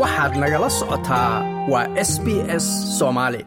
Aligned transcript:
waxaad 0.00 0.32
nagala 0.42 0.68
socotaa 0.78 1.32
waa 1.72 1.86
s 2.10 2.12
b 2.24 2.26
s 2.64 2.66
soomaali 2.98 3.42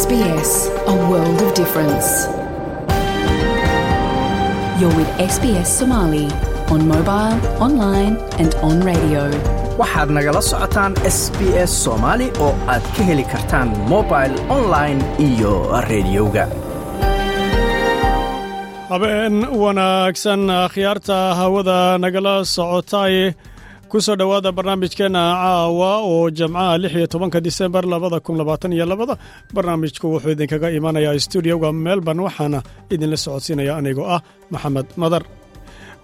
SBS, 0.00 0.50
a 0.92 0.94
world 1.08 1.38
of 1.46 1.50
difference. 1.60 2.08
You're 4.78 4.94
with 5.00 5.10
SBS 5.34 5.68
Somali 5.78 6.26
on 6.74 6.80
mobile, 6.94 7.36
online, 7.66 8.14
and 8.42 8.50
on 8.68 8.76
radio. 8.90 9.22
waxaad 9.80 10.08
nagala 10.16 10.40
socotaan 10.50 10.92
s 11.16 11.18
b 11.38 11.40
s 11.68 11.72
soomaali 11.84 12.26
oo 12.44 12.52
aad 12.72 12.84
ka 12.96 13.02
heli 13.08 13.24
kartaan 13.32 13.68
mobil 13.92 14.32
online 14.56 15.00
iyo 15.28 15.52
rediyoga 15.90 16.44
habeen 18.90 19.34
wanaagsan 19.62 20.42
akhyaarta 20.64 21.18
hawada 21.40 21.78
nagala 22.04 22.34
socotay 22.54 23.14
ku 23.90 23.98
soo 24.00 24.16
dhowaada 24.20 24.50
barnaamijkeenna 24.58 25.22
caawa 25.42 25.90
oo 26.10 26.30
jamcaha 26.38 26.78
lix 26.82 26.92
iyo 26.98 27.06
tobanka 27.12 27.38
disembar 27.46 27.84
labada 27.92 28.20
kun 28.20 28.36
labaatan 28.38 28.72
iyo 28.72 28.86
labada. 28.86 29.14
Barnaamijku 29.54 30.06
wuxuu 30.12 30.30
idinkaga 30.34 30.68
imanayaa 30.78 31.18
stuudioga 31.24 31.68
melbourne 31.72 32.22
waxaana 32.26 32.58
idinla 32.94 33.16
socodsiinaya 33.24 33.72
anigoo 33.80 34.06
ah 34.14 34.20
maxamed 34.52 34.86
madar. 35.02 35.22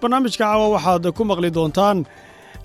Barnaamijka 0.01 0.43
caawa 0.43 0.65
waxaad 0.75 1.05
ku 1.17 1.23
maqli 1.29 1.49
doontaan 1.57 1.97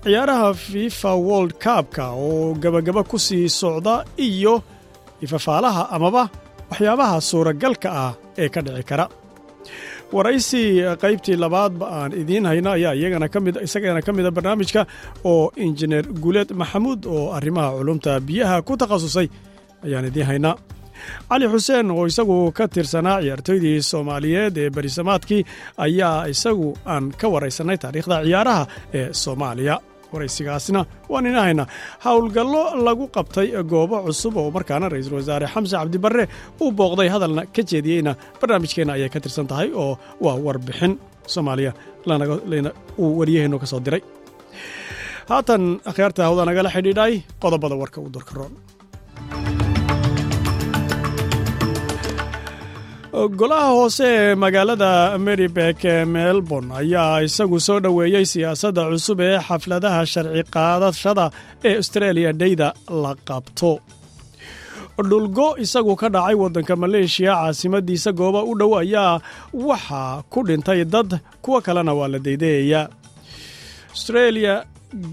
ciyaaraha 0.03 0.49
fifa 0.53 1.11
world 1.27 1.53
kabka 1.63 2.03
oo 2.11 2.53
gebagaba 2.61 3.01
ku 3.11 3.17
sii 3.25 3.47
socda 3.61 4.03
iyo 4.27 4.53
ifafaalaha 5.25 5.83
amaba 5.95 6.23
waxyaabaha 6.71 7.17
suuragalka 7.29 7.89
ah 8.05 8.11
ee 8.41 8.49
ka 8.53 8.59
dhici 8.65 8.83
kara 8.89 9.05
waraysi 10.13 10.61
qaybtii 11.03 11.37
labaadba 11.43 11.85
aan 11.99 12.11
idiin 12.21 12.45
hayno 12.45 12.69
ayaa 12.77 12.93
iyagana 12.99 13.27
ka 13.33 13.39
isagana 13.67 14.01
ka 14.05 14.11
mida 14.13 14.31
barnaamijka 14.31 14.81
oo 15.31 15.51
injineer 15.65 16.05
guuleed 16.21 16.51
maxamuud 16.61 17.05
oo 17.05 17.31
arrimaha 17.37 17.69
culumta 17.77 18.19
biyaha 18.27 18.61
ku 18.61 18.77
takhasusay 18.77 19.27
ayaan 19.85 20.05
idiin 20.09 20.25
haynaa. 20.29 20.55
Cali 21.29 21.47
xuseen 21.53 21.91
oo 21.91 22.05
isagu 22.05 22.51
ka 22.57 22.67
tirsanaa 22.67 23.21
ciyaartoydii 23.21 23.81
soomaaliyeed 23.81 24.57
ee 24.57 24.69
berisamaadkii 24.69 25.41
ayaa 25.85 26.25
isagu 26.33 26.69
aan 26.85 27.11
ka 27.21 27.27
waraysannay 27.33 27.77
taariikhda 27.77 28.17
ciyaaraha 28.27 28.63
ee 28.97 29.05
soomaaliya 29.23 29.75
waraysigaasna 30.13 30.81
waan 31.13 31.25
ina 31.31 31.41
haynaa 31.47 31.67
howlgallo 32.05 32.63
lagu 32.87 33.05
qabtay 33.17 33.47
goobo 33.71 33.97
cusub 34.07 34.33
oo 34.41 34.49
markaana 34.57 34.85
ra'iisul 34.93 35.15
wasaare 35.19 35.47
xamse 35.53 35.75
cabdibarre 35.81 36.25
uu 36.63 36.71
booqday 36.79 37.09
hadalna 37.15 37.41
ka 37.55 37.61
jeediyeyna. 37.71 38.11
Barnaamijkeenna 38.41 38.93
ayay 38.97 39.09
ka 39.15 39.19
tirsan 39.23 39.47
tahay 39.51 39.69
oo 39.83 39.93
waa 40.25 40.37
warbixin. 40.45 40.93
Soomaaliya 41.33 41.71
uu 43.03 43.09
wariyaheennu 43.19 43.57
ka 43.63 43.65
soo 43.71 43.79
diray. 43.85 44.01
Haatan 45.31 45.63
akhyaarta 45.89 46.21
hawda 46.27 46.43
nagala 46.49 46.69
xidhiidhay 46.75 47.13
qodobada 47.43 47.75
warka 47.81 47.97
uu 48.03 48.09
durkaroon 48.15 48.53
golaha 53.13 53.69
hoose 53.71 54.03
ee 54.07 54.35
magaalada 54.35 55.17
meribek 55.17 55.85
ee 55.85 56.05
melbourne 56.05 56.73
ayaa 56.75 57.21
isagu 57.21 57.59
soo 57.59 57.79
dhoweeyey 57.79 58.25
siyaasadda 58.25 58.83
cusub 58.91 59.19
ee 59.19 59.37
xafladaha 59.47 60.05
sharci 60.13 60.43
qaadashada 60.55 61.25
ee 61.67 61.75
australia 61.81 62.31
dheyda 62.33 62.73
la 63.03 63.13
qabto. 63.29 63.71
Dhulgo 65.09 65.47
isagu 65.63 65.95
ka 66.01 66.09
dhacay 66.09 66.35
waddanka 66.41 66.75
maleeshiya 66.75 67.33
caasimadiisa 67.41 68.11
gooba 68.19 68.41
u 68.43 68.53
dhow 68.59 68.71
ayaa 68.81 69.21
waxaa 69.53 70.23
ku 70.31 70.39
dhintay 70.47 70.81
dad 70.85 71.19
kuwo 71.43 71.61
kalena 71.65 71.93
waa 71.99 72.07
la 72.13 72.19
deydayayaa 72.19 72.85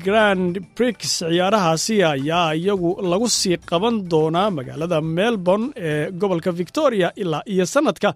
grand 0.04 0.54
brix 0.76 0.98
ciyaarahaasi 1.18 1.96
ayaa 2.12 2.52
iyagu 2.60 2.90
lagu 3.10 3.28
sii 3.28 3.56
qaban 3.70 3.94
doonaa 4.10 4.50
magaalada 4.58 4.98
melbourne 5.00 5.66
ee 5.76 6.10
gobolka 6.20 6.50
victoria 6.60 7.08
ilaa 7.22 7.42
iyo 7.46 7.66
sannadka 7.74 8.14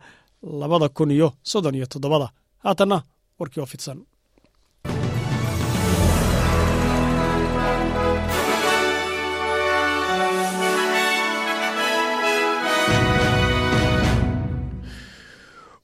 labada 0.61 0.88
kun 0.88 1.11
iyo 1.11 1.28
soddon 1.43 1.75
iyo 1.75 1.87
toddobada. 1.93 2.28
Haatanna 2.65 3.03
warkii 3.38 3.61
oo 3.62 3.66
fidsan 3.72 3.99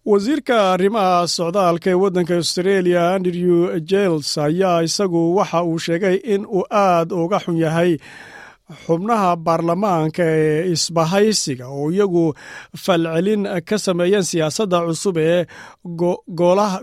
wasiirka 0.04 0.72
arrimaha 0.72 1.26
socdaalka 1.28 1.90
ee 1.90 1.94
waddanka 2.02 2.34
australia 2.40 3.00
andrew 3.14 3.78
jels 3.90 4.38
ayaa 4.38 4.82
isagu 4.82 5.36
waxa 5.36 5.62
uu 5.64 5.78
sheegay 5.78 6.16
in 6.34 6.46
uu 6.46 6.64
aad 6.70 7.12
uga 7.12 7.38
xun 7.44 7.56
yahay 7.64 7.92
xubnaha 8.86 9.36
baarlamaanka 9.36 10.22
ee 10.24 10.72
isbahaysiga 10.72 11.66
oo 11.68 11.90
iyagu 11.92 12.24
falcelin 12.84 13.42
ka 13.68 13.76
sameeyeen 13.78 14.24
siyaasadda 14.30 14.78
cusub 14.86 15.16
ee 15.18 15.40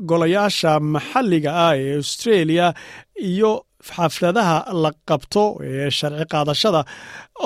golayaasha 0.09 0.79
maxalliga 0.79 1.51
ah 1.67 1.73
ee 1.77 1.95
australia 2.01 2.73
iyo 3.17 3.51
xafladaha 3.95 4.57
la 4.83 4.91
qabto 5.09 5.43
ee 5.69 5.89
sharci 5.97 6.25
qaadashada 6.33 6.81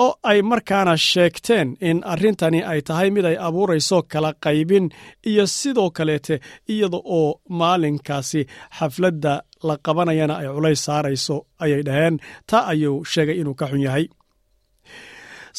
oo 0.04 0.12
ay 0.30 0.38
markaana 0.50 0.94
sheegteen 1.10 1.68
in 1.88 1.98
arrintani 2.12 2.60
ay 2.72 2.80
tahay 2.88 3.08
mid 3.14 3.24
ay 3.30 3.36
abuurayso 3.46 3.98
kala 4.12 4.30
qaybin 4.44 4.86
iyo 5.30 5.44
sidoo 5.58 5.88
kaleete 5.98 6.34
iyada 6.72 6.98
oo 7.18 7.28
maalinkaasi 7.60 8.40
xafladda 8.78 9.34
la 9.68 9.74
qabanayana 9.86 10.34
ay 10.40 10.46
culays 10.56 10.80
saarayso 10.86 11.36
ayay 11.64 11.82
dhaheen. 11.86 12.14
Taa 12.50 12.64
ayuu 12.72 12.96
sheegay 13.12 13.36
inuu 13.40 13.54
ka 13.60 13.66
xun 13.70 13.82
yahay. 13.86 14.04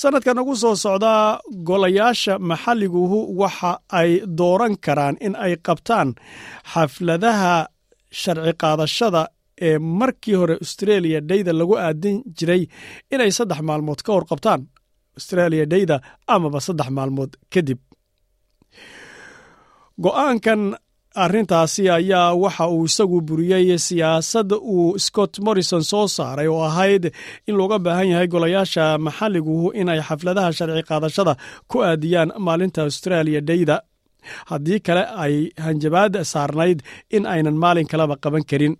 Sannadkan 0.01 0.39
ugu 0.41 0.55
soo 0.61 0.75
socdaa 0.85 1.39
golayaasha 1.67 2.33
maxalliguhu 2.49 3.19
waxa 3.41 3.71
ay 3.99 4.09
dooran 4.39 4.73
karaan 4.85 5.15
in 5.25 5.33
ay 5.45 5.53
qabtaan 5.67 6.09
xafladaha 6.73 7.55
sharci 8.21 8.53
qaadashada 8.61 9.21
ee 9.67 9.77
markii 10.01 10.35
hore 10.41 10.55
australia 10.63 11.19
dheyda 11.29 11.51
lagu 11.59 11.75
aadin 11.85 12.17
jiray 12.37 12.63
inay 13.13 13.31
saddex 13.37 13.59
maalmood 13.69 13.99
ka 14.05 14.11
hor 14.15 14.25
qabtaan 14.31 14.61
australia 15.19 15.65
dheyda 15.73 15.95
amaba 16.35 16.59
saddex 16.67 16.89
maalmood 16.97 17.31
kadib. 17.53 17.79
Go'aankan 20.03 20.61
arrintaasi 21.23 21.83
ayaa 21.97 22.33
waxa 22.43 22.65
uu 22.75 22.85
isagu 22.89 23.17
buriyey 23.27 23.77
siyaasad 23.87 24.49
uu 24.75 24.97
scott 25.05 25.33
morrison 25.45 25.83
soo 25.91 26.07
saaray 26.17 26.47
oo 26.53 26.63
ahayd 26.69 27.03
in 27.47 27.55
looga 27.59 27.77
baahan 27.85 28.07
yahay 28.11 28.27
golayaasha 28.33 28.85
maxalliguhu 29.05 29.67
inay 29.81 29.99
xafladaha 30.07 30.49
sharci 30.57 30.83
qaadashada 30.89 31.33
ku 31.71 31.77
aadiyaan 31.89 32.29
maalinta 32.45 32.79
australia 32.87 33.41
dheyda 33.49 33.75
haddii 34.49 34.79
kale 34.87 35.03
ay 35.25 35.35
hanjabaad 35.65 36.13
saarnayd 36.33 36.79
in 37.15 37.23
aynan 37.33 37.57
maalin 37.63 37.87
kaleba 37.91 38.15
qaban 38.23 38.43
karin 38.51 38.73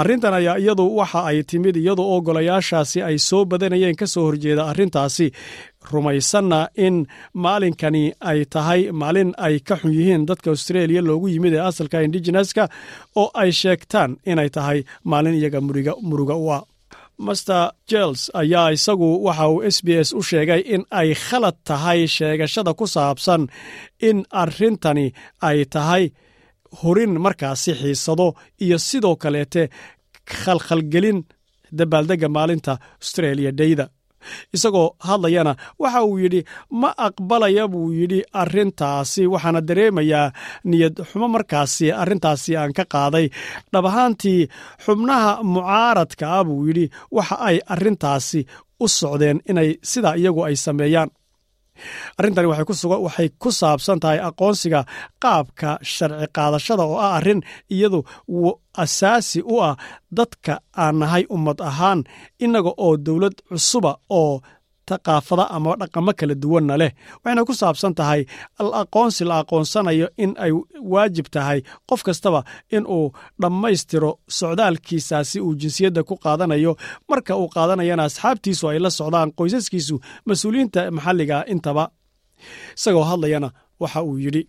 arrintan 0.00 0.34
ayaa 0.34 0.56
iyadu 0.62 0.84
waxa 0.98 1.20
ay 1.30 1.38
timid 1.50 1.76
iyada 1.76 2.02
oo 2.02 2.20
golayaashaasi 2.26 2.98
ay 3.08 3.16
soo 3.28 3.44
badanayeen 3.50 3.96
ka 4.00 4.06
soo 4.06 4.24
horjeeda 4.28 4.64
arrintaasi. 4.72 5.26
Rumaysanna 5.92 6.60
in 6.86 7.06
maalinkani 7.44 8.04
ay 8.20 8.44
tahay 8.54 8.80
maalin 8.92 9.30
ay 9.46 9.60
ka 9.68 9.74
xun 9.80 9.92
yihiin 9.98 10.26
dadka 10.28 10.50
australia 10.54 11.02
loogu 11.08 11.28
yimid 11.32 11.54
ee 11.54 11.60
asalka 11.70 12.00
indigeneska 12.06 12.64
oo 13.20 13.28
ay 13.42 13.50
sheegtaan 13.60 14.16
inay 14.30 14.48
tahay 14.56 14.78
maalin 15.04 15.34
iyaga 15.40 15.60
muruga 16.08 16.34
u 16.36 16.48
ah. 16.56 16.62
Master 17.26 17.70
jels 17.90 18.30
ayaa 18.34 18.70
isagu 18.76 19.08
waxa 19.26 19.46
uu 19.52 19.62
s 19.74 19.78
b 19.84 19.88
s 20.06 20.10
u 20.12 20.22
sheegay 20.22 20.60
in 20.74 20.82
ay 21.00 21.08
khalad 21.26 21.56
tahay 21.68 22.00
sheegashada 22.16 22.72
ku 22.74 22.86
saabsan 22.94 23.42
in 24.08 24.18
arrintani 24.42 25.06
ay 25.48 25.58
tahay 25.74 26.04
hurin 26.80 27.12
markaasi 27.24 27.70
xiisado 27.80 28.26
iyo 28.64 28.78
sidoo 28.88 29.16
kaleete 29.22 29.62
khalkhalgelin 30.40 31.18
dabaaldegga 31.78 32.28
maalinta 32.36 32.72
australia 33.02 33.50
dheyda 33.58 33.86
isagoo 34.56 34.88
hadlayana 35.08 35.52
waxa 35.82 36.00
uu 36.08 36.18
yidhi 36.24 36.40
ma 36.80 36.90
aqbalaya 37.06 37.64
buu 37.72 37.88
yidhi 37.98 38.20
arrintaasi 38.42 39.22
waxaana 39.32 39.60
dareemayaa 39.68 40.26
niyad 40.70 40.96
xumo 41.10 41.26
markaasi 41.34 41.86
arrintaasi 42.02 42.50
aan 42.60 42.72
ka 42.78 42.84
qaaday. 42.94 43.26
Dhab 43.72 43.86
ahaantii 43.90 44.40
xubnaha 44.84 45.32
mucaaradka 45.54 46.28
buu 46.48 46.60
yidhi 46.68 46.84
waxa 47.16 47.36
ay 47.48 47.56
arrintaasi 47.74 48.40
u 48.84 48.88
socdeen 48.98 49.38
inay 49.50 49.70
sidaa 49.90 50.14
iyagu 50.20 50.40
ay 50.48 50.56
sameeyaan 50.66 51.10
arrintani 52.18 52.48
waxay 52.52 53.28
ku 53.42 53.48
saabsan 53.60 53.98
tahay 54.02 54.20
aqoonsiga 54.28 54.80
qaabka 55.22 55.70
sharci 55.94 56.26
qaadashada 56.36 56.84
oo 56.90 56.98
ah 57.06 57.12
arrin 57.18 57.40
iyadu 57.74 57.98
asaasi 58.84 59.40
u 59.52 59.56
ah 59.68 59.74
dadka 60.18 60.54
aan 60.82 60.94
nahay 61.00 61.24
ummad 61.34 61.58
ahaan 61.70 62.00
innaga 62.44 62.70
oo 62.84 62.92
dowlad 63.06 63.36
cusuba 63.48 63.92
oo 64.20 64.34
thaqaafada 64.88 65.44
ama 65.56 65.72
dhaqamo 65.80 66.12
kala 66.20 66.34
duwanna 66.42 66.74
leh 66.82 66.90
waxayna 67.24 67.42
ku 67.48 67.54
saabsan 67.62 67.94
tahay 68.00 68.20
aqoonsi 68.82 69.22
la 69.30 69.36
aqoonsanayo 69.42 70.06
in 70.24 70.30
ay 70.44 70.52
waajib 70.94 71.26
tahay 71.34 71.58
qof 71.90 72.00
kastaba 72.08 72.40
in 72.76 72.84
uu 72.96 73.06
dhammaystiro 73.42 74.10
socdaalkiisaasi 74.38 75.38
uu 75.46 75.54
jinsiyadda 75.62 76.02
ku 76.08 76.14
qaadanayo 76.24 76.72
marka 77.10 77.32
uu 77.40 77.48
qaadanayana 77.56 78.04
asxaabtiisu 78.08 78.64
ay 78.72 78.78
la 78.84 78.90
socdaan 79.00 79.28
qoysaskiisu 79.38 79.94
mas'uuliyiinta 80.28 80.80
maxalliga 80.96 81.38
intaba 81.54 81.84
isagoo 82.78 83.04
hadlayana 83.10 83.48
waxa 83.82 84.00
uu 84.08 84.18
yidhi 84.26 84.44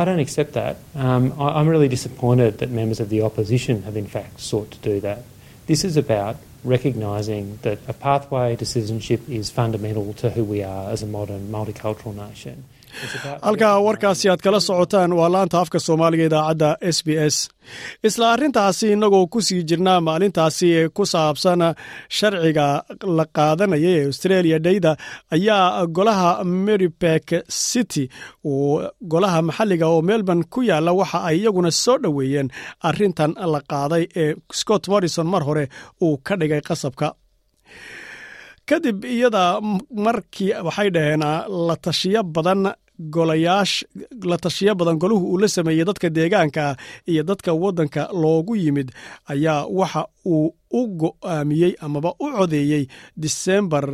I 0.00 0.02
don't 0.08 0.20
accept 0.24 0.52
that. 0.60 0.76
Um, 1.04 1.24
I'm 1.56 1.68
really 1.74 1.88
disappointed 1.88 2.52
that 2.60 2.70
members 2.80 3.00
of 3.04 3.08
the 3.12 3.20
opposition 3.28 3.82
have 3.86 3.96
in 4.02 4.06
fact 4.14 4.34
sought 4.48 4.68
to 4.74 4.78
do 4.88 4.94
that. 5.06 5.18
This 5.70 5.80
is 5.88 5.94
about 6.04 6.36
recognising 6.64 7.58
that 7.62 7.78
a 7.88 7.92
pathway 7.92 8.56
to 8.56 8.66
citizenship 8.66 9.28
is 9.28 9.50
fundamental 9.50 10.12
to 10.14 10.30
who 10.30 10.44
we 10.44 10.62
are 10.62 10.90
as 10.90 11.02
a 11.02 11.06
modern 11.06 11.48
multicultural 11.48 12.14
nation. 12.14 12.64
Halkaa 13.46 13.74
warkaasi 13.86 14.26
aad 14.32 14.40
kala 14.46 14.60
socotaan 14.68 15.12
waa 15.18 15.28
laanta 15.34 15.56
afka 15.62 15.78
soomaaliga 15.86 16.24
idaacadda 16.30 16.70
s 16.96 16.98
b 17.06 17.08
s. 17.34 17.36
Isla 18.08 18.26
arrintaasi 18.34 18.86
innagoo 18.94 19.26
ku 19.32 19.40
sii 19.46 19.62
jirnaa 19.70 20.00
maalintaasi 20.08 20.66
ee 20.78 20.88
ku 20.96 21.04
saabsan 21.12 21.62
sharciga 22.18 22.66
la 23.18 23.24
qaadanaya 23.36 23.90
ee 23.96 24.04
australia 24.10 24.58
dhayda 24.64 24.92
ayaa 25.36 25.86
golaha 25.96 26.30
meribek 26.66 27.26
city 27.68 28.04
golaha 29.12 29.40
maxalliga 29.48 29.86
oo 29.94 30.00
melbourne 30.10 30.44
ku 30.54 30.60
yaalla 30.70 30.92
waxa 31.00 31.18
ay 31.28 31.36
iyaguna 31.40 31.70
soo 31.84 31.96
dhoweeyeen 32.04 32.48
arrintan 32.88 33.32
la 33.54 33.60
qaaday 33.72 34.04
ee 34.22 34.30
scott 34.60 34.84
morrison 34.92 35.26
mar 35.32 35.42
hore 35.48 35.64
uu 36.06 36.16
ka 36.26 36.34
dhigay 36.40 36.60
qasabka 36.68 37.08
kadib 38.70 38.98
iyada 39.14 39.44
markii 40.06 40.50
waxay 40.66 40.88
dhaheen 40.94 41.24
la 41.68 41.74
tashiyo 41.86 42.22
badan 42.34 42.62
golayaash 43.14 43.74
la 44.30 44.36
tashiyo 44.44 44.72
badan 44.80 44.96
golahu 45.02 45.24
uu 45.32 45.38
la 45.42 45.48
sameeyey 45.56 45.84
dadka 45.88 46.08
deegaanka 46.16 46.64
iyo 47.12 47.22
dadka 47.30 47.50
waddanka 47.62 48.02
loogu 48.22 48.54
yimid 48.62 48.88
ayaa 49.32 49.58
waxa 49.78 50.02
uu 50.34 50.54
u 50.78 50.80
go'aamiyey 51.02 51.72
amaba 51.86 52.10
u 52.24 52.26
codeeyey 52.36 52.84
disembar 53.22 53.86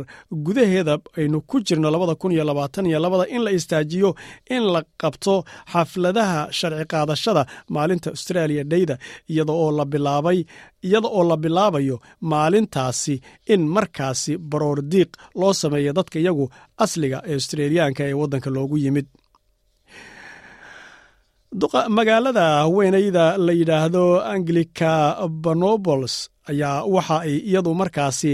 gudaheeda 0.45 0.95
aynu 1.17 1.37
ku 1.49 1.57
jirno 1.67 1.89
labada 1.93 2.15
kun 2.21 2.31
iyo 2.35 2.43
labaatan 2.49 2.85
iyo 2.89 2.99
labada 3.05 3.25
in 3.35 3.41
la 3.45 3.51
istaajiyo 3.57 4.09
in 4.55 4.63
la 4.73 4.81
qabto 5.01 5.35
xafladaha 5.73 6.39
sharci 6.57 6.85
qaadashada 6.93 7.43
maalinta 7.75 8.09
australia 8.13 8.63
dhayda 8.71 8.95
iyada 9.31 9.53
oo 9.61 9.71
la 9.79 9.85
bilaabay 9.93 10.39
iyada 10.87 11.07
oo 11.17 11.23
la 11.31 11.37
bilaabayo 11.43 11.97
maalintaasi 12.31 13.15
in 13.53 13.61
markaasi 13.75 14.33
baroor 14.51 14.79
diiq 14.91 15.09
loo 15.39 15.53
sameeyo 15.61 15.91
dadka 15.97 16.17
iyagu 16.23 16.45
asliga 16.83 17.17
ee 17.29 17.33
australiyaanka 17.39 18.01
ee 18.09 18.13
waddanka 18.21 18.49
loogu 18.55 18.77
yimid. 18.83 19.07
Magaalada 21.97 22.41
haweeneyda 22.61 23.25
la 23.45 23.51
yidhaahdo 23.59 24.03
anglica 24.33 24.91
bonobols 25.43 26.15
ayaa 26.51 26.83
waxa 26.95 27.15
ay 27.27 27.35
iyadu 27.49 27.71
markaasi 27.81 28.31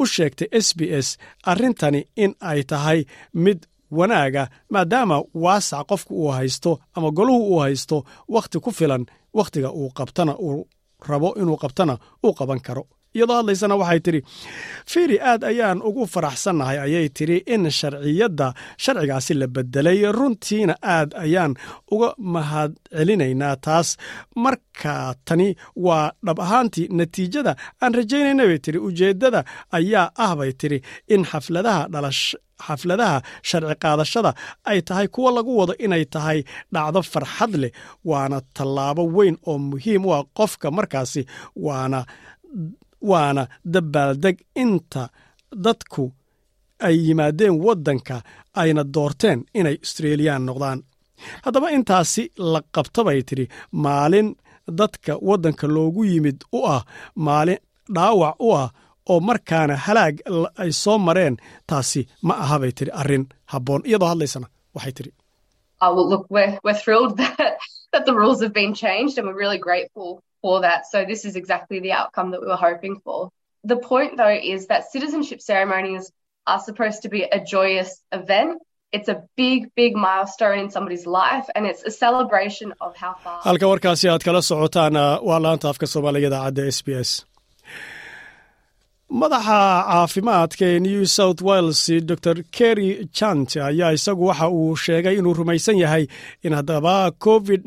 u 0.00 0.06
sheegtay 0.14 0.48
s 0.64 0.68
b 0.78 0.80
s 1.04 1.08
arrintani 1.50 2.00
in 2.24 2.32
ay 2.50 2.60
tahay 2.70 3.00
mid 3.44 3.58
wanaaga 3.98 4.44
maadaama 4.74 5.16
waasac 5.44 5.86
qofku 5.90 6.12
uu 6.24 6.30
haysto 6.36 6.70
ama 6.96 7.08
golahu 7.18 7.42
uu 7.52 7.58
haysto 7.64 7.96
wakhti 8.34 8.58
ku 8.64 8.70
filan 8.78 9.02
wakhtiga 9.38 9.70
uu 9.80 9.88
qabtana 9.98 10.34
uu 10.48 10.60
rabo 11.08 11.28
inuu 11.40 11.56
qabtana 11.62 11.94
uu 12.26 12.32
qaban 12.38 12.60
karo 12.66 12.82
iyadoo 13.16 13.36
hadlaysana 13.40 13.76
waxay 13.82 14.00
tidhi 14.06 14.20
fiiri 14.92 15.16
aad 15.30 15.42
ayaan 15.50 15.78
ugu 15.88 16.04
faraxsannahay 16.14 16.78
ayay 16.86 17.06
tidhi 17.18 17.36
in 17.54 17.62
sharciyadda 17.78 18.48
sharcigaasi 18.84 19.34
la 19.40 19.46
bedelay 19.56 20.00
runtiina 20.18 20.74
aad 20.96 21.10
ayaan 21.24 21.52
uga 21.94 22.08
mahad 22.34 22.72
celinaynaa 22.96 23.56
taas 23.66 23.88
marka 24.44 24.94
tani 25.28 25.48
waa 25.86 26.06
dhab 26.26 26.38
ahaantii. 26.46 26.86
Natiijada 26.98 27.52
aan 27.82 27.92
rajaynayna 27.98 28.44
bay 28.50 28.58
tidhi. 28.64 28.78
Ujeeddada 28.88 29.40
ayaa 29.78 30.06
ah 30.24 30.32
bay 30.38 30.52
tidhi 30.60 30.78
in 31.14 31.22
xafladaha 31.30 31.82
dhalash 31.92 32.22
xafladaha 32.66 33.16
sharci 33.48 33.74
qaadashada 33.84 34.30
ay 34.70 34.78
tahay 34.88 35.06
kuwo 35.14 35.28
lagu 35.36 35.52
wado 35.60 35.74
inay 35.84 36.04
tahay 36.14 36.38
dhacdo 36.74 37.00
farxad 37.12 37.52
leh. 37.62 37.72
Waana 38.10 38.38
tallaabo 38.56 39.02
weyn 39.16 39.36
oo 39.50 39.56
muhiim 39.70 40.02
u 40.08 40.10
ah 40.16 40.22
qofka 40.38 40.68
markaasi 40.78 41.22
waana 41.66 42.00
waana 43.10 43.42
dabaaldeg 43.74 44.36
inta 44.62 45.02
dadku 45.64 46.04
ay 46.86 46.96
yimaadeen 47.06 47.54
waddanka 47.66 48.16
ayna 48.62 48.82
doorteen 48.94 49.38
inay 49.58 49.76
australiyaan 49.82 50.44
noqdaan. 50.48 50.78
Haddaba 51.44 51.68
intaasi 51.76 52.22
la 52.52 52.60
qabta 52.74 53.00
bay 53.06 53.20
tidhi. 53.28 53.46
Maalin 53.84 54.28
dadka 54.78 55.12
waddanka 55.28 55.66
loogu 55.76 56.02
yimid 56.10 56.38
u 56.56 56.58
ah 56.74 56.82
maalin 57.26 57.60
dhaawac 57.94 58.36
u 58.46 58.48
ah 58.62 58.68
oo 59.10 59.20
markaana 59.28 59.74
halaag 59.86 60.16
ay 60.62 60.70
soo 60.82 60.98
mareen 61.06 61.34
taasi 61.68 62.00
ma 62.26 62.34
aha 62.44 62.56
bay 62.62 62.72
tidhi. 62.78 62.90
Arrin 63.00 63.24
habboon. 63.52 63.80
Iyadoo 63.88 64.08
hadlaysana 64.12 64.46
waxay 64.74 64.92
tidhi 64.98 65.12
for 70.42 70.60
that. 70.62 70.86
So 70.92 71.04
this 71.04 71.24
is 71.24 71.36
exactly 71.36 71.80
the 71.80 71.92
outcome 71.92 72.32
that 72.32 72.40
we 72.40 72.48
were 72.48 72.56
hoping 72.56 73.00
for. 73.04 73.30
The 73.64 73.76
point 73.76 74.16
though 74.16 74.38
is 74.54 74.66
that 74.66 74.90
citizenship 74.90 75.40
ceremonies 75.40 76.12
are 76.46 76.60
supposed 76.60 77.02
to 77.02 77.08
be 77.08 77.22
a 77.22 77.40
joyous 77.42 78.02
event. 78.10 78.60
It's 78.92 79.08
a 79.08 79.22
big, 79.36 79.74
big 79.74 79.96
milestone 79.96 80.58
in 80.58 80.70
somebody's 80.70 81.06
life 81.06 81.46
and 81.54 81.64
it's 81.64 81.82
a 81.82 81.90
celebration 81.90 82.74
of 82.80 82.94
how 82.96 83.14
far. 83.24 83.40
halka 83.48 83.66
warkaasi 83.72 84.06
aad 84.14 84.24
kala 84.24 84.42
socotaan 84.42 84.94
waa 85.28 85.38
laanta 85.46 85.68
afka 85.72 85.86
madaxa 89.20 89.60
caafimaadka 89.90 90.64
ee 90.72 90.78
new 90.86 91.02
south 91.16 91.40
wales 91.48 91.80
dor 92.08 92.38
kerry 92.56 92.88
jant 93.18 93.50
ayaa 93.68 93.92
isagu 93.96 94.24
waxa 94.30 94.48
uu 94.58 94.76
sheegay 94.84 95.16
inuu 95.18 95.34
rumaysan 95.40 95.78
yahay 95.82 96.04
in 96.46 96.52
haddaba 96.58 96.94
covid 97.26 97.62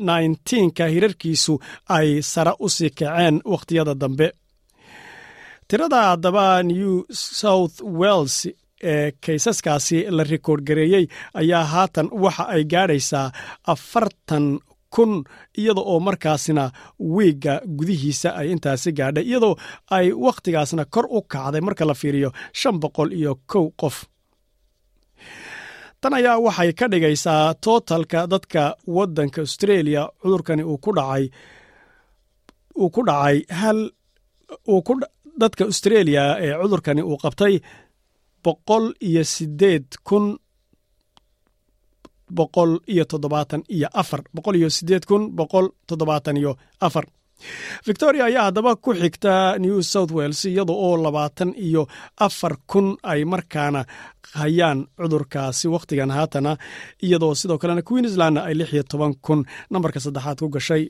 nka 0.66 0.84
hirarkiisu 0.94 1.54
ay 1.96 2.08
sare 2.32 2.52
u 2.58 2.68
sii 2.68 2.90
kaceen 2.98 3.36
wakhtiyada 3.52 3.94
dambe. 3.94 4.28
Tirada 5.68 6.00
haddaba 6.10 6.62
new 6.62 7.04
south 7.12 7.76
wales 8.00 8.36
ee 8.92 9.10
kaysaskaasi 9.24 9.98
la 10.16 10.22
rikoord 10.32 10.62
gareeyey 10.68 11.04
ayaa 11.40 11.64
haatan 11.72 12.08
waxa 12.24 12.44
ay 12.54 12.62
gaadhaysaa 12.72 13.28
afartan 13.72 14.46
kun 14.96 15.12
iyada 15.60 15.82
oo 15.92 15.98
markaasna 16.06 16.64
wiigga 17.16 17.54
gudihiisa 17.78 18.28
ay 18.40 18.46
intaasi 18.54 18.90
gaadhay 18.98 19.24
iyadoo 19.30 19.54
ay 19.96 20.06
wakhtigaasna 20.24 20.84
kor 20.94 21.06
u 21.16 21.20
kacday 21.32 21.62
marka 21.66 21.84
la 21.90 21.94
fiiriyo 22.00 22.30
shan 22.60 22.76
boqol 22.82 23.10
iyo 23.20 23.32
kow 23.52 23.66
qof. 23.80 23.96
Tan 26.00 26.14
ayaa 26.18 26.38
waxay 26.46 26.70
ka 26.78 26.86
dhigaysaa 26.92 27.44
tootalka 27.64 28.20
dadka 28.32 28.62
waddanka 28.96 29.38
australia 29.44 30.02
cudurkani 30.22 30.62
uu 30.70 30.78
ku 30.84 30.90
dhacay 30.98 31.24
uu 32.82 32.90
ku 32.94 33.00
dhacay 33.08 33.36
hal 33.60 33.78
uu 34.72 34.80
ku 34.86 34.92
dadka 35.42 35.62
australia 35.70 36.24
ee 36.44 36.52
cudurkani 36.62 37.02
uu 37.10 37.16
qabtay 37.24 37.54
boqol 38.44 38.84
iyo 39.08 39.22
sideed 39.34 39.86
kun 40.08 40.24
boqol 42.30 42.78
iyo 42.86 43.04
toddobaatan 43.04 43.62
iyo 43.68 43.88
afar 43.94 44.20
boqol 44.34 44.56
iyo 44.56 44.70
sideed 44.70 45.04
kun 45.06 45.30
boqol 45.36 45.68
toddobaatan 45.86 46.36
iyo 46.36 46.56
afar. 46.80 47.04
Victoria 47.86 48.24
ayaa 48.24 48.44
haddaba 48.48 48.76
ku 48.76 48.94
xigta 48.94 49.58
new 49.58 49.82
south 49.82 50.10
wales 50.10 50.44
iyada 50.44 50.72
oo 50.72 50.96
labaatan 50.96 51.52
iyo 51.56 51.86
afar 52.16 52.56
kun 52.66 52.96
ay 53.02 53.24
markaana 53.24 53.84
hayaan 54.40 54.86
cudurkaasi 54.96 55.68
wakhtigan 55.68 56.10
haatana 56.16 56.56
iyadoo 57.02 57.34
sidoo 57.34 57.58
kalena 57.58 57.82
queensland 57.82 58.38
ay 58.38 58.54
lix 58.54 58.72
iyo 58.72 58.82
toban 58.82 59.14
kun 59.20 59.44
nambarka 59.70 60.00
saddexaad 60.00 60.38
ku 60.40 60.48
gashay. 60.48 60.88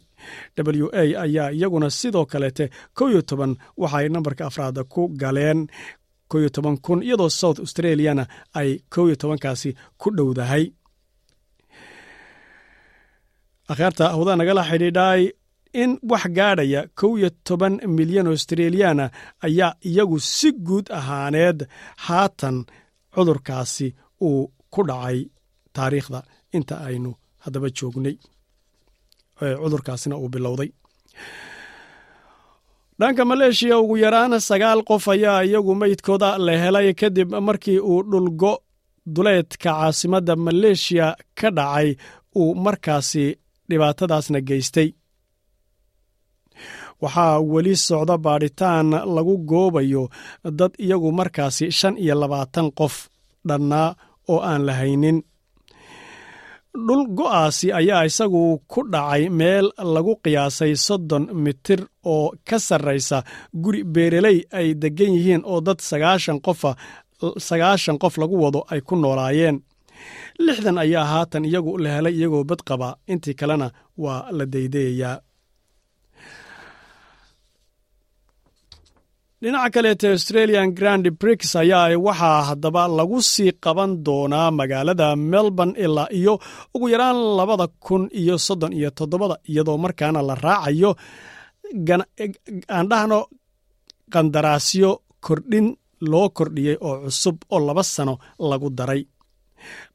W 0.57 0.87
a 0.93 1.03
ayaa 1.25 1.51
iyaguna 1.51 1.91
sidoo 1.91 2.27
kaleete 2.27 2.71
kow 2.95 3.09
iyo 3.11 3.23
toban 3.23 3.57
waxaay 3.77 4.09
nambarka 4.09 4.47
afraad 4.47 4.79
ku 4.89 5.09
galeen. 5.23 5.67
Kow 6.31 6.39
iyo 6.41 6.51
toban 6.51 6.77
kun 6.79 7.03
iyadoo 7.03 7.31
south 7.31 7.59
australiana 7.59 8.25
ay 8.55 8.79
kow 8.95 9.07
iyo 9.09 9.17
tobankaasi 9.17 9.75
ku 9.99 10.11
dhowdahay 10.17 10.65
akhyaarta 13.71 14.05
hawda 14.15 14.33
nagala 14.41 14.63
xidhiidhay 14.71 15.23
in 15.83 15.91
wax 16.11 16.25
gaadhaya 16.39 16.81
kow 16.99 17.13
iyo 17.19 17.29
toban 17.47 17.75
milyan 17.97 18.27
australiyaana 18.33 19.07
ayaa 19.47 19.71
iyagu 19.89 20.19
si 20.37 20.49
guud 20.67 20.87
ahaaneed 20.99 21.59
haatan 22.07 22.57
cudurkaasi 23.15 23.87
uu 24.29 24.43
ku 24.75 24.81
dhacay 24.89 25.19
taariikhda. 25.77 26.21
Inta 26.57 26.75
aynu 26.89 27.11
haddaba 27.45 27.69
joognay 27.79 28.17
cudurkaasina 29.63 30.15
uu 30.23 30.29
bilowday. 30.35 30.71
Dhanka 33.01 33.23
maleeshiya 33.31 33.77
ugu 33.83 33.97
yaraan 34.05 34.35
sagaal 34.49 34.81
qof 34.89 35.05
ayaa 35.15 35.41
iyagu 35.49 35.73
meydkooda 35.81 36.29
la 36.47 36.53
helay 36.63 36.89
kadib 37.01 37.31
markii 37.49 37.79
uu 37.91 38.01
dhulgo 38.11 38.53
duleedka 39.15 39.59
caasimadda 39.65 40.35
maleeshiya 40.47 41.07
ka 41.39 41.49
dhacay 41.59 41.89
uu 42.41 42.55
markaasi 42.65 43.27
dhibaatadaasna 43.69 44.41
geystay 44.49 44.89
waxaa 47.03 47.35
weli 47.53 47.75
socda 47.87 48.17
baadhitaan 48.25 48.89
lagu 49.17 49.35
goobayo 49.51 50.03
dad 50.59 50.73
iyagu 50.85 51.11
markaasi 51.19 51.65
shan 51.79 51.95
iyo 52.05 52.15
labaatan 52.23 52.69
qof 52.79 52.95
dhannaa 53.49 53.89
oo 54.33 54.39
aan 54.51 54.63
la 54.67 54.73
haynin 54.81 55.19
dhul 56.87 57.05
go'aasi 57.19 57.67
ayaa 57.81 58.03
isagu 58.11 58.43
ku 58.73 58.81
dhacay 58.93 59.23
meel 59.39 59.67
lagu 59.95 60.13
qiyaasay 60.25 60.73
soddon 60.87 61.25
mitir 61.45 61.81
oo 62.15 62.27
ka 62.49 62.57
sarraysa 62.69 63.19
guri 63.63 63.81
beereley 63.95 64.39
ay 64.59 64.69
deggan 64.83 65.13
yihiin 65.17 65.43
oo 65.51 65.59
dad 65.67 65.79
sagaashan 65.91 66.39
qofa 66.47 66.71
sagaashan 67.49 67.97
qof 68.03 68.15
lagu 68.23 68.37
wado 68.45 68.61
ay 68.73 68.81
ku 68.89 68.95
noolaayeen 69.03 69.57
lixdan 70.47 70.79
ayaa 70.85 71.05
haatan 71.13 71.45
iyagu 71.51 71.73
la 71.83 71.89
helay 71.97 72.15
iyagoo 72.19 72.45
bad 72.51 72.61
qaba. 72.69 72.89
Intii 73.13 73.35
kalena 73.41 73.69
waa 74.03 74.21
la 74.39 74.45
daydayayaa 74.53 75.17
dhinaca 79.43 79.71
kaleete 79.75 80.07
australian 80.15 80.69
grand 80.79 81.07
brix 81.21 81.41
ayaa 81.63 81.97
waxaa 82.07 82.41
haddaba 82.49 82.83
lagu 82.99 83.19
sii 83.33 83.53
qaban 83.65 83.91
doonaa 84.07 84.51
magaalada 84.59 85.07
melbourne 85.33 85.75
ilaa 85.85 86.09
iyo 86.19 86.35
ugu 86.75 86.87
yaraan 86.93 87.19
labada 87.39 87.67
kun 87.85 88.03
iyo 88.21 88.35
soddon 88.47 88.73
iyo 88.79 88.91
toddobada 88.99 89.37
iyadoo 89.51 89.79
markaana 89.85 90.21
la 90.29 90.35
raacayo 90.45 90.91
aan 92.77 92.87
dhahno 92.91 93.19
qandaraasyo 94.15 94.91
kordhin 95.27 95.67
loo 96.11 96.27
kordhiyey 96.37 96.77
oo 96.89 96.95
cusub 97.05 97.37
oo 97.55 97.61
laba 97.69 97.83
sano 97.95 98.15
lagu 98.51 98.69
daray 98.79 99.03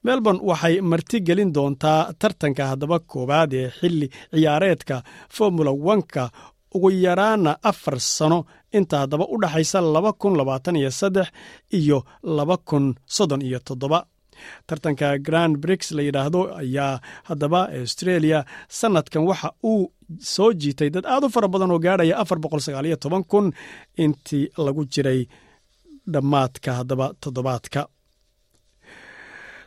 melbourne 0.05 0.41
waxay 0.49 0.75
marti 0.91 1.17
gelin 1.27 1.51
doontaa 1.55 1.99
tartanka 2.21 2.63
haddaba 2.71 2.97
koowaad 3.11 3.51
ee 3.61 3.67
xilli 3.79 4.07
ciyaareedka 4.33 4.95
formula 5.35 5.71
onka 5.93 6.23
ugu 6.75 6.89
yaraana 7.05 7.51
afar 7.69 7.95
sano 8.17 8.39
inta 8.77 8.95
haddaba 9.01 9.25
u 9.33 9.35
dhaxaysa 9.43 9.79
laba 9.95 10.11
kun 10.21 10.33
labaatan 10.39 10.75
iyo 10.81 10.91
saddex 10.99 11.27
iyo 11.79 11.97
laba 12.37 12.55
kun 12.69 12.85
soddon 13.15 13.41
iyo 13.47 13.59
toddoba. 13.67 13.99
Tartanka 14.67 15.07
grand 15.27 15.55
brix 15.63 15.81
la 15.97 16.01
yidhaahdo 16.07 16.39
ayaa 16.61 16.93
haddaba 17.29 17.59
australia 17.79 18.39
sanadkan 18.79 19.23
waxa 19.29 19.49
uu 19.71 19.83
soo 20.33 20.49
jiitay 20.61 20.89
dad 20.95 21.05
aad 21.13 21.23
u 21.25 21.29
fara 21.35 21.47
badan 21.53 21.71
oo 21.75 21.79
gaadhaya 21.85 22.15
afar 22.21 22.37
boqol 22.43 22.61
sagaaliyo 22.67 22.97
toban 23.03 23.23
kun 23.31 23.45
intii 24.03 24.45
lagu 24.65 24.83
jiray 24.93 25.21
dhammaadka 26.13 26.69
haddaba 26.79 27.05
toddobaadka 27.23 27.81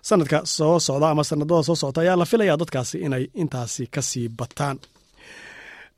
sanadka 0.09 0.39
soo 0.57 0.77
socda 0.87 1.07
ama 1.13 1.23
sanadada 1.31 1.63
soo 1.69 1.77
socda 1.83 1.99
ayaa 2.05 2.17
la 2.21 2.25
filayaa 2.31 2.57
dadkaasi 2.63 2.97
inay 3.07 3.25
intaasi 3.43 3.83
ka 3.95 4.03
sii 4.11 4.27
bataan 4.39 4.77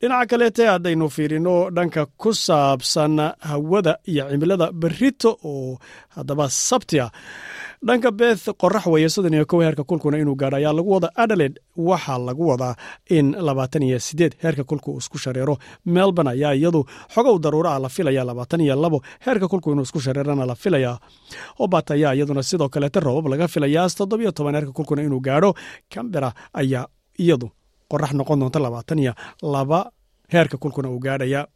dhinaca 0.01 0.27
kaleete 0.31 0.65
haddaynu 0.67 1.09
fiirino 1.09 1.71
dhanka 1.77 2.07
ku 2.21 2.31
saabsan 2.35 3.17
hawada 3.41 3.99
iyo 4.09 4.25
cimilada 4.31 4.73
berito 4.73 5.31
oo 5.45 5.79
haddaba 6.17 6.49
sabtia 6.51 7.11
dhanka 7.87 8.11
beth 8.11 8.45
qorax 8.61 8.87
weeye 8.93 9.09
soddon 9.09 9.35
iyo 9.35 9.47
kow 9.47 9.61
heerka 9.65 9.85
kulkuna 9.85 10.19
inuu 10.19 10.35
gaadho 10.37 10.57
ayaa 10.57 10.73
lagu 10.73 10.91
wada 10.93 11.09
adelaid 11.17 11.55
waxaa 11.77 12.19
lagu 12.19 12.45
wadaa 12.49 12.75
in 13.17 13.33
labaatan 13.33 13.83
iyo 13.83 13.99
sideed 13.99 14.35
heerka 14.43 14.65
kulku 14.65 14.99
isku 14.99 15.19
shareero. 15.19 15.57
Melbourne 15.87 16.31
ayaa 16.31 16.53
iyadu 16.55 16.85
xogow 17.15 17.39
daruuraha 17.39 17.79
la 17.79 17.89
filaya 17.89 18.25
labaatan 18.25 18.61
iyo 18.61 18.77
labo 18.77 19.03
heerka 19.25 19.49
kulku 19.49 19.73
inuu 19.73 19.83
isku 19.89 20.01
shareerana 20.01 20.47
la 20.47 20.55
filaya 20.55 20.99
hobat 21.59 21.91
ayaa 21.91 22.13
iyaduna 22.15 22.43
sidoo 22.43 22.69
kaleete 22.69 23.01
roobab 23.01 23.27
laga 23.33 23.49
filayaa 23.49 23.89
toddobiyo 23.99 24.31
toban 24.33 24.55
heerka 24.55 24.73
kulkuna 24.73 25.03
inuu 25.03 25.21
gaadho. 25.21 25.55
Cambera 25.89 26.33
ayaa 26.53 26.85
iyadu 27.19 27.49
qorax 27.91 28.13
noqon 28.19 28.39
doonta 28.41 28.59
labaatan 28.67 28.99
iyo 28.99 29.13
laba 29.43 29.81
heerka 30.33 30.57
kulkuna 30.63 30.89
uu 30.91 30.99
gaadhaya. 31.07 31.47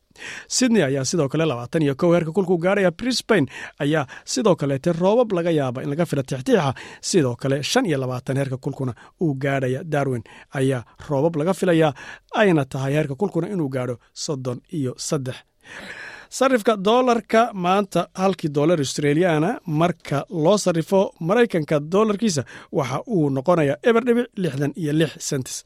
Sydney 0.48 0.82
ayaa 0.82 1.04
sidoo 1.04 1.28
kale 1.32 1.44
labaatan 1.46 1.82
iyo 1.82 1.94
kow 2.00 2.10
heerka 2.14 2.32
kulkuu 2.32 2.58
gaadhaya. 2.58 2.90
Brisbain 2.92 3.46
ayaa 3.78 4.06
sidoo 4.24 4.56
kaleete 4.56 4.92
roobab 4.92 5.32
laga 5.32 5.50
yaaba 5.50 5.82
in 5.82 5.90
laga 5.90 6.06
fila 6.06 6.22
tixtiixa. 6.22 6.74
Sidoo 7.00 7.36
kale 7.36 7.62
shan 7.62 7.86
iyo 7.86 7.98
labaatan 8.00 8.36
heerka 8.36 8.56
kulkuna 8.64 8.92
uu 9.20 9.34
gaadhaya. 9.34 9.80
Darwin 9.92 10.22
ayaa 10.54 10.82
roobab 11.08 11.36
laga 11.36 11.54
filayaa 11.60 11.92
ayna 12.34 12.64
tahay 12.64 12.92
heerka 12.96 13.14
kulkuna 13.20 13.46
inuu 13.54 13.68
gaadho 13.68 13.96
soddon 14.24 14.58
iyo 14.72 14.94
saddex. 14.98 15.36
Sarifka 16.38 16.76
doolarka 16.84 17.50
maanta 17.54 18.08
halkii 18.14 18.50
doolar 18.54 18.78
australiana 18.78 19.50
marka 19.66 20.24
loo 20.30 20.58
sarifo 20.58 21.00
maraykanka 21.20 21.80
doolarkiisa 21.92 22.42
waxa 22.72 22.98
uu 23.06 23.30
noqonayaa 23.36 23.76
eber 23.88 24.02
dhibic 24.06 24.26
lixdan 24.36 24.72
iyo 24.82 24.92
lix 25.00 25.10
sentis 25.28 25.64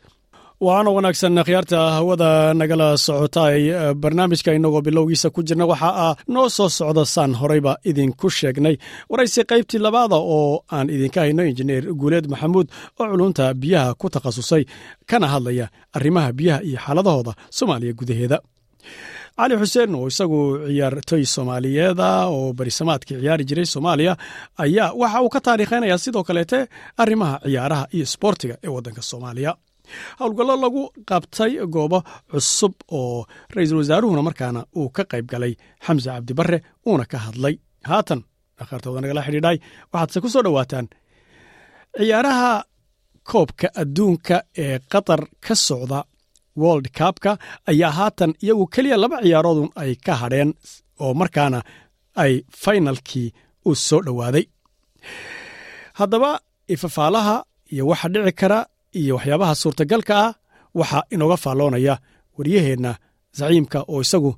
waxaana 0.61 0.91
wanaagsan 0.97 1.37
khiyaarta 1.47 1.79
hawada 1.97 2.55
nagala 2.55 2.89
socotay 3.07 3.61
barnaamijka 3.95 4.53
inagoo 4.55 4.81
bilowgiisa 4.87 5.31
ku 5.31 5.43
jirna 5.43 5.67
waxa 5.67 5.91
ah 6.07 6.15
noo 6.29 6.49
soo 6.49 6.69
socda 6.69 7.05
saan 7.05 7.35
horeyba 7.41 7.73
idinku 7.85 8.31
sheegnay. 8.31 8.77
Waraysi 9.11 9.43
qaybtii 9.51 9.79
labaada 9.83 10.17
oo 10.17 10.65
aan 10.73 10.89
idinka 10.91 11.21
hayno 11.21 11.43
injineer 11.45 11.85
guuleed 12.01 12.27
maxamuud 12.31 12.69
oo 13.01 13.07
culunta 13.11 13.55
biyaha 13.55 13.95
ku 13.95 14.07
takhasusay 14.11 14.65
kana 15.11 15.27
hadlaya 15.29 15.67
arrimaha 15.97 16.33
biyaha 16.33 16.61
iyo 16.63 16.79
xaaladahooda 16.85 17.33
soomaaliya 17.51 17.93
gudaheeda. 17.99 18.39
Cali 19.37 19.55
xuseen 19.61 19.95
oo 19.95 20.07
isagu 20.09 20.39
ciyaartoy 20.69 21.25
soomaaliyeeda 21.35 22.09
oo 22.31 22.53
barisamaadkii 22.53 23.19
ciyaari 23.21 23.45
jiray 23.49 23.67
soomaaliya 23.67 24.17
ayaa 24.65 24.93
waxa 25.01 25.19
uu 25.23 25.29
ka 25.35 25.41
taariikhaynaya 25.41 25.99
sidoo 25.99 26.23
kaleete 26.29 26.59
arrimaha 27.03 27.37
ciyaaraha 27.45 27.85
iyo 27.97 28.07
sboortiga 28.07 28.55
ee 28.65 28.69
waddanka 28.77 29.03
soomaaliya 29.03 29.53
howlgallo 30.21 30.55
lagu 30.65 30.83
qabtay 31.11 31.53
goobo 31.75 31.99
cusub 32.31 32.75
oo 32.99 33.27
ra'iisul 33.55 33.79
wasaaruhuna 33.83 34.23
markaana 34.29 34.61
uu 34.81 34.89
ka 34.97 35.03
qayb 35.13 35.27
galay 35.33 35.53
xamse 35.85 36.09
cabdibarre 36.15 36.59
uuna 36.89 37.05
ka 37.13 37.19
hadlay. 37.27 37.55
Haatan 37.91 38.21
dhakhaartooda 38.59 39.01
nagala 39.03 39.23
xidhiidhay 39.27 39.57
waxaadse 39.93 40.19
ku 40.23 40.29
soo 40.35 40.43
dhowaataan. 40.47 40.87
Ciyaaraha 41.99 42.53
koobka 43.31 43.67
adduunka 43.83 44.37
ee 44.65 44.79
qatar 44.93 45.21
ka 45.45 45.55
socda 45.67 45.99
world 46.63 46.87
kabka 46.99 47.33
ayaa 47.71 47.93
haatan 47.99 48.31
iyagu 48.45 48.65
keliya 48.75 48.97
laba 49.03 49.17
ciyaaroodun 49.25 49.71
ay 49.83 49.93
ka 50.07 50.13
hadheen 50.23 50.51
oo 51.05 51.13
markaana 51.21 51.59
ay 52.23 52.33
faynalkii 52.63 53.29
u 53.69 53.75
soo 53.87 54.01
dhowaaday. 54.07 54.45
Haddaba 55.99 56.31
ifafaalaha 56.75 57.37
iyo 57.73 57.85
waxa 57.91 58.09
dhici 58.13 58.33
kara 58.41 58.59
iyo 59.01 59.15
waxyaabaha 59.17 59.55
suurtagalka 59.63 60.15
ah 60.27 60.33
waxaa 60.79 61.03
inooga 61.15 61.37
faalloonaya 61.45 61.95
waryaheenna 62.39 62.93
zaciimka 63.39 63.79
oo 63.93 64.01
isagu 64.07 64.31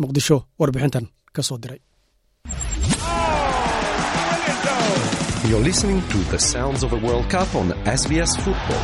muqdisho 0.00 0.36
warbixintan 0.60 1.06
ka 1.34 1.42
soo 1.48 1.58
diray 1.62 1.80
You're 5.48 5.66
listening 5.70 6.00
to 6.12 6.18
the 6.32 6.38
sounds 6.38 6.82
of 6.84 6.90
the 6.90 6.96
World 7.06 7.26
Cup 7.34 7.54
on 7.60 7.66
SBS 8.00 8.32
Football. 8.44 8.82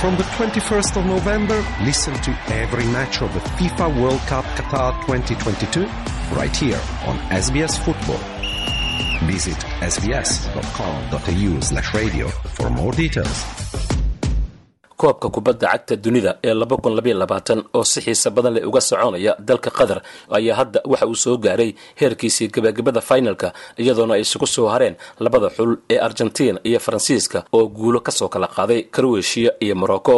From 0.00 0.16
the 0.20 0.24
21st 0.36 0.96
of 1.00 1.04
November, 1.06 1.58
listen 1.88 2.14
to 2.26 2.32
every 2.62 2.84
match 2.96 3.22
of 3.22 3.30
the 3.36 3.40
FIFA 3.58 3.86
World 4.00 4.20
Cup 4.32 4.44
Qatar 4.58 4.90
2022 5.06 5.86
right 6.40 6.54
here 6.64 6.80
on 7.06 7.16
SBS 7.44 7.74
Football. 7.84 8.18
Visit 9.30 9.58
sbs.com.au 9.94 11.52
slash 11.60 11.94
radio 11.94 12.26
for 12.56 12.68
more 12.68 12.92
details. 12.92 13.38
Koobka 15.02 15.28
kubadda 15.34 15.66
cagta 15.72 15.94
dunida 16.04 16.32
ee 16.46 16.54
oo 17.76 17.84
si 17.92 18.00
xiisa 18.04 18.28
badan 18.36 18.52
leh 18.56 18.64
uga 18.70 18.80
soconaya 18.88 19.32
dalka 19.48 19.70
qatar 19.78 19.98
ayaa 20.36 20.56
hadda 20.60 20.80
waxa 20.92 21.06
uu 21.10 21.14
soo 21.24 21.36
gaaray 21.44 21.70
heerkiisii 22.00 22.48
gebagabada 22.54 23.00
finalka 23.08 23.48
iyadoona 23.82 24.14
ay 24.16 24.20
isugu 24.26 24.46
soo 24.54 24.66
hareen 24.74 24.94
labada 25.24 25.48
xul 25.56 25.72
ee 25.92 25.98
argentiin 26.08 26.56
iyo 26.68 26.78
faransiiska 26.86 27.38
oo 27.56 27.64
guulo 27.76 27.98
ka 28.06 28.12
soo 28.18 28.28
kala 28.34 28.46
qaaday 28.56 28.80
karweshiya 28.94 29.50
iyo 29.64 29.74
morocco. 29.82 30.16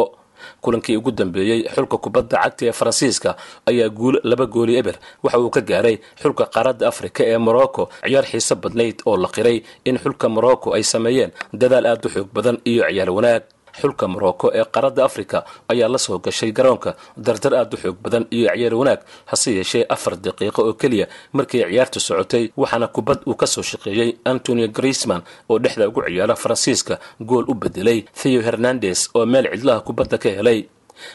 Kulankii 0.61 0.97
ugu 0.99 1.11
dambeeyey 1.11 1.61
xulka 1.75 1.97
kubadda 2.03 2.37
cagta 2.43 2.63
ee 2.65 2.71
faransiiska 2.79 3.29
ayaa 3.69 3.89
guulo 3.97 4.17
laba 4.29 4.45
gooli 4.45 4.73
eber 4.81 4.95
waxa 5.23 5.39
uu 5.39 5.49
ka 5.55 5.61
gaaray 5.69 5.95
xulka 6.21 6.43
qaaradda 6.53 6.85
afrika 6.91 7.21
ee 7.31 7.37
morocco 7.47 7.83
ciyaar 8.05 8.25
xiiso 8.31 8.55
badnayd 8.63 8.97
oo 9.09 9.17
la 9.23 9.27
qiray 9.35 9.57
in 9.89 9.97
xulka 10.03 10.25
morocco 10.35 10.67
ay 10.77 10.83
sameeyeen 10.93 11.31
dadaal 11.61 11.85
aad 11.91 12.05
u 12.05 12.09
xoog 12.15 12.29
badan 12.35 12.57
iyo 12.71 12.83
ciyaar 12.89 13.09
wanaag 13.17 13.43
xulka 13.81 14.07
morocco 14.07 14.51
ee 14.53 14.63
qaaradda 14.73 15.05
afrika 15.05 15.45
ayaa 15.67 15.89
la 15.89 15.97
soo 15.97 16.19
gashay 16.19 16.51
garoonka. 16.51 16.95
Dardar 17.17 17.53
aad 17.55 17.73
u 17.73 17.77
xoog 17.77 17.97
badan 18.03 18.25
iyo 18.31 18.49
ciyaar 18.55 18.73
wanaag 18.75 18.99
hase 19.25 19.51
yeeshee 19.57 19.85
afar 19.89 20.15
daqiiqo 20.25 20.61
oo 20.67 20.73
keliya 20.73 21.07
markii 21.33 21.63
ciyaartu 21.69 21.99
socotay 21.99 22.51
waxaana 22.57 22.87
kubad 22.87 23.19
uu 23.27 23.35
ka 23.35 23.47
soo 23.47 23.63
shaqeeyey 23.63 24.15
antonio 24.25 24.67
griezman 24.67 25.21
oo 25.49 25.59
dhexda 25.59 25.87
ugu 25.87 26.01
ciyaara 26.07 26.35
faransiiska 26.35 26.99
gool 27.19 27.45
u 27.47 27.53
bedelay 27.53 27.99
theo 28.19 28.41
hernandes 28.41 29.09
oo 29.13 29.25
meel 29.25 29.45
cidlaha 29.51 29.79
kubadda 29.81 30.17
ka 30.17 30.29
helay. 30.29 30.61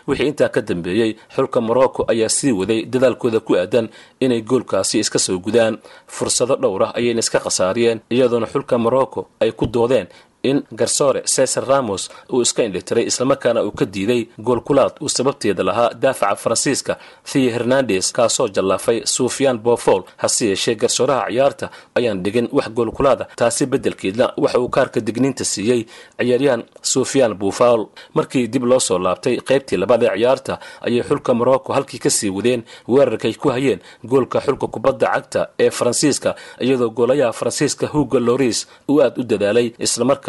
Wixii 0.07 0.27
intaa 0.29 0.49
ka 0.49 0.61
dambeeyey 0.61 1.17
xulka 1.35 1.61
morocco 1.61 2.05
ayaa 2.13 2.29
sii 2.29 2.53
waday 2.53 2.85
dadaalkooda 2.93 3.41
ku 3.41 3.57
aadan 3.57 3.89
inay 4.21 4.43
goolkaasi 4.43 4.99
iska 5.01 5.19
soo 5.19 5.39
gudaan. 5.41 5.79
Fursado 6.07 6.57
dhowr 6.57 6.83
ah 6.85 6.93
ayayna 6.99 7.21
iska 7.25 7.39
khasaariyeen 7.41 8.01
iyadoona 8.11 8.47
xulka 8.47 8.79
morocco 8.79 9.21
ay 9.41 9.53
ku 9.53 9.65
doodeen 9.67 10.07
in 10.43 10.63
garsoore 10.73 11.23
cesar 11.35 11.65
ramos 11.69 12.11
uu 12.33 12.43
iska 12.43 12.63
indhitiray 12.65 13.05
islamarkaana 13.11 13.63
uu 13.65 13.71
ka 13.73 13.85
diiday 13.85 14.27
goolkulaad 14.47 14.93
uu 15.03 15.09
sababteeda 15.09 15.63
lahaa 15.65 15.91
daafaca 16.03 16.37
faransiiska 16.37 16.97
theo 17.33 17.51
hernandes 17.51 18.13
kaasoo 18.13 18.49
jallaafay 18.49 19.01
sufian 19.05 19.59
bofol 19.59 20.03
hase 20.17 20.47
yeeshee 20.47 20.75
garsooraha 20.75 21.27
ciyaarta 21.31 21.71
ayaan 21.95 22.23
dhigin 22.25 22.49
wax 22.53 22.69
goolkulaada 22.79 23.25
taasi 23.37 23.67
beddelkeedna 23.67 24.33
waxa 24.37 24.59
uu 24.61 24.69
kaarka 24.69 25.01
digniinta 25.01 25.45
siiyey 25.45 25.83
ciyaaryahan 26.19 26.63
sufian 26.83 27.35
bufol 27.35 27.87
markii 28.15 28.47
dib 28.49 28.65
loo 28.65 28.81
soo 28.81 28.99
laabtay 28.99 29.37
qaybtii 29.49 29.77
labaad 29.83 30.03
ee 30.03 30.17
ciyaarta 30.19 30.59
ayay 30.87 31.03
xulka 31.09 31.35
morocco 31.35 31.73
halkii 31.73 31.99
ka 32.05 32.11
sii 32.11 32.31
wadeen 32.31 32.63
weerarkay 32.89 33.35
ku 33.35 33.49
hayeen 33.49 33.81
goolka 34.11 34.41
xulka 34.41 34.67
kubadda 34.67 35.07
cagta 35.15 35.49
ee 35.65 35.71
faransiiska 35.71 36.35
iyadoo 36.61 36.91
goolayaha 36.91 37.33
faransiiska 37.33 37.87
hugo 37.87 38.19
loris 38.21 38.67
uu 38.89 39.01
aad 39.03 39.19
u 39.21 39.23
dadaalay 39.23 39.73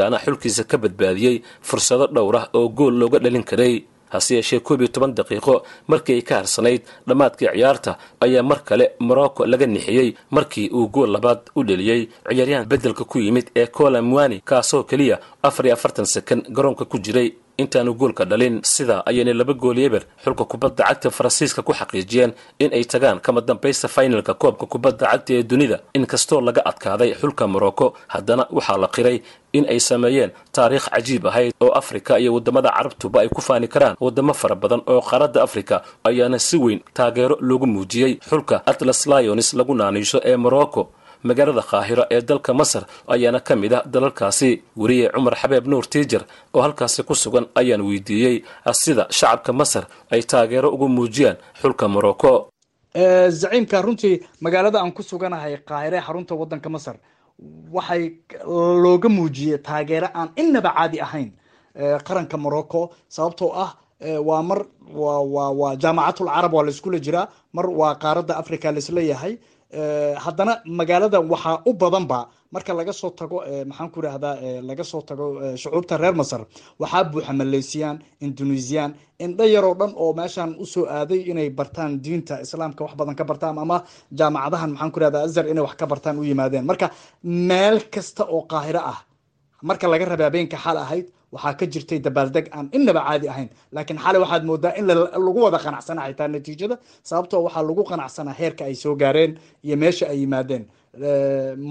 islamarkaa 0.02 0.26
xulkiisa 0.26 0.64
ka 0.64 0.78
badbaadiyey 0.78 1.42
fursado 1.62 2.08
dhowr 2.08 2.36
ah 2.38 2.48
oo 2.54 2.68
gool 2.70 2.94
looga 2.98 3.20
dhalin 3.20 3.44
karay. 3.44 3.84
Hase 4.12 4.36
yeeshee 4.36 4.60
koob 4.60 4.82
iyo 4.82 4.88
toban 4.92 5.14
daqiiqo 5.16 5.64
markii 5.88 6.14
ay 6.16 6.22
ka 6.22 6.36
harsanayd 6.36 6.82
dhammaadkii 7.08 7.48
ciyaarta 7.54 7.98
ayaa 8.20 8.44
mar 8.44 8.60
kale 8.64 8.86
morocco 9.00 9.46
laga 9.46 9.66
nixiyey 9.66 10.16
markii 10.32 10.70
uu 10.70 10.88
gool 10.90 11.10
labaad 11.12 11.40
u 11.56 11.64
dheliyey 11.64 12.10
ciyaaryahan 12.30 12.66
beddelka 12.68 13.04
ku 13.06 13.20
yimid 13.20 13.48
ee 13.56 13.68
cola 13.68 14.02
mwani 14.02 14.42
kaasoo 14.44 14.84
keliya 14.84 15.20
afar 15.44 15.66
iyo 15.66 15.74
afartan 15.74 16.06
sekan 16.06 16.44
garoonka 16.56 16.86
ku 16.86 16.98
jiray 17.00 17.32
intaanu 17.64 17.94
goolka 18.02 18.24
dhalin. 18.26 18.56
Sidaa 18.74 19.04
ayayna 19.10 19.34
laba 19.40 19.54
gool 19.54 19.78
eber 19.88 20.04
xulka 20.24 20.44
kubadda 20.52 20.84
cagta 20.88 21.10
faransiiska 21.18 21.62
ku 21.68 21.74
xaqiijiyeen 21.80 22.32
in 22.64 22.70
ay 22.78 22.84
tagaan 22.92 23.20
kama 23.26 23.42
dambaysta 23.42 23.88
finalka 23.96 24.34
koobka 24.42 24.66
kubadda 24.74 25.06
cagta 25.12 25.32
ee 25.38 25.44
dunida. 25.44 25.78
Inkastoo 25.98 26.42
laga 26.48 26.62
adkaaday 26.70 27.12
xulka 27.22 27.44
morocco 27.54 27.94
haddana 28.14 28.44
waxaa 28.58 28.78
la 28.84 28.88
qiray 28.96 29.18
in 29.58 29.66
ay 29.74 29.80
sameeyeen 29.80 30.32
taariikh 30.56 30.88
cajiib 30.94 31.24
ahayd 31.28 31.54
oo 31.66 31.72
afrika 31.82 32.20
iyo 32.20 32.32
waddamada 32.36 32.70
carabtuba 32.78 33.18
ay 33.22 33.30
ku 33.36 33.42
faani 33.42 33.68
karaan. 33.68 33.96
Waddamo 34.06 34.34
fara 34.34 34.56
badan 34.56 34.82
oo 34.88 35.02
qaaradda 35.10 35.40
afrika 35.48 35.76
ayaana 36.10 36.40
si 36.40 36.58
weyn 36.58 36.80
taageero 36.98 37.36
loogu 37.48 37.68
muujiyey 37.68 38.14
xulka 38.30 38.56
atlas 38.66 39.06
lionis 39.12 39.50
lagu 39.54 39.74
naaniisho 39.76 40.20
ee 40.24 40.36
morocco 40.46 40.82
magaalada 41.24 41.62
qaahiro 41.72 42.04
ee 42.16 42.22
dalka 42.22 42.52
masar 42.54 42.84
ayaana 43.14 43.40
ka 43.48 43.54
mid 43.56 43.74
ah 43.74 43.84
dalalkaasi. 43.94 44.50
Weriye 44.82 45.10
cumar 45.16 45.36
xabeeb 45.42 45.66
nuur 45.72 45.86
tiijar 45.94 46.24
oo 46.56 46.62
halkaasi 46.66 47.04
ku 47.04 47.14
sugan 47.16 47.46
ayaan 47.56 47.82
weydiiyey 47.90 48.36
sida 48.82 49.04
shacabka 49.20 49.52
masar 49.54 49.84
ay 50.12 50.22
taageero 50.32 50.68
ugu 50.76 50.88
muujiyaan 50.98 51.38
xulka 51.62 51.86
morocco. 51.88 52.50
Zaciimka 53.42 53.82
runtii 53.82 54.16
magaalada 54.42 54.80
aan 54.82 54.92
ku 54.92 55.02
suganahay 55.04 55.58
qaahire 55.70 56.00
xarunta 56.08 56.34
wadanka 56.36 56.70
masar 56.70 56.96
waxay 57.76 58.04
looga 58.84 59.10
muujiyey 59.10 59.58
taageero 59.68 60.08
aan 60.14 60.30
inaba 60.36 60.72
caadi 60.78 61.00
ahayn 61.06 61.30
qaranka 62.08 62.38
morocco 62.38 62.82
sababtoo 63.16 63.52
ah 63.64 63.72
waa 64.28 64.42
mar 64.50 64.60
wa 65.02 65.14
waa 65.62 65.76
jaamacatul 65.84 66.28
carab 66.36 66.54
waa 66.54 66.64
laiskula 66.68 67.00
jiraa 67.06 67.28
mar 67.54 67.66
waa 67.80 67.96
qaaradda 68.04 68.34
africa 68.42 68.68
laisleeyahay 68.76 69.34
haddana 69.76 70.54
magaalada 70.66 71.20
waxaa 71.34 71.62
u 71.66 71.74
badanba 71.74 72.20
marka 72.52 72.74
laga 72.74 72.94
soo 72.94 73.10
tago 73.20 73.38
maxaan 73.70 73.90
ku 73.94 74.00
irahdaa 74.02 74.36
laga 74.70 74.84
soo 74.84 75.02
tago 75.02 75.26
shucuubta 75.62 75.98
reer 75.98 76.14
masar. 76.22 76.42
Waxaa 76.80 77.04
buuxa 77.12 77.34
maleysiyaan 77.34 77.98
indonesian 78.20 78.94
indho 79.26 79.46
yaroo 79.56 79.76
dhan 79.80 79.92
oo 79.96 80.14
meeshaan 80.20 80.56
u 80.60 80.66
soo 80.66 80.86
aaday 80.98 81.22
inay 81.32 81.50
bartaan 81.50 81.92
diinta 82.04 82.42
islaamka 82.46 82.84
wax 82.86 82.94
badan 83.00 83.16
ka 83.20 83.24
bartaan 83.24 83.58
ama 83.64 83.78
jaamacadahan 84.20 84.72
maxaan 84.74 84.92
ku 84.94 84.98
irahdaa 85.00 85.24
azar 85.28 85.46
inay 85.52 85.64
wax 85.68 85.76
ka 85.80 85.86
bartaan 85.92 86.20
u 86.20 86.24
yimaadeen. 86.24 86.66
Marka 86.70 86.88
meel 87.24 87.78
kasta 87.94 88.24
oo 88.36 88.42
qaahiro 88.52 88.80
ah 88.94 89.00
marka 89.70 89.88
laga 89.88 90.06
rabay 90.12 90.26
habeenka 90.30 90.58
xal 90.64 90.78
ahayd 90.78 91.06
waxaa 91.34 91.54
ka 91.60 91.66
jirtay 91.74 92.00
dabaaldeg 92.06 92.46
aan 92.58 92.68
inaba 92.78 93.02
caadi 93.08 93.28
ahayn. 93.34 93.50
Laakiin 93.76 94.00
xalay 94.04 94.20
waxaad 94.24 94.44
moodaa 94.50 94.74
in 94.80 94.86
lagu 95.26 95.40
wada 95.46 95.58
qanacsana 95.66 96.02
xitaa 96.10 96.28
natiijada 96.34 96.76
sababtoo 97.10 97.42
waxaa 97.48 97.64
lagu 97.70 97.84
qanacsanaa 97.92 98.36
heerka 98.42 98.64
ay 98.70 98.76
soo 98.84 98.96
gaareen 99.02 99.32
iyo 99.66 99.76
meesha 99.84 100.06
ay 100.12 100.20
yimaadeen. 100.22 100.64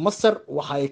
Masar 0.04 0.34
waxay 0.48 0.84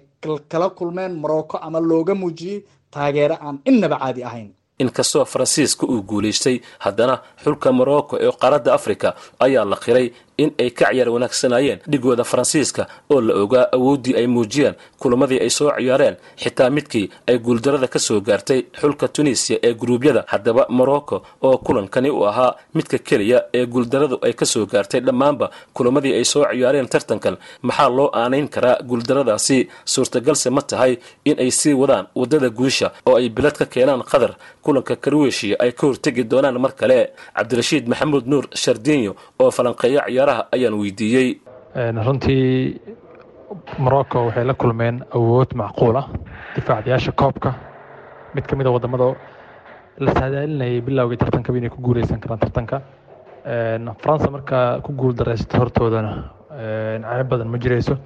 kala 0.50 0.68
kulmeen 0.78 1.12
morocco 1.22 1.56
ama 1.66 1.80
looga 1.80 2.14
muujiyey 2.14 2.64
taageero 2.94 3.36
aan 3.46 3.56
inaba 3.70 3.98
caadi 4.02 4.22
ahayn. 4.24 4.50
Inkastoo 4.78 5.24
faransiiska 5.24 5.86
uu 5.86 6.02
guulaystay 6.10 6.56
haddana 6.84 7.14
xulka 7.44 7.72
morocco 7.72 8.14
ee 8.24 8.30
qaaradda 8.42 8.70
africa 8.78 9.08
ayaa 9.44 9.64
la 9.64 9.76
qiray 9.84 10.06
in 10.42 10.50
ay 10.58 10.70
ka 10.70 10.86
ciyaar 10.90 11.08
wanaagsanayeen 11.14 11.78
dhigooda 11.90 12.24
faransiiska 12.24 12.86
oo 13.10 13.20
la 13.20 13.34
ogaa 13.42 13.66
awooddii 13.76 14.14
ay 14.20 14.26
muujiyeen 14.26 14.74
kulamadii 14.98 15.40
ay 15.44 15.50
soo 15.50 15.70
ciyaareen 15.78 16.16
xitaa 16.42 16.70
midkii 16.70 17.10
ay 17.26 17.38
guuldarada 17.38 17.86
ka 17.88 17.98
soo 17.98 18.20
gaartay 18.20 18.60
xulka 18.80 19.08
tunisiya 19.08 19.58
ee 19.62 19.74
guruubyada 19.74 20.24
haddaba 20.26 20.66
morocco 20.68 21.22
oo 21.42 21.58
kulankani 21.58 22.10
u 22.10 22.24
ahaa 22.26 22.54
midka 22.74 22.98
keliya 22.98 23.38
ee 23.54 23.66
guuldaradu 23.66 24.18
ay 24.22 24.32
ka 24.32 24.46
soo 24.46 24.66
gaartay. 24.66 25.00
Dhammaanba 25.00 25.50
kulamadii 25.74 26.14
ay 26.18 26.24
soo 26.24 26.44
ciyaareen 26.52 26.88
tartankan 26.88 27.36
maxaa 27.62 27.88
loo 27.88 28.10
aanayn 28.14 28.48
karaa 28.48 28.76
guuldaradaasi 28.88 29.68
suurtagalse 29.84 30.50
ma 30.50 30.62
tahay 30.62 30.98
in 31.24 31.36
ay 31.40 31.50
sii 31.50 31.72
wadaan 31.74 32.06
waddada 32.14 32.48
guusha 32.50 32.92
oo 33.06 33.16
ay 33.16 33.28
bilad 33.28 33.56
ka 33.58 33.66
keenaan 33.66 34.02
qatar 34.02 34.32
kulanka 34.62 34.96
karweshiya 34.96 35.56
ay 35.58 35.72
ka 35.72 35.86
hortegi 35.86 36.24
doonaan 36.24 36.58
mar 36.58 36.72
kale. 36.80 37.10
Cabdirashiid 37.36 37.88
maxamuud 37.88 38.26
nuur 38.26 38.44
shardinyo 38.54 39.12
oo 39.40 39.50
falanqeeya 39.50 40.04
ciyaaraha 40.28 40.48
ayaan 40.52 40.74
weydiiyey. 40.80 41.40
Runtii 42.06 42.80
morocco 43.78 44.26
waxay 44.26 44.44
la 44.44 44.54
kulmeen 44.54 45.02
awood 45.14 45.54
macquul 45.54 45.96
ah 45.96 46.08
difaacdayaasha 46.54 47.12
koobka. 47.12 47.54
Mid 48.34 48.46
ka 48.46 48.56
mid 48.56 48.66
a 48.66 48.70
waddamada 48.70 49.16
la 49.98 50.12
saadaalinayay 50.12 50.80
bilowgii 50.80 51.16
tartankaba 51.16 51.58
inay 51.58 51.70
ku 51.70 51.80
guuleysan 51.80 52.20
karaan 52.20 52.38
tartanka. 52.40 52.82
Faransa 54.02 54.30
markaa 54.30 54.80
ku 54.82 54.92
guul 54.92 55.14
daraysato 55.14 55.58
hortoodana 55.58 56.30
ceeb 56.50 57.28
badan 57.28 57.48
ma 57.48 57.58
jirayso. 57.58 57.96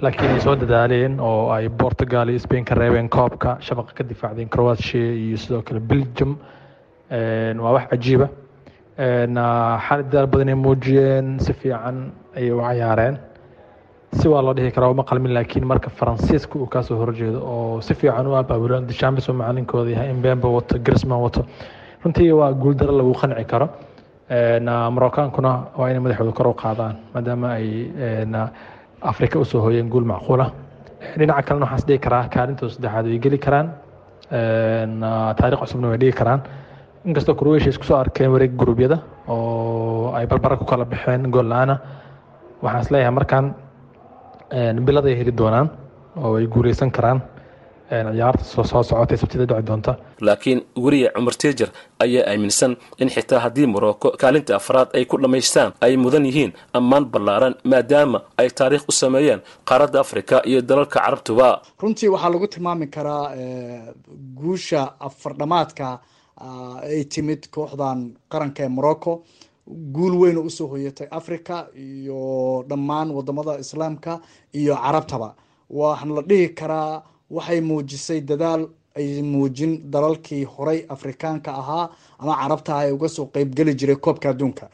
Laakiin 0.00 0.30
ay 0.34 0.40
soo 0.40 0.54
dadaaleen 0.56 1.20
oo 1.20 1.50
ay 1.50 1.68
portugal 1.68 2.28
iyo 2.30 2.38
spain 2.38 2.64
ka 2.64 2.74
reebeen 2.74 3.08
koobka 3.08 3.58
shabaqa 3.60 3.92
ka 3.94 4.04
difaacdeen 4.04 4.48
croatia 4.48 5.12
iyo 5.12 5.36
sidoo 5.36 5.62
kale 5.62 5.80
belgium. 5.80 6.38
Waa 7.10 7.72
wax 7.72 7.88
cajiiba 7.90 8.28
xali 8.98 10.02
dadaal 10.10 10.26
badan 10.26 10.48
ay 10.48 10.54
muujiyeen 10.54 11.38
si 11.40 11.52
fiican 11.52 12.10
ayay 12.36 12.50
u 12.50 12.58
cayaareen. 12.60 13.18
Si 14.12 14.28
waa 14.28 14.42
loo 14.42 14.54
dhihi 14.54 14.72
karaa 14.72 14.90
uma 14.90 15.04
qalmin 15.04 15.32
laakiin 15.34 15.64
marka 15.66 15.90
faransiiska 15.90 16.58
uu 16.58 16.66
kaasoo 16.66 16.96
horjeedo 16.98 17.38
oo 17.44 17.80
si 17.80 17.94
fiican 17.94 18.26
u 18.26 18.34
abaabulaan 18.34 18.86
dishambis 18.88 19.28
oo 19.28 19.34
macalinkooda 19.34 19.90
yahay 19.90 20.10
imbembe 20.10 20.48
wato 20.48 20.78
grisman 20.78 21.20
wato. 21.20 21.44
Runtii 22.04 22.32
waa 22.32 22.52
guuldaro 22.52 22.92
lagu 22.98 23.12
qanci 23.14 23.44
karo. 23.44 23.68
Morokaankuna 24.90 25.50
waa 25.78 25.88
inay 25.90 26.00
madaxooda 26.00 26.32
kor 26.32 26.46
u 26.48 26.54
qaadaan 26.54 26.96
maadaama 27.14 27.48
ay 27.54 27.68
afrika 29.02 29.38
u 29.38 29.44
soo 29.44 29.60
hooyeen 29.60 29.88
guul 29.88 30.04
macquula. 30.04 30.50
Dhinaca 31.18 31.42
kalena 31.42 31.66
waxaan 31.66 31.78
is 31.78 31.86
dhihi 31.86 31.98
karaa 31.98 32.28
kaalintooda 32.28 32.72
saddexaad 32.74 33.06
way 33.06 33.18
geli 33.18 33.38
karaan. 33.38 33.68
Taariikh 35.38 35.60
cusubna 35.62 35.88
way 35.88 35.98
dhigi 35.98 36.12
karaan 36.18 36.40
inkastoo 37.08 37.34
croatia 37.40 37.70
isku 37.72 37.84
soo 37.88 37.96
arkeen 38.02 38.30
wareeg 38.34 38.52
guruubyada 38.60 38.98
oo 39.28 40.12
ay 40.18 40.26
barbara 40.26 40.56
ku 40.60 40.64
kala 40.64 40.84
baxeen 40.84 41.30
gool 41.34 41.48
la'aana 41.52 41.74
waxaan 42.62 42.82
is 42.84 42.90
leeyahay 42.92 43.14
markaan 43.18 43.46
biladay 44.86 45.14
heli 45.20 45.32
doonaan 45.40 45.68
oo 46.22 46.36
ay 46.38 46.46
guuleysan 46.46 46.90
karaan 46.96 47.20
ciyaarta 47.90 48.44
soo 48.44 48.82
socotay 48.82 49.16
sabtida 49.16 49.44
dhici 49.48 49.62
doonta. 49.68 49.92
Laakiin 50.26 50.60
weriye 50.84 51.08
cumar 51.16 51.34
tiijar 51.40 51.68
ayaa 52.04 52.24
aaminsan 52.30 52.72
in 53.02 53.08
xitaa 53.14 53.40
haddii 53.44 53.66
morocco 53.74 54.08
kaalinta 54.20 54.56
afraad 54.60 54.88
ay 54.96 55.04
ku 55.10 55.16
dhammaystaan 55.22 55.72
ay 55.80 55.96
mudan 55.96 56.26
yihiin 56.28 56.52
ammaan 56.78 57.04
ballaaran 57.12 57.54
maadaama 57.70 58.18
ay 58.40 58.48
taariikh 58.58 58.84
u 58.90 58.92
sameeyeen 58.92 59.40
qaaradda 59.68 60.00
afrika 60.04 60.36
iyo 60.50 60.60
dalalka 60.68 61.00
carabtuba 61.00 61.48
runtii 61.82 62.08
waxaa 62.14 62.30
lagu 62.34 62.46
tilmaami 62.52 62.86
karaa 62.96 63.24
guusha 64.40 64.82
afardhamaadka 65.08 65.86
ay 66.40 67.04
timid 67.04 67.48
kooxdan 67.50 68.14
qaranka 68.30 68.62
ee 68.64 68.68
morocco. 68.68 69.22
Guul 69.92 70.14
weyn 70.20 70.36
oo 70.38 70.42
u 70.46 70.50
soo 70.50 70.66
hoyatay 70.66 71.08
africa 71.10 71.66
iyo 71.76 72.64
dhammaan 72.68 73.10
waddamada 73.10 73.58
islaamka 73.58 74.20
iyo 74.54 74.74
carabtaba. 74.76 75.34
Waxaan 75.70 76.14
la 76.14 76.22
dhihi 76.22 76.48
karaa 76.54 77.02
waxay 77.30 77.60
muujisay 77.60 78.20
dadaal 78.20 78.68
ay 78.96 79.22
muujin 79.22 79.90
dalalkii 79.90 80.44
horay 80.44 80.84
afrikaanka 80.88 81.50
ahaa 81.54 81.90
ama 82.18 82.34
carabta 82.40 82.76
ah 82.76 82.86
ee 82.88 82.92
uga 82.92 83.08
soo 83.08 83.26
qeybgeli 83.26 83.74
jiray 83.74 83.96
koobka 83.96 84.30
adduunka. 84.30 84.70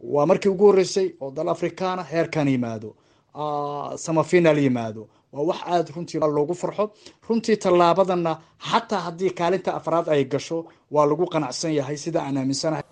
Waa 0.00 0.26
markii 0.26 0.48
ugu 0.52 0.64
horreysay 0.66 1.14
oo 1.20 1.30
dal 1.30 1.48
afrikaana 1.48 2.02
heerkan 2.02 2.48
yimaado. 2.48 2.94
Samafinal 3.96 4.58
yimaado 4.58 5.08
waa 5.34 5.44
wax 5.50 5.58
aada 5.72 5.90
runtii 5.96 6.18
loogu 6.36 6.54
farxo 6.62 6.84
runtii 7.28 7.56
tallaabadana 7.64 8.32
xataa 8.70 9.00
haddii 9.06 9.30
kaalinta 9.38 9.70
afraad 9.78 10.06
ay 10.14 10.22
gasho 10.32 10.58
waa 10.94 11.06
lagu 11.10 11.26
qanacsan 11.32 11.72
yahay 11.78 11.96
sida 12.04 12.20
aan 12.26 12.36
aaminsanahay. 12.40 12.84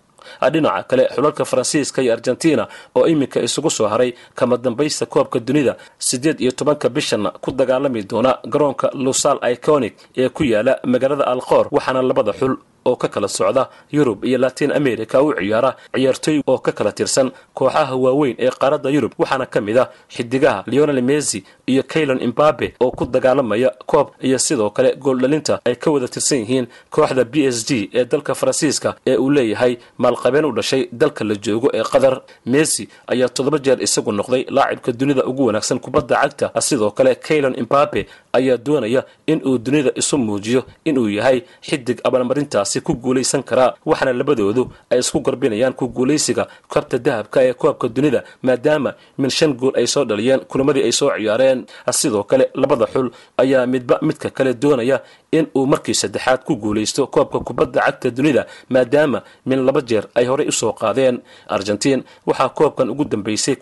Dhinaca 0.53 0.83
kale 0.91 1.05
xulalka 1.15 1.45
faransiiska 1.51 1.99
iyo 2.03 2.13
argentina 2.17 2.65
oo 2.99 3.07
iminka 3.13 3.39
isugu 3.47 3.71
soo 3.77 3.89
haray 3.93 4.11
kama 4.39 4.57
dambaysta 4.65 5.07
koobka 5.07 5.39
dunida 5.47 5.73
siddeed 6.09 6.39
iyo 6.41 6.53
tobanka 6.59 6.89
bishanna 6.97 7.31
ku 7.43 7.51
dagaalami 7.59 8.03
doona 8.11 8.33
garoonka 8.53 8.87
lusal 9.05 9.39
iconic 9.53 9.95
ee 10.21 10.29
ku 10.29 10.43
yaalla 10.53 10.75
magaalada 10.93 11.25
alqoor 11.33 11.65
waxaana 11.77 12.03
labada 12.11 12.33
xul 12.41 12.55
oo 12.85 12.97
ka 12.97 13.09
kala 13.09 13.29
socda 13.29 13.69
yurub 13.93 14.25
iyo 14.25 14.39
latin 14.39 14.73
america 14.73 15.23
u 15.23 15.35
ciyaara 15.35 15.77
ciyaartooy 15.95 16.41
oo 16.47 16.59
ka 16.59 16.73
kala 16.73 16.93
tirsan 16.93 17.31
kooxaha 17.55 17.97
waaweyn 17.97 18.37
ee 18.39 18.51
qaaradda 18.51 18.91
yurub 18.91 19.13
waxaana 19.19 19.47
ka 19.47 19.61
mid 19.61 19.79
ah 19.79 19.89
xidigaha 20.15 20.65
leonel 20.67 21.03
messi 21.03 21.45
iyo 21.67 21.83
kaylon 21.83 22.21
imbabe 22.23 22.75
oo 22.81 22.91
ku 22.91 23.05
dagaalamaya 23.07 23.71
koob 23.87 24.09
iyo 24.23 24.39
sidoo 24.39 24.71
kale 24.71 24.97
gooldhalinta 24.97 25.61
ay 25.65 25.75
ka 25.77 25.91
wada 25.91 26.09
tirsan 26.09 26.39
yihiin 26.39 26.67
kooxda 26.91 27.25
b 27.25 27.35
s 27.47 27.65
g 27.69 27.91
ee 27.95 28.05
dalka 28.05 28.35
faransiiska 28.35 28.95
ee 29.07 29.17
uu 29.17 29.31
leeyahay 29.31 29.77
maalqabeen 29.99 30.45
u 30.45 30.53
dhashay 30.53 30.89
dalka 30.93 31.25
la 31.25 31.35
joogo 31.35 31.71
ee 31.75 31.83
qatar. 31.83 32.21
Messi 32.47 32.89
ayaa 33.07 33.29
toddoba 33.29 33.59
jeer 33.59 33.83
isagu 33.83 34.13
noqday 34.13 34.45
laacibka 34.51 34.93
dunida 34.93 35.25
ugu 35.25 35.47
wanaagsan 35.47 35.79
kubadda 35.79 36.17
cagta 36.23 36.61
sidoo 36.61 36.91
kale 36.91 37.15
kaylon 37.15 37.55
imbabe 37.59 38.07
ayaa 38.33 38.57
doonaya 38.57 39.05
in 39.27 39.41
uu 39.47 39.59
dunida 39.59 39.91
isu 39.95 40.19
muujiyo 40.19 40.63
inuu 40.85 41.09
yahay 41.09 41.43
xidig 41.69 41.99
abaalmarintaasi 42.73 42.81
ku 42.81 42.95
guulaysan 42.95 43.43
karaa 43.43 43.75
waxaana 43.85 44.13
labadoodu 44.13 44.71
ay 44.91 44.99
isku 45.01 45.21
garbinayaan 45.21 45.75
ku 45.75 45.89
guulaysiga 45.89 46.47
koobta 46.69 46.99
dahabka 46.99 47.43
ee 47.45 47.53
koobka 47.55 47.89
dunida 47.89 48.25
maadaama 48.43 48.95
min 49.19 49.31
shan 49.31 49.53
gool 49.55 49.73
ay 49.77 49.87
soo 49.87 50.05
dhaliyeen 50.05 50.41
kulamadii 50.49 50.83
ay 50.85 50.93
soo 50.93 51.11
ciyaareen. 51.17 51.67
Sidoo 51.93 52.25
kale 52.25 52.51
labada 52.55 52.87
xul 52.87 53.11
ayaa 53.39 53.67
midba 53.67 53.99
midka 54.03 54.31
kale 54.31 54.55
doonaya 54.55 55.03
in 55.33 55.47
uu 55.57 55.67
markii 55.67 55.95
saddexaad 55.95 56.45
ku 56.45 56.57
guulaysto 56.57 57.07
koobka 57.07 57.41
kubadda 57.41 57.81
cagta 57.81 58.11
dunida 58.11 58.47
maadaama 58.71 59.23
min 59.47 59.61
laba 59.67 59.81
jeer 59.81 60.05
ay 60.15 60.27
horey 60.27 60.49
u 60.49 60.53
soo 60.53 60.73
qaadeen. 60.73 61.21
Argentiin 61.49 62.03
waxaa 62.27 62.49
koobkan 62.49 62.91
ugu 62.91 63.05
dambeysay 63.05 63.57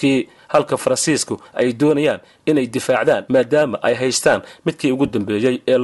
kii 0.00 0.28
halka 0.54 0.76
faransiisku 0.84 1.34
ay 1.60 1.68
doonayaan 1.80 2.20
inay 2.50 2.66
difaacdaan 2.76 3.24
maadaama 3.34 3.76
ay 3.82 3.94
haystaan 4.02 4.40
midkii 4.66 4.92
ugu 4.94 5.06
dambeeyey 5.06 5.56
ee 5.68 5.78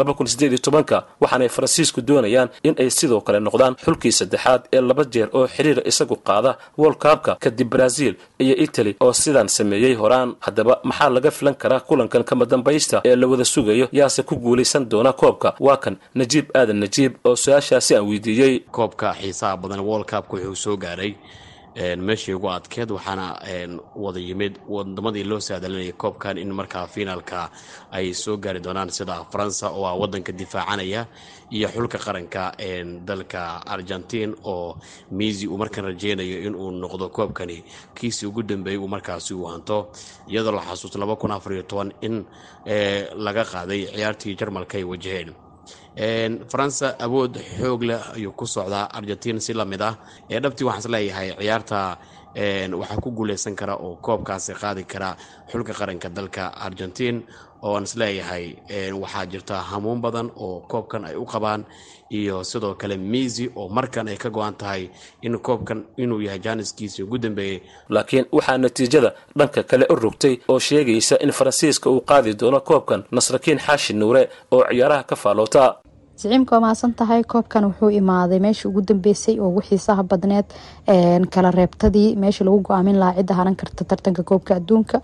waxaanay 1.20 1.48
faransiisku 1.56 2.00
doonayaan 2.08 2.48
in 2.68 2.74
ay 2.82 2.90
sidoo 2.98 3.20
kale 3.26 3.40
noqdaan 3.46 3.74
xulkii 3.84 4.12
saddexaad 4.20 4.62
ee 4.72 4.80
laba 4.80 5.04
jeer 5.12 5.28
oo 5.32 5.46
xiriira 5.54 5.82
isagu 5.90 6.16
qaada 6.28 6.50
world 6.78 6.98
cupka 7.04 7.32
kadib 7.44 7.68
brazil 7.70 8.14
iyo 8.38 8.54
italy 8.64 8.92
oo 9.00 9.12
sidaan 9.12 9.48
sameeyey 9.48 9.94
horaan. 9.94 10.34
Haddaba 10.46 10.80
maxaa 10.88 11.10
laga 11.16 11.30
filan 11.30 11.54
karaa 11.62 11.80
kulankan 11.80 12.24
kama 12.24 12.44
dambaysta 12.46 13.00
ee 13.04 13.16
la 13.16 13.26
wada 13.26 13.44
sugayo? 13.44 13.88
Yaase 13.92 14.22
ku 14.22 14.34
guulaysan 14.36 14.84
doona 14.90 15.12
koobka. 15.12 15.54
Waa 15.60 15.76
kan 15.76 15.96
najiib 16.14 16.46
aadan 16.54 16.76
najiib 16.84 17.12
oo 17.24 17.36
su'aashaasi 17.36 17.96
aan 17.96 18.06
weydiiyey. 18.10 18.54
Koobka 18.70 19.14
xiisaha 19.20 19.56
badan 19.56 19.80
world 19.88 20.06
cupka 20.10 20.36
wuxuu 20.36 20.54
soo 20.64 20.76
gaaray 20.76 21.14
meeshii 21.76 22.34
ugu 22.34 22.50
adkeed 22.50 22.90
waxaana 22.90 23.38
wada 23.96 24.20
yimid 24.20 24.58
wadamadii 24.68 25.24
loo 25.24 25.40
saadalinayay 25.40 25.92
koobkan 25.92 26.38
in 26.38 26.52
markaa 26.52 26.86
finaalka 26.86 27.50
ay 27.92 28.12
soo 28.14 28.36
gaari 28.36 28.60
doonaan 28.60 28.90
sida 28.90 29.24
faransa 29.32 29.70
oo 29.70 29.86
ah 29.86 29.94
wadanka 29.94 30.32
difaacanaya 30.32 31.06
iyo 31.50 31.68
xulka 31.68 31.98
qaranka 31.98 32.52
dalka 33.04 33.62
argentiin 33.66 34.34
oo 34.44 34.76
misi 35.10 35.46
uu 35.48 35.58
markaan 35.58 35.84
rajeynayo 35.86 36.42
inuu 36.46 36.70
noqdo 36.70 37.08
koobkani. 37.08 37.64
Kiisii 37.94 38.26
ugu 38.26 38.42
dambeeyey 38.42 38.78
uu 38.80 38.88
markaasi 38.88 39.34
uu 39.34 39.44
hanto 39.46 39.90
iyadoo 40.28 40.52
la 40.52 40.62
xasuusto 40.62 40.98
in 42.00 42.24
laga 43.16 43.44
qaaday 43.44 43.86
ciyaartii 43.86 44.34
jarmalka 44.36 44.78
ay 44.78 44.84
wajaheen 44.84 45.32
faransa 46.50 46.94
awood 46.98 47.34
xoog 47.58 47.82
leh 47.82 48.00
ayuu 48.16 48.32
ku 48.32 48.46
socdaa 48.46 48.88
argentiin 48.98 49.40
si 49.40 49.52
la 49.54 49.64
mid 49.64 49.80
ah. 49.82 49.94
Ee 50.30 50.40
dhabtii 50.40 50.64
waxaan 50.66 50.80
is 50.84 50.88
leeyahay 50.94 51.28
ciyaarta 51.38 51.98
waxaa 52.80 53.00
ku 53.02 53.10
guuleysan 53.10 53.56
kara 53.56 53.74
oo 53.76 53.96
koobkaasi 53.96 54.54
qaadi 54.54 54.84
kara 54.84 55.16
xulka 55.50 55.72
qaranka 55.74 56.08
dalka 56.08 56.46
argentiin 56.66 57.26
oo 57.62 57.74
aan 57.76 57.84
is 57.84 57.96
leeyahay 57.96 58.54
waxaa 59.02 59.26
jirta 59.26 59.54
hamuun 59.70 60.00
badan 60.00 60.30
oo 60.36 60.60
koobkan 60.60 61.04
ay 61.04 61.16
u 61.16 61.24
qabaan 61.26 61.64
iyo 62.10 62.44
sidoo 62.44 62.74
kale 62.74 62.96
misi 62.96 63.50
oo 63.56 63.68
markan 63.68 64.08
ay 64.08 64.16
ka 64.16 64.30
go-an 64.30 64.54
tahay 64.54 64.88
in 65.22 65.38
koobkan 65.38 65.84
inuu 65.96 66.20
yahay 66.20 66.38
jaaniskiisii 66.38 67.02
ugu 67.02 67.18
dambeeyey 67.18 67.60
laakiin 67.88 68.24
waxaa 68.32 68.58
natiijada 68.58 69.12
dhanka 69.38 69.62
kale 69.62 69.86
u 69.90 69.94
rogtay 69.94 70.36
oo 70.48 70.58
sheegaysa 70.58 71.16
in 71.20 71.32
faransiiska 71.32 71.90
uu 71.90 72.00
qaadi 72.00 72.34
doono 72.34 72.60
koobkan 72.60 73.04
nasrakiin 73.10 73.58
xaashi 73.58 73.92
nuure 73.94 74.28
oo 74.50 74.64
ciyaaraha 74.70 75.02
ka 75.02 75.16
faaloota 75.16 75.74
siciimka 76.20 76.54
waa 76.56 76.60
mahadsan 76.64 76.92
tahay 77.00 77.22
koobkan 77.32 77.64
wuxuu 77.68 77.90
imaaday 78.00 78.38
meeshii 78.44 78.68
ugu 78.68 78.80
dambeysay 78.88 79.36
oo 79.40 79.48
ugu 79.48 79.60
xiisaha 79.68 80.02
badneed 80.10 80.46
kala 81.34 81.50
reebtadii 81.58 82.16
meeshii 82.22 82.44
lagu 82.46 82.60
go'aamin 82.68 82.98
lahaa 83.00 83.16
cidda 83.18 83.34
haran 83.38 83.56
karta 83.60 83.84
tartanka 83.84 84.22
koobka 84.22 84.54
adduunka. 84.56 85.00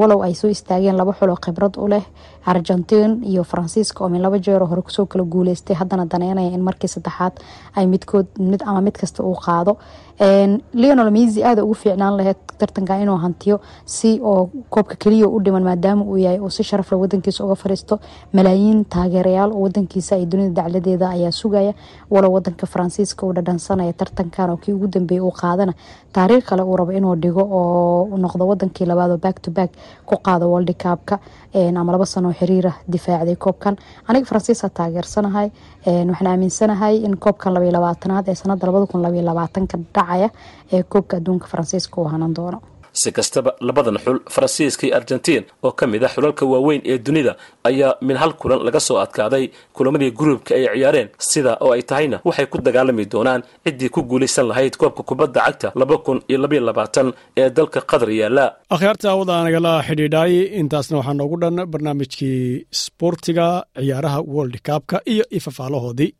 Walow 0.00 0.22
ay 0.24 0.34
soo 0.34 0.48
istaageen 0.48 0.96
laba 0.96 1.12
xuloo 1.18 1.36
khibrad 1.44 1.74
u 1.76 1.88
leh 1.88 2.04
argentiin 2.46 3.20
iyo 3.24 3.44
faransiiska 3.44 4.04
oo 4.04 4.08
min 4.08 4.22
laba 4.22 4.38
jeeroo 4.38 4.66
hore 4.66 4.82
ku 4.82 4.90
soo 4.90 5.06
kala 5.06 5.24
guuleystay. 5.24 5.76
Haddana 5.76 6.06
daneynaya 6.06 6.50
in 6.56 6.62
markii 6.68 6.88
saddexaad 6.88 7.34
ay 7.76 7.86
midkood 7.86 8.26
mid 8.38 8.62
ama 8.66 8.80
mid 8.80 8.96
kasta 9.00 9.22
uu 9.22 9.34
qaado 9.34 9.76
leonel 10.20 11.10
misi 11.10 11.42
aada 11.44 11.62
ugu 11.64 11.74
fiicnaan 11.74 12.16
laheyd 12.16 12.36
tartanka 12.58 12.96
inuu 13.02 13.16
hantiyo 13.18 13.60
si 13.84 14.20
oo 14.22 14.50
koobka 14.70 14.94
keliya 14.96 15.26
u 15.28 15.40
dhiman 15.40 15.62
maadaama 15.64 16.04
uu 16.04 16.16
yahay 16.16 16.38
oo 16.38 16.48
si 16.50 16.62
sharafle 16.62 16.96
wadankiisa 16.98 17.44
uga 17.44 17.54
fariisto. 17.54 17.98
Malaayiin 18.32 18.84
taageerayaal 18.84 19.50
oo 19.52 19.60
wadankiisa 19.62 20.16
ay 20.16 20.26
dunida 20.26 20.62
dacladeeda 20.62 21.08
ayaa 21.10 21.32
sugaya. 21.32 21.74
Walow 22.10 22.32
wadanka 22.34 22.66
faransiiska 22.66 23.26
uu 23.26 23.32
dhadhansanaya 23.32 23.92
tartankan 23.92 24.50
oo 24.50 24.56
kii 24.56 24.72
ugu 24.72 24.86
dambeeyay 24.86 25.24
uu 25.24 25.30
qaadana. 25.32 25.72
Taariikh 26.12 26.44
kale 26.46 26.62
uu 26.62 26.76
rabo 26.76 26.92
inuu 26.92 27.16
dhigo 27.16 27.42
oo 27.50 28.16
noqdo 28.18 28.46
wadankii 28.46 28.86
labaad 28.86 29.10
oo 29.10 29.16
back 29.18 29.42
to 29.42 29.50
back 29.50 29.70
ku 30.06 30.16
qaado 30.22 30.50
world 30.50 30.70
cupka 30.76 31.18
ama 31.54 31.92
laba 31.92 32.06
sano 32.06 32.28
oo 32.28 32.32
xiriira 32.34 32.72
difaacday 32.88 33.36
koobkan. 33.36 33.76
Aniga 34.08 34.26
faransiisa 34.26 34.68
taageersanahay 34.68 35.50
waxaan 35.86 36.26
aaminsanahay 36.32 36.96
in 37.06 37.16
koobkan 37.18 37.54
labaiyo 37.54 37.72
labaatanaad 37.72 38.28
ee 38.28 38.34
sanada 38.34 38.66
labada 38.66 38.86
kun 38.86 39.02
labaiyo 39.02 39.24
labaatanka 39.24 39.76
dhacaya 39.94 40.28
ee 40.72 40.82
koobka 40.82 41.16
adduunka 41.16 41.46
faransiiska 41.52 42.00
uu 42.00 42.08
hanan 42.14 42.34
doono 42.36 42.58
si 43.00 43.08
kastaba 43.16 43.50
labadan 43.68 43.98
xul 44.04 44.18
faransiiska 44.34 44.82
iyo 44.86 44.96
argentiin 45.00 45.44
oo 45.66 45.72
ka 45.78 45.84
mid 45.92 46.02
ah 46.04 46.12
xulalka 46.14 46.44
waaweyn 46.52 46.82
ee 46.92 46.98
dunida 47.06 47.32
ayaa 47.68 47.92
min 48.08 48.16
hal 48.22 48.32
kulan 48.40 48.60
laga 48.66 48.80
soo 48.88 48.98
adkaaday 49.04 49.44
kulamadii 49.76 50.10
gruubka 50.18 50.52
ay 50.58 50.64
ciyaareen. 50.74 51.08
Sida 51.30 51.52
oo 51.64 51.72
ay 51.76 51.82
tahayna 51.90 52.16
waxay 52.28 52.46
ku 52.52 52.56
dagaalami 52.66 53.04
doonaan 53.12 53.42
ciddii 53.64 53.88
ku 53.94 54.00
guulaysan 54.10 54.46
lahayd 54.50 54.74
koobka 54.80 55.02
kubadda 55.08 55.40
cagta 55.46 55.68
laba 55.80 55.96
kun 56.04 56.18
iyo 56.30 56.38
labaiyo 56.42 56.62
labaatan 56.68 57.08
ee 57.40 57.48
dalka 57.56 57.80
qatar 57.90 58.10
yaalla 58.20 58.44
akhyaarta 58.74 59.06
awada 59.14 59.34
nagala 59.46 59.72
xidhiidhaay 59.88 60.34
intaasna 60.60 60.96
waxaa 60.98 61.16
noogu 61.20 61.36
dhan 61.42 61.56
barnaamijkii 61.72 62.66
sboortiga 62.82 63.46
ciyaaraha 63.78 64.20
world 64.34 64.56
cupka 64.68 64.96
iyo 65.12 65.24
ifafaalahoodii 65.38 66.10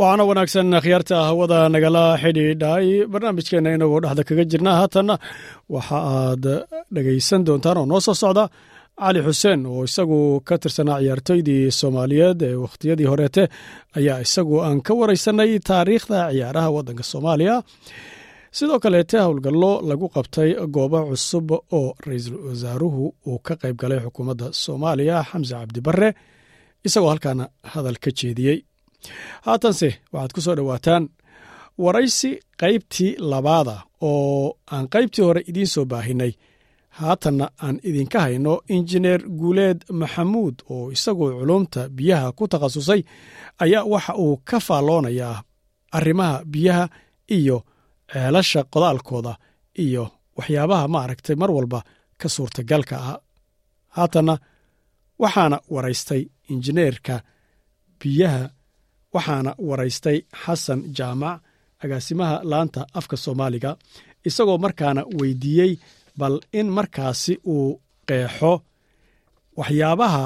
waxaana 0.00 0.24
wanaagsan 0.30 0.68
akhyaarta 0.78 1.16
hawada 1.28 1.58
nagala 1.74 2.04
xidhiidhay 2.22 2.86
barnaamijkeena 3.12 3.70
inagoo 3.76 4.00
dhexda 4.04 4.22
kaga 4.28 4.44
jirna 4.52 4.70
haatanna 4.80 5.14
waxa 5.74 5.98
aad 6.18 6.44
dhegaysan 6.94 7.42
doontaan 7.46 7.78
oo 7.80 7.86
noo 7.90 8.00
soo 8.06 8.14
socda 8.22 8.44
cali 9.00 9.20
xuseen 9.26 9.60
oo 9.72 9.82
isagu 9.88 10.18
ka 10.48 10.54
tirsanaa 10.62 10.98
ciyaartoydii 11.02 11.62
soomaaliyeed 11.80 12.40
ee 12.48 12.54
wakhtiyadii 12.64 13.08
horeete 13.12 13.42
ayaa 13.98 14.18
isagu 14.26 14.54
aan 14.66 14.78
ka 14.86 14.92
wareysanay 15.00 15.50
taariikhda 15.68 16.18
ciyaaraha 16.34 16.68
waddanka 16.76 17.02
soomaaliya. 17.12 17.54
Sidoo 18.58 18.78
kaleete 18.84 19.16
howlgallo 19.26 19.72
lagu 19.90 20.06
qabtay 20.16 20.50
goobo 20.74 20.98
cusub 21.10 21.48
oo 21.78 21.88
ra'iisul 22.06 22.36
wasaaruhu 22.48 23.04
uu 23.30 23.38
ka 23.46 23.54
qayb 23.62 23.76
galay 23.82 24.00
xukuumadda 24.04 24.46
soomaaliya 24.62 25.16
xamse 25.30 25.54
cabdibare 25.60 26.08
isagoo 26.86 27.10
halkaana 27.12 27.44
hadal 27.72 27.96
ka 28.04 28.10
jeediyey 28.20 28.58
haatanse 29.46 29.88
waxaad 30.12 30.32
ku 30.34 30.40
soo 30.40 30.54
dhowaataan 30.58 31.04
waraysi 31.78 32.30
qaybtii 32.60 33.16
labaada 33.30 33.76
oo 34.00 34.58
aan 34.72 34.86
qaybtii 34.94 35.24
hore 35.24 35.42
idiin 35.50 35.66
soo 35.74 35.84
baahinay. 35.84 36.32
Haatanna 36.98 37.46
aan 37.62 37.76
idinka 37.88 38.20
hayno 38.20 38.60
injineer 38.68 39.20
guuleed 39.40 39.80
maxamuud 39.92 40.54
oo 40.70 40.90
isagu 40.90 41.30
culumta 41.38 41.88
biyaha 41.88 42.32
ku 42.32 42.48
takhasusay 42.48 43.02
ayaa 43.64 43.84
waxa 43.92 44.14
uu 44.24 44.36
ka 44.48 44.60
faalloonayaa 44.60 45.42
arrimaha 45.92 46.44
biyaha 46.52 46.88
iyo 47.36 47.58
ceelasha 48.12 48.64
qodaalkooda 48.72 49.32
iyo 49.84 50.04
waxyaabaha 50.38 50.88
maaragtay 50.88 51.36
mar 51.36 51.50
walba 51.50 51.80
ka 52.20 52.28
suurtagalka 52.28 52.96
ah. 53.10 53.18
Haatanna 53.96 54.34
waxaana 55.22 55.58
waraystay 55.70 56.22
injineerka 56.50 57.14
biyaha 58.00 58.42
waxaana 59.14 59.50
waraystay 59.68 60.18
xasan 60.42 60.80
jaamac 60.98 61.38
agaasimaha 61.84 62.36
laanta 62.50 62.80
afka 62.98 63.16
soomaaliga 63.24 63.70
isagoo 64.28 64.58
markaana 64.64 65.02
weydiiyey 65.20 65.72
bal 66.20 66.36
in 66.58 66.66
markaasi 66.76 67.32
uu 67.54 67.70
qeexo 68.08 68.52
waxyaabaha 69.58 70.24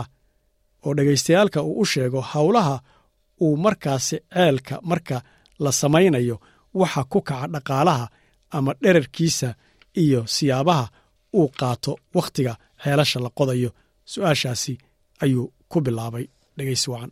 oo 0.87 0.93
dhegaystayaalka 0.97 1.61
uu 1.69 1.81
u 1.81 1.85
sheego 1.93 2.21
howlaha 2.35 2.77
uu 3.45 3.57
markaasi 3.65 4.17
ceelka 4.35 4.75
marka 4.91 5.17
la 5.65 5.71
samaynayo 5.81 6.37
waxa 6.81 7.03
ku 7.13 7.19
kaca 7.29 7.47
dhaqaalaha 7.55 8.07
ama 8.57 8.73
dherarkiisa 8.83 9.49
iyo 10.03 10.21
siyaabaha 10.35 10.85
uu 11.39 11.49
qaato 11.61 11.93
wakhtiga 12.17 12.53
ceelasha 12.83 13.19
la 13.25 13.31
qodayo. 13.39 13.71
Su'aashaasi 14.13 14.73
ayuu 15.25 15.47
ku 15.71 15.79
bilaabay 15.87 16.25
dhegeysi 16.57 16.87
wacan 16.93 17.11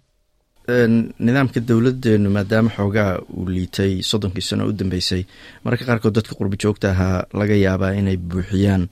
nidaamka 1.26 1.60
dowladeenu 1.68 2.30
maadaama 2.30 2.70
xoogaa 2.76 3.18
uu 3.36 3.46
liitay 3.48 4.02
soddonkii 4.10 4.42
sano 4.48 4.66
u 4.68 4.72
dambeysay 4.72 5.22
mararka 5.64 5.84
qaarkood 5.88 6.14
dadka 6.14 6.34
qurbi 6.38 6.56
joogta 6.62 6.90
ahaa 6.90 7.24
laga 7.40 7.54
yaabaa 7.64 7.92
inay 8.00 8.16
buuxiyaan 8.16 8.82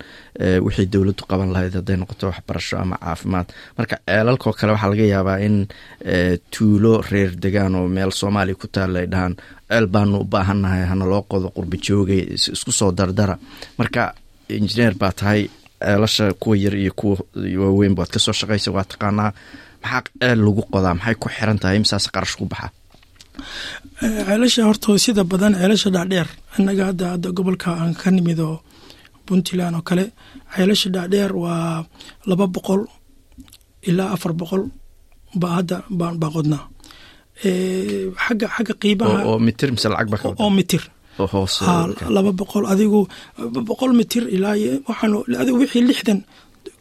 wixii 0.66 0.86
dowladdu 0.92 1.24
qaban 1.30 1.52
lahayd 1.54 1.74
hadday 1.78 1.96
noqoto 1.96 2.26
waxbarasho 2.30 2.76
ama 2.78 2.96
caafimaad. 3.04 3.46
Marka 3.78 3.96
ceelalkoo 4.06 4.52
kale 4.58 4.72
waxaa 4.72 4.90
laga 4.92 5.06
yaabaa 5.14 5.38
in 5.46 5.56
tuulo 6.54 6.92
reer 7.10 7.30
degaan 7.42 7.74
oo 7.74 7.88
meel 7.88 8.10
soomaaliya 8.20 8.56
ku 8.60 8.66
taalla 8.74 8.98
ay 9.02 9.06
dhahaan 9.12 9.34
ceel 9.68 9.86
baanu 9.86 10.20
u 10.20 10.24
baahannahay 10.24 10.84
hana 10.90 11.04
loo 11.12 11.22
qodo 11.30 11.48
qurbi 11.56 11.76
joogay 11.86 12.22
isku 12.54 12.72
soo 12.72 12.92
dardara. 12.92 13.38
Marka 13.78 14.14
injineer 14.48 14.94
baa 15.00 15.12
tahay 15.12 15.48
ceelasha 15.84 16.32
kuwa 16.40 16.56
yar 16.56 16.74
iyo 16.74 16.92
kuwa 16.96 17.16
waaweyn 17.62 17.94
baad 17.94 18.08
ka 18.14 18.18
soo 18.18 18.32
shaqaysa 18.32 18.70
waa 18.76 18.84
taqaanaa 18.84 19.32
maxaa 19.88 20.02
ceel 20.20 20.38
lagu 20.46 20.62
qodaa 20.72 20.94
maxay 20.98 21.14
ku 21.22 21.26
xiran 21.36 21.58
tahay 21.62 21.78
misaas 21.84 22.04
qarash 22.14 22.34
ku 22.38 22.44
baxa? 22.52 22.68
Ceelasha 24.00 24.62
horta 24.68 24.88
sida 25.04 25.22
badan 25.32 25.52
ceelasha 25.60 25.88
dhaadheer 25.94 26.28
innaga 26.58 26.82
hadda 26.90 27.04
hadda 27.14 27.28
gobolka 27.36 27.68
aan 27.82 27.92
ka 28.00 28.08
nimid 28.16 28.40
oo 28.48 28.56
puntland 29.26 29.74
oo 29.78 29.82
kale 29.88 30.04
ceelasha 30.54 30.88
dhaadheer 30.94 31.30
waa 31.42 31.84
laba 32.30 32.46
boqol 32.54 32.82
ilaa 33.90 34.08
afar 34.14 34.32
boqol 34.40 34.62
baa 35.40 35.52
hadda 35.58 35.76
baa 35.98 36.30
qodnaa. 36.36 36.64
Xagga 38.24 38.46
xagga 38.56 38.74
qiimaha 38.82 39.18
oo 39.30 39.38
mitir 39.46 39.68
mise 39.74 39.88
lacag 39.92 40.08
ba 40.12 40.16
oo 40.42 40.50
mitir. 40.58 40.82
laba 42.16 42.30
boqol 42.40 42.64
adigu 42.72 43.00
boqol 43.70 43.92
mitir 44.00 44.22
ilaa 44.36 44.54
waxaan 44.88 45.12
adigu 45.42 45.56
wixii 45.62 45.84
lixdan 45.90 46.20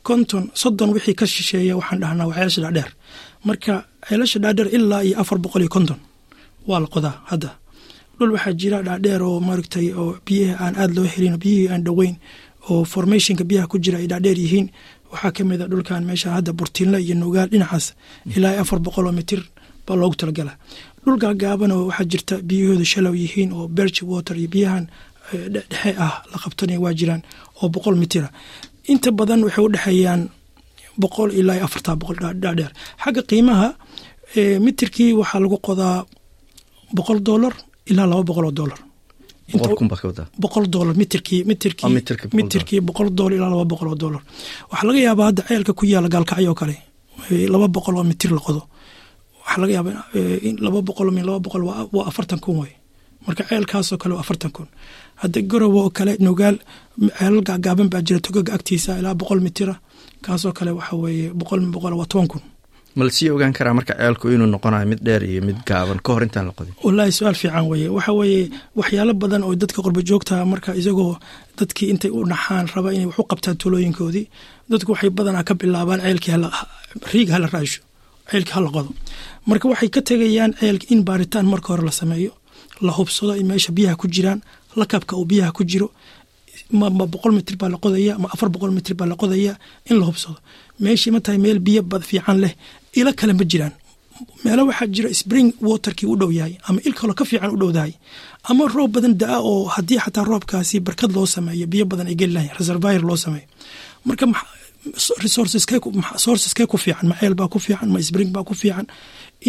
konton 0.08 0.44
soddon 0.62 0.90
wixii 0.96 1.16
ka 1.20 1.26
shisheeya 1.34 1.74
waxaan 1.80 2.00
dhahnaa 2.04 2.28
waa 2.30 2.38
ceelasha 2.40 2.62
dhaadheer 2.66 2.90
marka 3.46 3.86
ceelasha 4.08 4.40
dhaadheer 4.40 4.70
ilaa 4.76 5.04
iyo 5.04 5.20
afar 5.22 5.38
boqol 5.40 5.62
iyo 5.62 5.70
konton. 5.70 6.00
Waa 6.68 6.80
la 6.80 6.88
qodaa 6.88 7.22
hadda. 7.32 7.50
Dhul 8.20 8.32
waxaa 8.36 8.54
jira 8.54 8.82
dhaadheer 8.82 9.22
oo 9.24 9.40
maaragtay 9.40 9.88
oo 9.94 10.18
biyaha 10.26 10.56
aan 10.66 10.76
aada 10.76 10.94
loo 10.96 11.06
helin 11.14 11.38
biyihii 11.38 11.70
aan 11.74 11.84
dhoweyn 11.84 12.16
oo 12.70 12.84
formationka 12.84 13.44
biyaha 13.44 13.68
ku 13.68 13.78
jira 13.80 13.98
ay 14.02 14.08
dhaadheer 14.08 14.38
yihiin. 14.40 14.68
Waxaa 15.12 15.32
ka 15.32 15.44
mid 15.44 15.62
a 15.62 15.68
dhulkan 15.68 16.04
meesha 16.06 16.32
hadda 16.36 16.52
burtiinle 16.54 16.98
iyo 17.02 17.16
nugaal 17.16 17.50
dhinacaas 17.50 17.94
ilaa 18.36 18.60
afar 18.62 18.80
boqol 18.80 19.08
oo 19.08 19.12
mitir 19.20 19.42
baa 19.88 19.96
loogu 19.96 20.16
talagala 20.16 20.54
dhul 21.06 21.18
gaagaaban 21.22 21.72
oo 21.72 21.88
waxaa 21.90 22.06
jirta 22.12 22.36
biyahooda 22.48 22.86
shalow 22.86 23.16
yihiin 23.16 23.52
oo 23.54 23.68
berch 23.68 24.02
water 24.04 24.36
iyo 24.38 24.50
biyahan 24.56 24.86
dhexe 25.54 25.96
ah 26.06 26.24
la 26.32 26.38
qabtanaya 26.44 26.80
waa 26.84 26.94
jiraan 27.00 27.22
oo 27.62 27.70
boqol 27.70 27.96
mitira 27.96 28.28
inta 28.92 29.12
badan 29.12 29.44
waxay 29.48 29.64
u 29.66 29.70
dhexeeyaan 29.76 30.22
boqol 31.02 31.30
ilaa 31.40 31.56
iyo 31.58 31.66
afartaa 31.70 31.96
boqol 32.02 32.18
dhaadheer. 32.44 32.72
Xagga 33.04 33.22
qiimaha 33.30 33.68
mitirkii 34.66 35.12
waxaa 35.20 35.40
lagu 35.44 35.58
qodaa 35.68 35.98
boqol 36.98 37.20
dollar 37.30 37.54
ilaa 37.92 38.08
laba 38.12 38.24
boqol 38.30 38.46
oo 38.50 38.56
dollar. 38.60 38.80
Boqol 40.44 40.66
dollar 40.76 40.94
mitirkii 41.02 41.44
mitirkii 41.50 41.90
mitirkii 42.40 42.82
boqol 42.88 43.10
dollar. 43.18 43.34
ilaa 43.38 43.50
laba 43.54 43.66
boqol 43.72 43.88
oo 43.92 43.96
dollar. 44.04 44.22
Waxaa 44.72 44.88
laga 44.88 45.00
yaabaa 45.08 45.26
hadda 45.30 45.42
ceelka 45.48 45.74
ku 45.74 45.84
yaalla 45.86 46.10
gaalkacyo 46.14 46.54
kale 46.60 46.76
laba 47.54 47.68
boqol 47.76 47.96
oo 48.00 48.04
mitir 48.12 48.32
la 48.32 48.42
qodo. 48.48 48.62
Waxaa 49.42 49.62
laga 49.62 49.74
yaabaa 49.78 50.04
laba 50.66 50.80
boqol 50.88 51.08
min 51.16 51.24
laba 51.28 51.40
boqol 51.46 51.64
waa 51.96 52.08
afartan 52.10 52.40
kun 52.44 52.56
way 52.62 52.72
marka 53.26 53.44
ceelkaasoo 53.50 53.98
kale 54.02 54.14
waa 54.16 54.24
afartan 54.26 54.52
kun. 54.56 54.68
Hadda 55.22 55.40
garowe 55.52 55.80
oo 55.86 55.90
kale 55.98 56.14
nugaal 56.20 56.56
ceelal 57.18 57.42
gaagaaban 57.48 57.88
baa 57.94 58.02
jira 58.08 58.20
togaga 58.26 58.52
agtiisa 58.58 59.00
ilaa 59.00 59.16
boqol 59.22 59.40
mitira 59.46 59.76
kaasoo 60.26 60.54
kale 60.58 60.72
waxa 60.80 60.96
weeye 61.04 61.30
boqol 61.40 61.60
min 61.64 61.72
boqol 61.76 61.94
waa 62.00 62.06
toban 62.12 62.28
kun. 62.28 62.42
Ma 62.98 63.04
la 63.06 63.12
sii 63.12 63.30
ogaan 63.30 63.54
karaa 63.58 63.74
marka 63.78 63.94
ceelku 64.00 64.26
inuu 64.34 64.48
noqonayo 64.54 64.86
mid 64.92 65.00
dheer 65.06 65.24
iyo 65.24 65.42
mid 65.48 65.58
gaaban? 65.70 66.00
Ka 66.06 66.14
hor 66.14 66.24
intaan 66.26 66.46
la 66.50 66.54
qodin. 66.58 66.74
Wallaahi 66.84 67.12
su'aal 67.18 67.36
fiican 67.42 67.66
weeye. 67.72 67.90
Waxa 67.98 68.12
weeye 68.20 68.50
waxyaalo 68.80 69.14
badan 69.22 69.44
oo 69.44 69.54
dadka 69.62 69.80
qurba 69.86 70.02
joogta 70.10 70.46
marka 70.46 70.74
isagoo 70.82 71.14
dadkii 71.60 71.90
intay 71.94 72.10
u 72.18 72.26
dhaxaan 72.32 72.66
raba 72.76 72.90
inay 72.96 73.06
wax 73.10 73.20
u 73.20 73.24
qabtaan 73.32 73.56
tuulooyinkoodii 73.62 74.26
dadku 74.72 74.92
waxay 74.94 75.10
badanaa 75.18 75.44
ka 75.48 75.54
bilaabaan 75.60 76.02
ceelkii 76.02 76.34
riig 77.14 77.30
hala 77.30 77.48
raasho 77.54 77.82
ceelkii 78.32 78.54
hala 78.58 78.70
qodo. 78.76 78.90
Marka 79.50 79.66
waxay 79.72 79.90
ka 79.96 80.02
tegayaan 80.02 80.52
ceelka 80.60 80.86
in 80.94 81.02
baaritaan 81.08 81.46
marka 81.54 81.68
hore 81.74 81.84
la 81.86 81.92
sameeyo 81.92 82.32
la 82.82 82.92
hubsado 82.98 83.34
in 83.42 83.46
meesha 83.48 83.72
biyaha 83.78 83.96
ku 84.02 84.08
jiraan 84.08 84.42
lakabka 84.80 85.14
uu 85.18 85.26
biyaha 85.26 85.52
ku 85.58 85.64
jiro 85.72 85.88
ma 86.72 86.90
boqol 86.90 87.32
mitir 87.38 87.56
baa 87.62 87.70
la 87.70 87.78
qodaya 87.78 88.14
ma 88.22 88.28
afar 88.34 88.50
boqol 88.54 88.72
mitir 88.78 88.96
baa 89.00 89.08
la 89.12 89.16
qodaya 89.16 89.54
in 89.90 89.96
la 90.00 90.06
hubsado. 90.10 90.38
Meeshii 90.84 91.12
ma 91.14 91.20
tahay 91.26 91.38
meel 91.44 91.60
biyo 91.60 91.82
bad 91.92 92.04
fiican 92.10 92.38
leh 92.44 92.54
ilo 93.00 93.12
kale 93.20 93.34
ma 93.34 93.44
jiraan. 93.52 93.74
Meelo 94.44 94.66
waxaa 94.70 94.88
jira 94.96 95.10
spring 95.22 95.54
waterkii 95.62 96.08
u 96.10 96.16
dhow 96.20 96.32
yahay 96.32 96.58
ama 96.68 96.80
il 96.88 96.94
kaloo 96.94 97.14
ka 97.20 97.26
fiican 97.26 97.52
u 97.54 97.58
dhowdahay. 97.62 97.94
Ama 98.50 98.64
roob 98.76 98.92
badan 98.96 99.14
da'a 99.22 99.38
oo 99.50 99.66
haddii 99.76 100.00
xataa 100.04 100.24
roobkaasi 100.30 100.80
barkad 100.80 101.12
loo 101.16 101.26
sameeyo 101.26 101.68
biyo 101.68 101.86
badan 101.86 102.08
ay 102.12 102.16
geli 102.20 102.34
lahayn 102.34 102.52
reservir 102.60 103.02
loo 103.08 103.16
sameeyo. 103.18 103.48
Marka 104.06 104.26
resourceskee 105.24 106.66
ku 106.68 106.78
fiican 106.78 107.08
ma 107.10 107.16
ceel 107.20 107.36
baa 107.36 107.48
ku 107.48 107.60
fiican 107.60 107.90
ma 107.94 108.02
spring 108.02 108.32
baa 108.32 108.44
ku 108.44 108.54
fiican. 108.54 108.86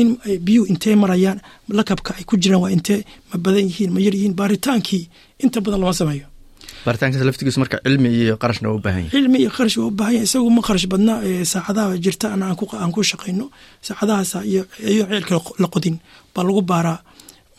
In 0.01 0.19
biyuhu 0.45 0.67
intee 0.69 0.97
marayaan 0.97 1.41
lakabka 1.69 2.15
ay 2.19 2.25
ku 2.29 2.37
jiraan 2.37 2.61
waa 2.63 2.71
intee 2.71 3.05
ma 3.33 3.37
badan 3.45 3.65
yihiin 3.69 3.91
ma 3.95 4.01
yar 4.01 4.15
yihiin 4.15 4.35
baaritaankii 4.37 5.09
inta 5.45 5.61
badan 5.65 5.81
lama 5.81 5.93
sameeyo 6.01 6.27
baaritaankaas 6.85 7.25
laftigiisu 7.29 7.59
marka 7.63 7.77
cilmi 7.85 8.09
iyo 8.21 8.35
qarashna 8.43 8.69
waa 8.73 8.79
baahan 8.85 9.03
yahay. 9.05 9.11
Cilmi 9.15 9.39
iyo 9.43 9.51
qarash 9.57 9.77
waa 9.81 9.87
u 9.87 9.91
baahan 9.99 10.15
yahay 10.15 10.27
isagu 10.29 10.51
ma 10.57 10.63
qarash 10.69 10.87
badna 10.93 11.15
saacadaha 11.53 11.97
jirta 12.05 12.27
aan 12.33 12.93
ku 12.95 13.03
shaqayno. 13.11 13.47
Saacadahaas 13.87 14.33
iyo 14.51 14.63
ceelka 14.81 15.35
la 15.63 15.69
qodin 15.75 15.97
baa 16.35 16.45
lagu 16.49 16.63
baaraa. 16.71 16.99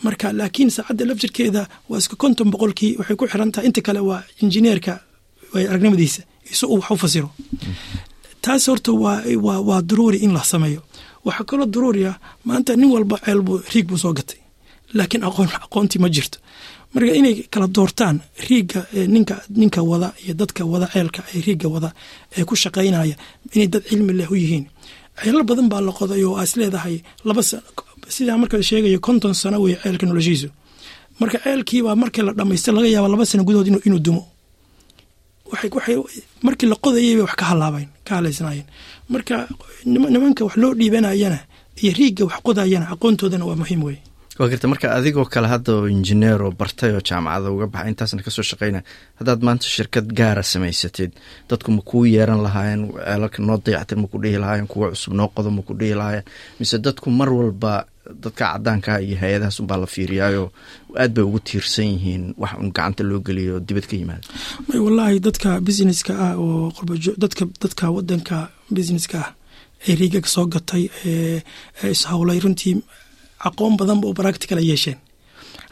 Marka 0.06 0.28
laakiin 0.40 0.70
saacadda 0.76 1.04
laftirkeeda 1.10 1.62
waa 1.90 1.98
iska 2.02 2.16
konton 2.22 2.48
boqolkii 2.54 2.92
waxay 3.00 3.16
ku 3.20 3.26
xiran 3.32 3.52
tahay 3.54 3.68
inta 3.70 3.82
kale 3.88 4.00
waa 4.10 4.22
injineerka 4.44 4.94
aragnimadiisa 5.72 6.22
isu 6.54 6.66
uu 6.68 6.80
wax 6.80 6.92
u 6.92 6.98
fasiro. 7.04 7.30
Taas 8.42 8.64
horta 8.70 8.92
waa 8.94 9.82
daruuri 9.90 10.18
in 10.26 10.32
la 10.34 10.44
sameeyo. 10.44 10.82
Waxaa 11.26 11.44
kaloo 11.50 11.66
daruuri 11.74 12.06
ah 12.12 12.16
maanta 12.48 12.76
nin 12.76 12.90
walba 12.96 13.18
ceel 13.26 13.42
buu 13.42 13.60
riig 13.74 13.86
buu 13.90 13.98
soo 13.98 14.14
gatay. 14.14 14.40
Laakiin 14.98 15.24
aqoon 15.28 15.50
aqoontii 15.66 16.00
ma 16.04 16.10
jirto 16.10 16.38
marka 16.94 17.12
inay 17.20 17.36
kala 17.54 17.68
doortaan 17.76 18.18
riigga 18.48 18.82
ninka 19.14 19.36
ninka 19.62 19.80
wada 19.92 20.10
iyo 20.24 20.34
dadka 20.40 20.62
wada 20.72 20.88
ceelka 20.94 21.22
ee 21.36 21.42
riigga 21.48 21.68
wada 21.76 21.90
ee 22.38 22.44
ku 22.50 22.56
shaqaynaya 22.64 23.16
inay 23.56 23.68
dad 23.74 23.84
cilmi 23.90 24.14
leh 24.20 24.30
u 24.32 24.36
yihiin. 24.44 24.66
Ceelal 25.22 25.44
badan 25.50 25.68
baa 25.72 25.82
la 25.88 25.92
qoday 26.00 26.24
oo 26.30 26.42
is 26.46 26.54
leedahay 26.60 26.96
laba 27.28 27.42
sidaa 28.16 28.38
marka 28.42 28.56
sheegayo 28.70 29.00
konton 29.08 29.34
sano 29.42 29.58
wey 29.64 29.76
ceelka 29.84 30.06
noloshiisu 30.10 30.48
marka 31.22 31.38
ceelkiibaa 31.46 31.96
markii 32.02 32.24
la 32.28 32.34
dhamaystay 32.38 32.74
laga 32.76 32.88
yaaba 32.96 33.08
laba 33.14 33.26
sano 33.30 33.44
gudahood 33.48 33.68
inuu 33.88 34.00
dumo. 34.06 34.24
Markii 36.44 36.68
la 36.72 36.76
qodayay 36.76 37.16
bay 37.16 37.22
wax 37.26 37.36
ka 37.36 37.46
halaabayn 37.52 37.88
ka 38.06 38.16
halaysnaayeen. 38.18 38.66
Marka 39.10 39.36
nimanka 39.86 40.42
wax 40.46 40.56
loo 40.62 40.74
dhiibanayana 40.74 41.40
iyo 41.82 41.92
riigga 41.98 42.24
wax 42.26 42.40
qodayana 42.48 42.86
aqoontoodana 42.94 43.46
waa 43.46 43.56
muhiim 43.62 43.84
weye 43.84 44.02
waa 44.40 44.48
garta 44.52 44.68
marka 44.72 44.88
adigoo 44.98 45.26
kale 45.34 45.48
hadda 45.54 45.72
oo 45.78 45.88
injineer 45.96 46.42
oo 46.44 46.52
bartay 46.60 46.92
oo 46.96 47.02
jaamacada 47.10 47.52
uga 47.52 47.68
baxay 47.74 47.90
intaasna 47.92 48.24
ka 48.26 48.32
soo 48.32 48.46
shaqeynaya. 48.50 48.84
Haddaad 49.20 49.42
maanta 49.48 49.68
shirkad 49.76 50.08
gaara 50.20 50.44
samaysatid 50.52 51.12
dadku 51.50 51.70
ma 51.76 51.82
kuu 51.90 52.06
yeeran 52.14 52.42
lahaayeen 52.46 52.82
ceelalka 52.96 53.40
noo 53.48 53.58
dayactir 53.66 53.98
ma 54.02 54.08
ku 54.12 54.18
dhihi 54.24 54.38
lahaayeen 54.44 54.68
kuwa 54.72 54.88
cusub 54.94 55.14
noo 55.20 55.28
qodo 55.36 55.50
ma 55.52 55.62
ku 55.68 55.74
dhihi 55.80 55.96
lahaayeen. 56.02 56.26
Mise 56.60 56.78
dadku 56.86 57.08
mar 57.20 57.30
walba 57.40 57.74
dadka 58.24 58.44
cadaankaha 58.54 58.98
iyo 59.06 59.18
hay'adahaas 59.22 59.60
unbaa 59.62 59.78
la 59.84 59.88
fiiriyaayo 59.96 60.44
aad 61.02 61.12
bay 61.16 61.24
ugu 61.30 61.40
tiirsan 61.48 61.88
yihiin 61.94 62.24
wax 62.42 62.54
un 62.64 62.72
gacanta 62.76 63.04
loo 63.10 63.20
geliyo 63.28 63.54
oo 63.58 63.64
dibad 63.68 63.86
ka 63.92 63.96
yimaada. 64.00 64.26
May 64.68 64.80
wallaahi 64.86 65.20
dadka 65.28 65.50
businesska 65.68 66.14
ah 66.28 66.34
oo 66.44 66.72
qurbajo 66.78 67.12
dadka 67.24 67.44
dadka 67.64 67.86
wadanka 67.98 68.38
businesska 68.72 69.18
ah 69.26 69.30
ee 69.88 69.96
riigag 70.00 70.26
soo 70.36 70.46
gatay 70.56 70.84
ee 71.12 71.44
ishawlay 71.92 72.40
runtii 72.44 72.76
aqoon 73.48 73.74
badanba 73.80 74.06
oo 74.08 74.14
practical 74.22 74.60
yeesheen. 74.70 74.98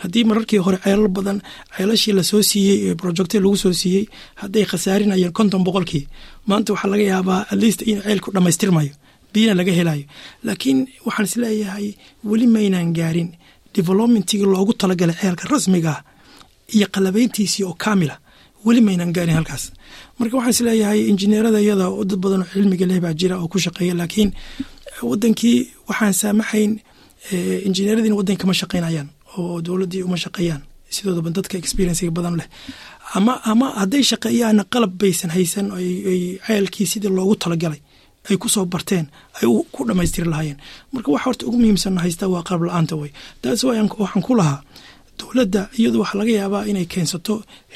Haddii 0.01 0.23
mararkii 0.29 0.59
hore 0.65 0.77
ceelal 0.83 1.07
badan 1.17 1.37
ceelashii 1.75 2.13
la 2.17 2.23
soo 2.23 2.41
siiyey 2.49 2.95
projecte 3.01 3.37
lagu 3.43 3.57
soo 3.63 3.73
siiyey 3.81 4.05
hadday 4.41 4.65
khasaarinayeen 4.71 5.33
konton 5.37 5.63
boqolkii 5.67 6.03
maanta 6.49 6.73
waxaa 6.73 6.89
laga 6.93 7.03
yaabaa 7.13 7.39
atleast 7.51 7.81
in 7.91 7.97
ceelku 8.05 8.29
dhammaystirmayo 8.35 8.93
biyana 9.33 9.53
laga 9.59 9.71
helayo 9.79 10.05
laakiin 10.47 10.79
waxaan 11.07 11.25
is 11.29 11.35
leeyahay 11.43 11.87
weli 12.29 12.47
maynaan 12.55 12.89
gaarin 12.97 13.29
developmentigii 13.75 14.45
loogu 14.53 14.73
talagalay 14.81 15.15
ceelka 15.21 15.43
rasmiga 15.53 15.91
ah 15.95 16.01
iyo 16.75 16.87
qalabeyntiisii 16.95 17.63
oo 17.69 17.73
kaamila 17.83 18.15
weli 18.65 18.81
maynaan 18.87 19.11
gaarin 19.15 19.35
halkaas. 19.39 19.63
Marka 20.19 20.35
waxaan 20.37 20.53
is 20.55 20.61
leeyahay 20.67 20.99
injineerada 21.11 21.59
iyada 21.65 21.85
dad 22.09 22.19
badan 22.23 22.41
oo 22.43 22.49
cilmiga 22.53 22.85
leh 22.89 22.99
baa 23.05 23.13
jira 23.19 23.35
oo 23.41 23.47
ku 23.51 23.57
shaqeeya 23.65 23.93
laakiin 23.99 24.29
wadankii 25.09 25.57
waxaan 25.89 26.13
saamaxayn 26.21 26.71
injineeradiina 27.67 28.15
wadanka 28.19 28.41
kama 28.41 28.53
shaqaynayaan 28.61 29.07
oo 29.37 29.61
dowladdii 29.61 30.03
uma 30.07 30.17
shaqeeyaan. 30.17 30.61
Sidoodaba 30.95 31.29
dadka 31.35 31.57
experiencega 31.57 32.11
badan 32.17 32.35
leh. 32.39 32.47
Ama 33.17 33.33
ama 33.51 33.67
hadday 33.79 34.03
shaqeeyaanna 34.11 34.63
qalab 34.73 34.91
baysan 35.01 35.29
haysan 35.35 35.67
ay 35.77 36.39
ceelkii 36.47 36.85
sidii 36.91 37.09
loogu 37.17 37.35
talagalay 37.35 37.81
ay 38.29 38.37
ku 38.37 38.47
soo 38.49 38.65
barteen 38.65 39.05
ay 39.39 39.47
ku 39.73 39.81
dhammaystiri 39.87 40.27
lahaayeen. 40.31 40.57
Marka 40.93 41.11
waxa 41.11 41.25
horta 41.25 41.43
ugu 41.47 41.57
muhiimsan 41.61 41.97
haystaa 42.03 42.27
waa 42.33 42.43
qalab 42.47 42.63
la'aanta 42.67 42.95
way. 43.01 43.11
Taas 43.41 43.63
waxaan 43.63 44.21
ku 44.27 44.33
lahaa 44.39 44.59
dowladda 45.19 45.61
iyadu 45.79 45.99
waxaa 46.01 46.17
laga 46.19 46.31
yaabaa 46.39 46.63
inay 46.71 46.85
keensato 46.85 47.33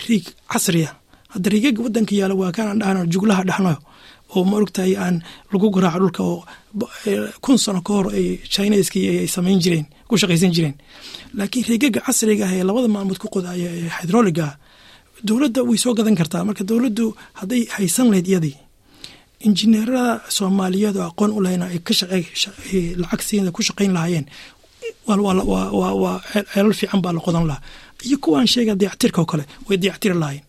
riig 0.07 0.25
casriya 0.51 0.89
hadda 1.33 1.47
riigaga 1.53 1.81
wadanka 1.85 2.13
yaalla 2.19 2.35
waa 2.41 2.51
kaanaan 2.55 2.79
dhahno 2.81 3.01
juglaha 3.13 3.43
dhahno 3.49 3.73
oo 4.35 4.43
ma 4.49 4.57
ogtahay 4.63 4.93
aan 5.03 5.15
lagu 5.51 5.67
garaaco 5.75 5.99
dhulka 6.01 6.21
oo 6.23 6.39
kun 7.43 7.57
sano 7.57 7.81
ka 7.87 7.91
hor 7.93 8.07
ay 8.17 8.39
chineskii 8.53 9.05
ay 9.23 9.27
samayn 9.35 9.59
jireen 9.63 9.85
ku 10.07 10.17
shaqaysan 10.21 10.51
jireen. 10.55 10.75
Laakiin 11.37 11.65
riigaga 11.69 11.99
casriga 12.05 12.45
ah 12.47 12.53
ee 12.57 12.63
labada 12.63 12.87
maalmood 12.95 13.19
ku 13.23 13.27
qodaya 13.35 13.67
ee 13.79 13.89
hydroliga 13.99 14.47
dowladda 15.27 15.61
way 15.69 15.77
soo 15.83 15.93
gadan 15.97 16.15
kartaa. 16.19 16.43
Marka 16.47 16.63
dowladdu 16.69 17.05
hadday 17.39 17.61
haysan 17.75 18.07
lahayd 18.11 18.27
iyadii 18.31 18.55
injineerada 19.47 20.21
soomaaliyeed 20.37 20.95
oo 20.99 21.07
aqoon 21.11 21.31
u 21.37 21.39
lahayna 21.43 21.65
ay 21.71 21.79
lacag 23.01 23.21
siina 23.27 23.51
ku 23.55 23.61
shaqayn 23.67 23.93
lahaayeen 23.97 24.25
waa 25.07 26.21
ceelal 26.53 26.73
fiican 26.79 27.01
baa 27.03 27.13
la 27.13 27.19
qodan 27.19 27.45
lahaa. 27.49 27.61
Iyo 28.05 28.17
kuwaan 28.23 28.47
sheega 28.47 28.75
dayactirka 28.75 29.21
oo 29.21 29.25
kale 29.31 29.43
way 29.67 29.77
dayactiri 29.77 30.15
lahaayeen. 30.21 30.45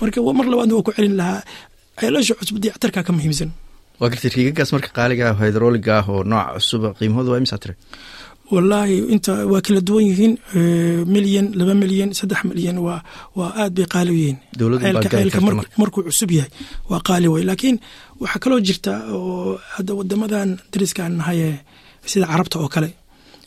Marka 0.00 0.18
mar 0.38 0.46
labaadna 0.46 0.74
waa 0.76 0.82
ku 0.86 0.92
celin 0.96 1.16
lahaa 1.20 1.42
ceelasha 2.00 2.34
cusub 2.38 2.56
dayactirka 2.62 3.00
ka 3.06 3.12
muhiimsan. 3.16 3.50
Waa 4.00 4.08
gartay 4.12 4.30
riigagaas 4.34 4.70
marka 4.74 4.88
qaaliga 4.98 5.24
ah 5.30 5.36
hydroliga 5.40 5.92
ah 6.00 6.06
oo 6.12 6.22
nooca 6.30 6.54
cusuba 6.58 6.88
qiimahooda 6.98 7.30
waa 7.32 7.40
imsaa 7.42 7.60
tire 7.62 7.74
wallaahi 8.54 8.96
inta 9.14 9.32
waa 9.52 9.60
kala 9.66 9.80
duwan 9.88 10.04
yihiin 10.10 10.32
milyan 11.14 11.46
laba 11.58 11.74
milyan 11.82 12.10
saddex 12.18 12.40
milyan 12.50 12.76
waa 12.86 12.98
waa 13.38 13.50
aad 13.62 13.72
bay 13.76 13.86
qaali 13.94 14.10
u 14.14 14.18
yihiin. 14.22 14.38
Ceelka 15.12 15.40
markuu 15.80 16.02
cusub 16.08 16.30
yahay 16.38 16.50
waa 16.90 17.00
qaali 17.08 17.26
way 17.34 17.42
laakiin 17.48 17.76
waxaa 18.22 18.40
kaloo 18.44 18.60
jirta 18.66 18.92
oo 19.16 19.58
hadda 19.76 19.92
wadamadan 19.98 20.48
dariskaan 20.72 21.12
nahaye 21.20 21.48
sida 22.10 22.26
carabta 22.32 22.56
oo 22.62 22.68
kale. 22.74 22.90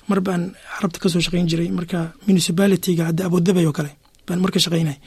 Mar 0.09 0.19
baan 0.25 0.41
carabta 0.75 0.97
ka 1.01 1.07
soo 1.11 1.21
shaqayn 1.25 1.47
jiray 1.51 1.69
marka 1.77 1.99
municipalitiga 2.27 3.03
hadda 3.09 3.21
abudabay 3.27 3.65
oo 3.69 3.75
kale 3.79 3.91
baan 4.27 4.39
marka 4.43 4.57
shaqaynay. 4.65 4.97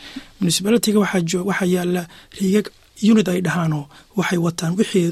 Municipalitiga 0.40 0.98
waxaa 1.03 1.66
yaalla 1.74 2.03
riigag 2.38 2.66
unit 3.02 3.28
ay 3.28 3.40
dhahaanoo 3.46 3.84
waxay 4.18 4.38
wataan 4.46 4.72
wixii 4.78 5.06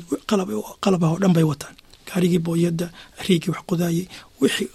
qalab 0.82 1.02
ah 1.04 1.10
oo 1.12 1.18
dhan 1.22 1.32
bay 1.36 1.44
wataan. 1.50 1.74
Gaarigii 2.08 2.38
booyada 2.46 2.86
riigii 3.26 3.50
wax 3.54 3.62
qodaayey 3.70 4.04
wixii 4.40 4.68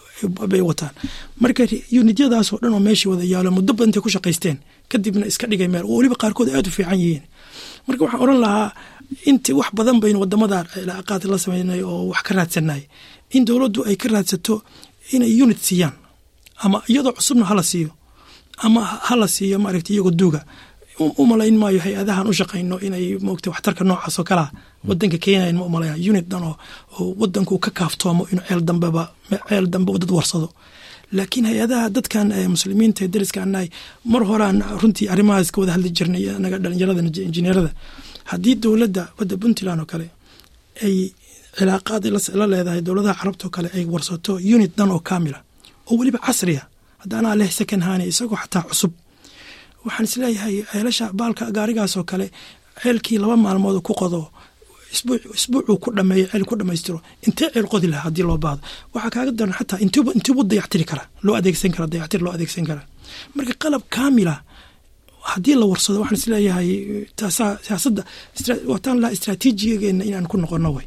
bay 0.52 0.62
wataan. 0.70 0.94
Marka 1.42 1.64
unityadaasoo 2.02 2.58
dhan 2.62 2.74
oo 2.74 2.80
meeshii 2.88 3.10
wada 3.12 3.24
yaalo 3.34 3.50
muddo 3.56 3.74
badan 3.74 3.90
intay 3.90 4.02
ku 4.06 4.10
shaqaysteen 4.16 4.58
kadibna 4.92 5.26
iska 5.32 5.46
dhigay 5.48 5.68
meel. 5.74 5.86
Oo 5.86 5.96
weliba 6.00 6.16
qaarkood 6.22 6.50
aad 6.56 6.68
u 6.68 6.72
fiican 6.72 7.00
yihiin. 7.04 7.24
Marka 7.88 8.02
waxaan 8.06 8.22
oran 8.26 8.40
lahaa 8.46 8.70
intii 9.30 9.54
wax 9.60 9.70
badan 9.78 9.98
baynu 10.04 10.20
waddamada 10.24 10.58
cilaaqaad 10.74 11.24
la 11.32 11.38
sameynay 11.44 11.82
oo 11.84 12.08
wax 12.12 12.22
ka 12.28 12.32
raadsanay 12.38 12.82
in 13.36 13.44
dowladdu 13.48 13.80
ay 13.90 13.96
ka 14.02 14.08
raadsato 14.14 14.56
inay 15.16 15.32
unit 15.44 15.60
siiyaan 15.68 15.96
ama 16.64 16.78
iyadoo 16.92 17.14
cusubna 17.18 17.46
hala 17.50 17.64
siiyo 17.72 17.90
ama 18.66 18.82
hala 19.08 19.28
siiyo 19.36 19.58
maaragta 19.64 19.92
iyagoo 19.94 20.12
duuga 20.20 20.42
u 21.00 21.26
malayn 21.26 21.56
maayo 21.62 21.80
hay'adahan 21.86 22.28
u 22.28 22.34
shaqayno 22.40 22.76
inay 22.88 23.06
moogta 23.28 23.48
waxtarka 23.54 23.84
noocaas 23.90 24.16
oo 24.20 24.24
kalea 24.30 24.48
wadanka 24.88 25.18
keenayan 25.24 25.58
ma 25.60 25.66
umalayna 25.70 25.96
unit 26.10 26.28
dhan 26.32 26.44
oo 26.50 26.56
wadanku 27.22 27.54
ka 27.66 27.72
kaaftoomo 27.80 28.24
inuu 28.32 28.44
ceel 28.48 28.62
dambeba 28.70 29.04
ceel 29.50 29.66
dambe 29.74 29.92
dad 30.02 30.12
warsado. 30.18 30.48
Laakiin 31.18 31.46
hay'adaha 31.50 31.86
dadkan 31.96 32.28
muslimiinta 32.54 33.00
ee 33.06 33.08
dariska 33.14 33.46
nahay 33.54 33.68
mar 34.12 34.24
horaan 34.30 34.58
runtii 34.82 35.08
arrimahaas 35.14 35.50
ka 35.54 35.58
wada 35.62 35.72
hadli 35.76 35.90
jirnay 35.98 36.24
naga 36.44 36.58
dhalinyarada 36.64 37.02
injineerada. 37.28 37.72
Haddii 38.32 38.56
dowladda 38.64 39.04
wadda 39.18 39.36
puntland 39.42 39.80
oo 39.84 39.88
kale 39.92 40.08
ay 40.86 40.96
cilaaqaad 41.58 42.04
la 42.40 42.46
leedahay 42.52 42.82
dowladaha 42.88 43.16
carabta 43.20 43.48
kale 43.56 43.70
ay 43.78 43.84
warsato 43.94 44.34
unit 44.56 44.72
dhan 44.78 44.92
oo 44.96 45.00
kaamila 45.10 45.40
oo 45.90 45.96
weliba 46.00 46.20
casriya 46.26 46.64
haddaanaa 47.02 47.36
leh 47.40 47.50
second 47.60 47.84
hani 47.88 48.04
isagoo 48.12 48.38
xataa 48.44 48.64
cusub 48.70 48.92
waxaan 49.86 50.06
is 50.10 50.16
leeyahay 50.22 50.56
ceelasha 50.72 51.06
baalka 51.20 51.44
gaarigaas 51.58 51.94
oo 51.98 52.04
kale 52.12 52.26
ceelkii 52.82 53.18
laba 53.24 53.36
maalmood 53.46 53.78
ku 53.88 53.94
qodo 54.02 54.22
isbuucuu 55.38 55.78
ku 55.84 55.90
dhameeyo 55.98 56.26
ceel 56.32 56.46
ku 56.50 56.54
dhamaystiro 56.60 57.00
intee 57.28 57.50
ceel 57.54 57.68
qodi 57.72 57.88
lahaa 57.92 58.06
haddii 58.08 58.26
loo 58.30 58.38
baahdo? 58.44 58.62
Waxaa 58.94 59.12
kaaga 59.16 59.32
daran 59.40 59.56
xataa 59.60 59.80
intiibu 60.18 60.42
dayactiri 60.52 60.86
kara 60.90 61.04
loo 61.26 61.36
adeegsan 61.40 61.72
kara 61.76 61.88
dayactir 61.94 62.22
loo 62.26 62.34
adeegsan 62.36 62.66
kara 62.70 62.82
marka 63.36 63.54
qalab 63.64 63.84
kaamila 63.96 64.36
haddii 65.32 65.56
la 65.62 65.66
warsado 65.72 65.98
waxaan 66.04 66.20
is 66.22 66.28
leeyahay 66.32 66.70
siyaasadda 67.66 68.02
wataan 68.72 68.98
lahaa 69.02 69.16
istraatiijiyageena 69.16 70.04
inaan 70.10 70.28
ku 70.32 70.36
noqono 70.38 70.70
way. 70.76 70.86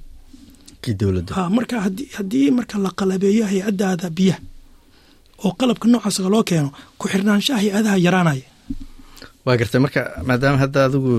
Marka 1.56 1.76
haddii 2.16 2.50
marka 2.58 2.76
la 2.84 2.90
qalabeeyo 2.98 3.44
hay'adaada 3.50 4.08
biyaha 4.16 4.40
oo 5.44 5.52
qalabka 5.60 5.86
noocaas 5.92 6.18
loo 6.34 6.42
keeno 6.48 6.68
ku 6.98 7.04
xirnaanshaha 7.12 7.58
hay'adaha 7.62 7.96
yaraanaya 8.06 8.46
waa 9.46 9.56
gartay 9.60 9.80
marka 9.84 10.00
maadaama 10.28 10.58
hadda 10.64 10.80
adigu 10.88 11.12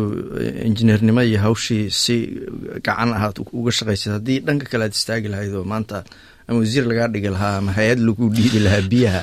injineernimo 0.68 1.22
iyo 1.30 1.40
hawshii 1.46 1.86
si 2.04 2.16
gacan 2.86 3.10
ahaad 3.18 3.36
uga 3.60 3.72
shaqaysad 3.78 4.12
haddii 4.18 4.40
dhanka 4.46 4.66
kale 4.72 4.84
aad 4.88 4.96
istaagi 5.00 5.28
lahayd 5.34 5.54
oo 5.60 5.66
maanta 5.74 5.98
ama 6.48 6.58
wasiir 6.62 6.86
lagaa 6.90 7.08
dhigi 7.14 7.30
lahaa 7.36 7.56
ama 7.62 7.72
hay'ad 7.78 8.00
lagu 8.08 8.26
dhiibi 8.38 8.60
lahaa 8.66 8.84
biyaha 8.94 9.22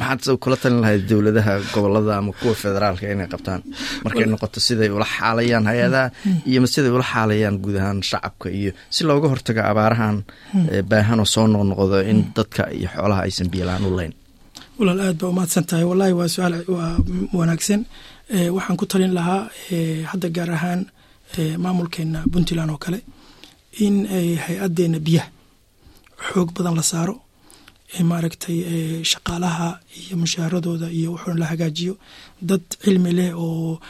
maxaad 0.00 0.36
kula 0.42 0.56
talin 0.62 0.80
lahayd 0.84 1.02
dowladaha 1.10 1.54
gobollada 1.74 2.12
ama 2.20 2.32
kuwa 2.40 2.54
federaalka 2.62 3.04
inay 3.14 3.28
qabtaan? 3.32 3.60
Markay 4.04 4.26
noqoto 4.32 4.58
siday 4.66 4.90
ula 4.96 5.06
xaalayaan 5.16 5.64
hay'adaha 5.70 6.06
iyo 6.50 6.60
siday 6.74 6.92
ula 6.98 7.06
xaalayaan 7.12 7.56
guud 7.64 7.76
ahaan 7.80 7.98
shacabka 8.10 8.48
iyo 8.60 8.70
si 8.94 9.00
looga 9.08 9.28
hortago 9.32 9.62
abaarahan 9.72 10.16
baahan 10.90 11.18
oo 11.24 11.28
soo 11.34 11.46
noqnoqdo 11.54 11.98
in 12.10 12.18
dadka 12.36 12.62
iyo 12.78 12.88
xoolaha 12.94 13.20
aysan 13.28 13.48
biyolaan 13.52 13.84
u 13.88 13.92
leyn 13.98 14.12
walaal 14.80 15.00
aad 15.06 15.16
baa 15.20 15.28
umahadsan 15.34 15.64
tahay. 15.68 15.84
Wallahi 15.90 16.12
waa 16.20 16.28
su'aal 16.34 16.54
waa 16.76 16.92
wanaagsan 17.38 17.80
waxaan 18.56 18.76
ku 18.76 18.86
talin 18.86 19.12
lahaa 19.18 19.48
hadda 20.10 20.28
gaar 20.36 20.50
ahaan 20.56 20.80
maamulkeena 21.64 22.20
puntland 22.32 22.70
oo 22.70 22.78
kale 22.84 22.98
in 23.84 24.06
hay'adeena 24.44 24.98
biyaha 25.06 25.28
xoog 26.28 26.48
badan 26.56 26.74
la 26.78 26.82
saaro 26.82 27.14
maaragtay 28.10 28.58
shaqaalaha 29.12 29.68
iyo 30.00 30.16
mushaaradooda 30.22 30.86
iyo 30.98 31.08
wuxuuna 31.14 31.40
la 31.42 31.46
hagaajiyo 31.52 31.94
dad 32.48 32.64
cilmi 32.84 33.12
leh 33.18 33.30
oo 33.44 33.80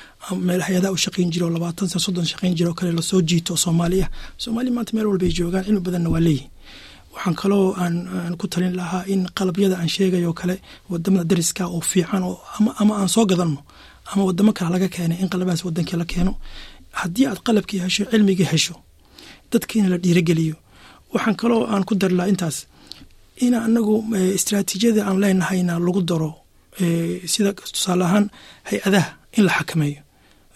meel 0.46 0.62
hay'adaha 0.66 0.92
u 0.96 1.02
shaqayn 1.04 1.30
jira 1.32 1.44
oo 1.46 1.52
labaatan 1.56 1.88
sana 1.90 2.04
soddon 2.06 2.26
shaqayn 2.32 2.54
jira 2.58 2.68
oo 2.70 2.74
kale 2.78 2.92
la 2.98 3.02
soo 3.10 3.20
jiito 3.28 3.52
oo 3.54 3.60
soomaali 3.64 3.98
soomaaliya 4.42 4.72
maanta 4.76 4.92
meel 4.96 5.06
walbay 5.10 5.30
joogaan 5.38 5.64
cilmi 5.66 5.80
badanna 5.86 6.08
waa 6.14 6.22
leeyihiin 6.26 6.50
waxaan 7.14 7.34
kaloo 7.42 7.66
aan 7.82 8.34
ku 8.40 8.46
talin 8.52 8.74
lahaa 8.80 9.02
in 9.12 9.20
qalabyada 9.38 9.74
aan 9.80 9.88
sheegayo 9.96 10.32
kale 10.40 10.54
waddamada 10.90 11.24
dariska 11.30 11.62
oo 11.66 11.80
fiican 11.90 12.22
oo 12.30 12.36
ama 12.80 12.92
aan 13.00 13.08
soo 13.14 13.26
gadanno 13.30 13.60
ama 14.12 14.22
wadamo 14.28 14.52
kale 14.56 14.70
laga 14.74 14.88
keenay 14.94 15.18
in 15.22 15.28
qalabadaas 15.32 15.62
wadankii 15.66 15.96
la 16.00 16.04
keeno. 16.12 16.32
Haddii 17.00 17.26
aad 17.30 17.40
qalabkii 17.46 17.80
hesho 17.84 18.04
cilmigii 18.10 18.48
hesho 18.52 18.74
dadkiina 19.52 19.88
la 19.92 19.98
dhiirogeliyo 20.04 20.56
waxaan 21.12 21.36
kaloo 21.40 21.62
aan 21.72 21.84
ku 21.88 21.94
dari 22.00 22.14
lahaa 22.18 22.30
intaas 22.32 22.56
in 23.44 23.54
anagu 23.54 23.94
istraatiijiyada 24.38 25.00
aan 25.08 25.18
leenahayna 25.22 25.74
lagu 25.86 26.02
daro 26.10 26.30
sida 27.32 27.50
tusaale 27.52 28.04
ahaan 28.08 28.26
hay'adaha 28.70 29.10
in 29.36 29.44
la 29.48 29.52
xakameeyo. 29.58 30.00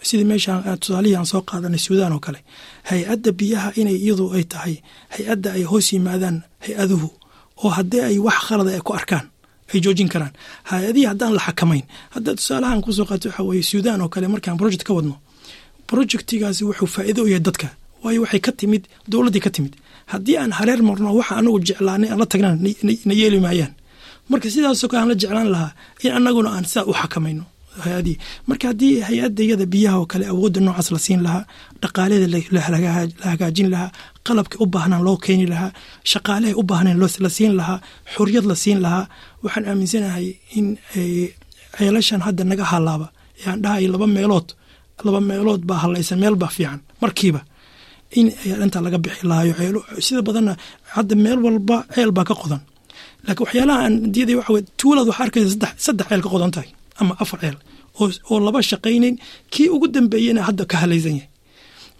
Sidii 0.07 0.27
meesha 0.31 0.53
tusaalihii 0.81 1.15
aan 1.19 1.25
soo 1.31 1.41
qaadanay 1.49 1.79
suudaan 1.85 2.13
oo 2.15 2.19
kale 2.25 2.39
hay'adda 2.89 3.29
biyaha 3.39 3.69
inay 3.79 3.97
iyadu 4.05 4.25
ay 4.35 4.43
tahay 4.51 4.75
hay'adda 5.15 5.49
ay 5.57 5.63
hoos 5.71 5.87
yimaadaan 5.93 6.37
hay'aduhu 6.65 7.07
oo 7.63 7.69
haddii 7.77 8.01
ay 8.09 8.17
wax 8.25 8.37
khalada 8.47 8.71
ay 8.77 8.81
ku 8.87 8.91
arkaan 8.99 9.25
ay 9.73 9.79
joojin 9.85 10.09
karaan. 10.13 10.33
Hay'adihii 10.69 11.07
haddaan 11.11 11.33
la 11.37 11.41
xakamayn 11.47 11.83
hadda 12.15 12.31
tusaalahaan 12.37 12.81
ku 12.85 12.91
soo 12.97 13.05
qaata 13.09 13.27
waxaa 13.29 13.45
weeye 13.49 13.63
suudaan 13.71 14.01
oo 14.01 14.09
kale 14.13 14.27
markaan 14.33 14.57
project 14.61 14.83
ka 14.87 14.93
wadno 14.97 15.15
projectigaasi 15.89 16.63
wuxuu 16.67 16.87
faa'iido 16.95 17.21
u 17.23 17.27
yahay 17.27 17.43
dadka 17.47 17.67
waayo 18.03 18.21
waxay 18.23 18.39
ka 18.45 18.51
timid 18.59 18.83
dowladdii 19.11 19.43
ka 19.45 19.49
timid. 19.55 19.73
Haddii 20.11 20.37
aan 20.37 20.51
hareer 20.57 20.81
marno 20.83 21.09
waxa 21.19 21.33
anagu 21.39 21.59
jeclaanay 21.67 22.09
aan 22.11 22.19
la 22.19 22.25
tagnaan 22.31 22.57
na 23.07 23.13
yeeli 23.19 23.39
maayaan. 23.45 23.73
Marka 24.29 24.47
sidaasoo 24.53 24.87
kale 24.91 24.99
aan 25.01 25.09
la 25.11 25.15
jeclaan 25.21 25.49
lahaa 25.53 25.71
in 26.03 26.11
anaguna 26.17 26.49
aan 26.55 26.65
sidaa 26.65 26.85
u 26.91 26.93
xakamayno 26.99 27.43
hay'adii. 27.85 28.15
Marka 28.49 28.65
haddii 28.71 28.93
hay'adayada 29.07 29.65
biyaha 29.73 29.97
oo 30.01 30.05
kale 30.11 30.25
awoodda 30.33 30.59
noocaas 30.65 30.89
la 30.95 30.99
siin 31.05 31.21
lahaa 31.25 31.43
dhaqaaleeda 31.83 32.27
la 32.55 32.59
hagaajin 33.31 33.69
lahaa 33.73 33.89
qalabka 34.27 34.55
u 34.63 34.65
baahnaan 34.73 35.03
loo 35.07 35.17
keeni 35.25 35.45
lahaa 35.53 35.71
shaqaaleha 36.11 36.53
u 36.61 36.63
baahneen 36.71 36.97
la 37.25 37.29
siin 37.37 37.53
lahaa 37.59 37.79
xoriyad 38.15 38.45
la 38.51 38.55
siin 38.63 38.79
lahaa 38.85 39.05
waxaan 39.43 39.65
aaminsanahay 39.71 40.25
in 40.57 40.65
ceelashan 41.77 42.21
hadda 42.27 42.43
naga 42.51 42.65
halaaba 42.71 43.07
ee 43.39 43.45
aan 43.51 43.59
dhahay 43.63 43.85
laba 43.93 44.07
meelood 44.17 44.47
laba 45.07 45.19
meelood 45.29 45.61
baa 45.69 45.79
halaysan 45.83 46.17
meel 46.23 46.35
baa 46.41 46.51
fiican. 46.55 46.79
Markiiba 47.01 47.41
in 48.19 48.27
inta 48.65 48.79
laga 48.85 48.97
bixi 49.03 49.23
lahayo 49.31 49.79
sida 50.05 50.21
badanna 50.27 50.53
hadda 50.95 51.13
meel 51.25 51.39
walba 51.45 51.75
ceel 51.95 52.11
baa 52.17 52.25
ka 52.29 52.35
qodan. 52.41 52.61
Laakiin 53.25 53.43
waxyaalaha 53.45 53.79
aan 53.85 53.93
diiday 54.13 54.35
waxa 54.39 54.51
weye 54.55 54.65
tuulad 54.79 55.05
waxaa 55.09 55.23
arkaysa 55.27 55.49
saddex 55.85 56.05
ceel 56.09 56.21
ka 56.25 56.29
qodan 56.35 56.51
tahay 56.55 56.69
ama 57.03 57.13
afar 57.23 57.39
ceel 57.43 57.57
oo 58.31 58.37
laba 58.47 58.59
shaqaynayn 58.71 59.15
kii 59.53 59.67
ugu 59.75 59.87
dambeeyena 59.95 60.41
hadda 60.47 60.63
ka 60.71 60.75
halaysan 60.83 61.15
yahay. 61.19 61.29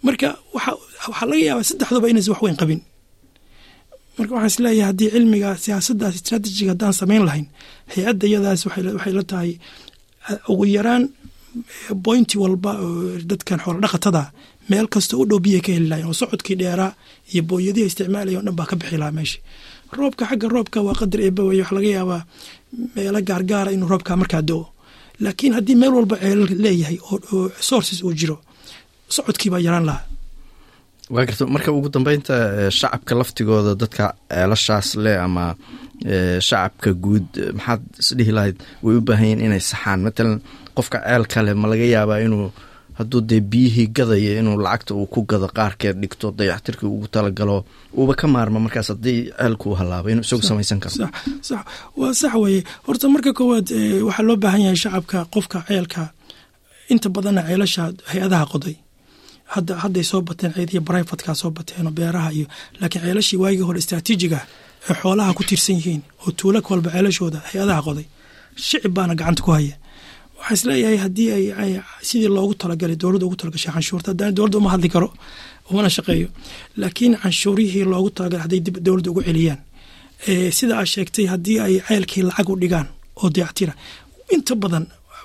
Marka 0.06 0.28
waxa 0.56 0.72
waxaa 1.10 1.26
laga 1.30 1.42
yaabaa 1.48 1.68
saddexduba 1.70 2.06
inaysan 2.12 2.32
wax 2.34 2.42
weyn 2.44 2.56
qabin. 2.60 2.80
Marka 4.18 4.32
waxaan 4.36 4.50
is 4.52 4.58
leeyahay 4.64 4.86
haddii 4.90 5.10
cilmiga 5.14 5.50
siyaasaddaas 5.64 6.14
istraatijiga 6.18 6.70
haddaan 6.74 6.94
samayn 7.00 7.22
lahayn 7.28 7.46
hay'adda 7.92 8.24
iyadaas 8.30 8.60
waxay 8.66 9.12
la 9.18 9.24
tahay 9.30 9.50
ugu 10.52 10.64
yaraan 10.76 11.04
boynti 12.04 12.36
walba 12.42 12.70
oo 12.84 13.18
dadkan 13.30 13.58
xoolo 13.64 13.78
dhaqatada. 13.84 14.22
Meel 14.70 14.86
kasta 14.94 15.14
u 15.20 15.24
dhow 15.28 15.38
biyay 15.44 15.60
ka 15.66 15.70
heli 15.76 15.88
lahayn 15.92 16.06
oo 16.10 16.14
socodkii 16.20 16.56
dheeraa 16.60 16.92
iyo 17.32 17.42
booyadihi 17.48 17.86
isticmaalaya 17.90 18.38
o 18.38 18.42
dhan 18.46 18.56
baa 18.58 18.66
ka 18.70 18.74
bixi 18.80 18.96
lahaa 19.00 19.16
meesha 19.18 19.38
roobka 19.98 20.24
xagga 20.30 20.46
roobka 20.54 20.78
waa 20.86 20.96
qadar 21.00 21.20
eebawey 21.26 21.58
waxa 21.62 21.74
laga 21.76 21.90
yaabaa 21.96 22.20
meelo 22.94 23.20
gaargaara 23.28 23.70
inuu 23.76 23.88
roobka 23.92 24.12
markaa 24.20 24.42
do-o 24.48 24.64
laakiin 25.20 25.52
haddii 25.56 25.76
meel 25.80 25.92
walba 25.98 26.16
ceelal 26.22 26.50
leeyahay 26.64 26.98
oo 27.12 27.50
sources 27.68 27.98
uu 28.06 28.12
jiro 28.20 28.36
socodkii 29.16 29.50
baa 29.52 29.62
yaraan 29.66 29.86
lahaa. 29.90 30.04
Waa 31.14 31.24
garta 31.28 31.46
marka 31.46 31.72
ugu 31.72 31.88
dambeynta 31.94 32.34
shacabka 32.78 33.12
laftigooda 33.20 33.72
dadka 33.82 34.04
ceelashaas 34.32 34.88
leh 35.04 35.16
ama 35.26 35.44
shacabka 36.48 36.90
guud 37.04 37.28
maxaad 37.58 37.82
isdhihi 38.02 38.32
lahayd 38.36 38.56
way 38.84 38.96
u 38.96 39.00
baahan 39.08 39.24
yihiin 39.26 39.44
inay 39.46 39.60
saxaan. 39.70 40.00
Matalan 40.06 40.40
qofka 40.76 40.98
ceel 41.06 41.24
kale 41.32 41.50
ma 41.60 41.66
laga 41.72 41.86
yaabaa 41.94 42.18
inuu 42.26 42.48
hadduu 42.98 43.20
dee 43.30 43.40
biyihii 43.50 43.86
gadaya 43.96 44.38
inuu 44.40 44.56
lacagta 44.64 44.94
uu 44.94 45.06
ku 45.06 45.20
gado 45.30 45.48
qaarkeed 45.56 45.96
dhigto 46.02 46.26
dayactirkii 46.38 46.86
ugu 46.94 47.06
talagalo 47.14 47.56
uuba 47.98 48.14
ka 48.20 48.26
maarma 48.34 48.58
markaas 48.64 48.88
haddii 48.92 49.20
ceelkuu 49.38 49.74
halaaba 49.80 50.10
inuu 50.12 50.24
isagu 50.26 50.42
samaysan 50.48 50.80
karo. 50.80 50.94
sax 51.48 51.60
waa 51.96 52.14
sax 52.20 52.34
weeye. 52.42 52.62
Horta 52.86 53.06
marka 53.14 53.30
koowaad 53.38 53.68
waxaa 54.06 54.26
loo 54.28 54.36
baahan 54.42 54.60
yahay 54.66 54.76
shacabka 54.84 55.18
qofka 55.34 55.58
ceelka. 55.68 56.02
Inta 56.92 57.08
badanna 57.14 57.42
ceelasha 57.48 57.82
hay'adaha 58.10 58.46
qoday. 58.52 58.76
Hadda 59.54 59.72
hadday 59.82 60.04
soo 60.10 60.20
bateen 60.28 60.52
ceediya 60.56 60.80
brifatka 60.88 61.34
soo 61.40 61.50
bateen 61.56 61.86
oo 61.86 61.90
beeraha 61.98 62.30
iyo 62.36 62.46
laakiin 62.80 63.02
ceelashii 63.04 63.36
waagii 63.42 63.66
hore 63.68 63.78
istraatiijiga 63.82 64.40
ee 64.90 64.94
xoolaha 65.00 65.30
ku 65.36 65.42
tiirsan 65.48 65.76
yihiin 65.78 66.02
oo 66.24 66.30
tuulo 66.38 66.58
walba 66.70 66.90
ceelashooda 66.94 67.38
hay'adaha 67.48 67.80
qoday 67.86 68.06
shicib 68.56 68.92
baana 68.96 69.14
gacanta 69.18 69.42
ku 69.46 69.50
haya 69.56 69.74
waxaa 70.44 70.54
is 70.56 70.62
leeyahay 70.68 70.98
haddii 71.04 71.28
ay 71.62 71.72
sidii 72.08 72.28
loogu 72.36 72.54
talagalay 72.62 72.96
dowladda 73.02 73.26
ugu 73.26 73.36
talagashay 73.40 73.72
canshuurta 73.74 74.08
haddana 74.12 74.32
dowladda 74.36 74.58
uma 74.60 74.70
hadli 74.74 74.88
karo 74.94 75.08
umana 75.70 75.88
shaqeeyo 75.96 76.28
laakiin 76.80 77.14
canshuurihii 77.22 77.84
loogu 77.92 78.10
talagalay 78.16 78.42
hadday 78.44 78.60
dib 78.66 78.76
dowladda 78.86 79.10
ugu 79.12 79.22
celiyaan 79.28 79.58
sida 80.58 80.72
aad 80.80 80.88
sheegtay 80.94 81.26
haddii 81.32 81.56
ay 81.66 81.74
ceelkii 81.88 82.22
lacag 82.28 82.48
u 82.52 82.56
dhigaan 82.62 82.86
oo 83.22 83.28
dayactira 83.36 83.72
inta 84.34 84.54
badan 84.62 84.84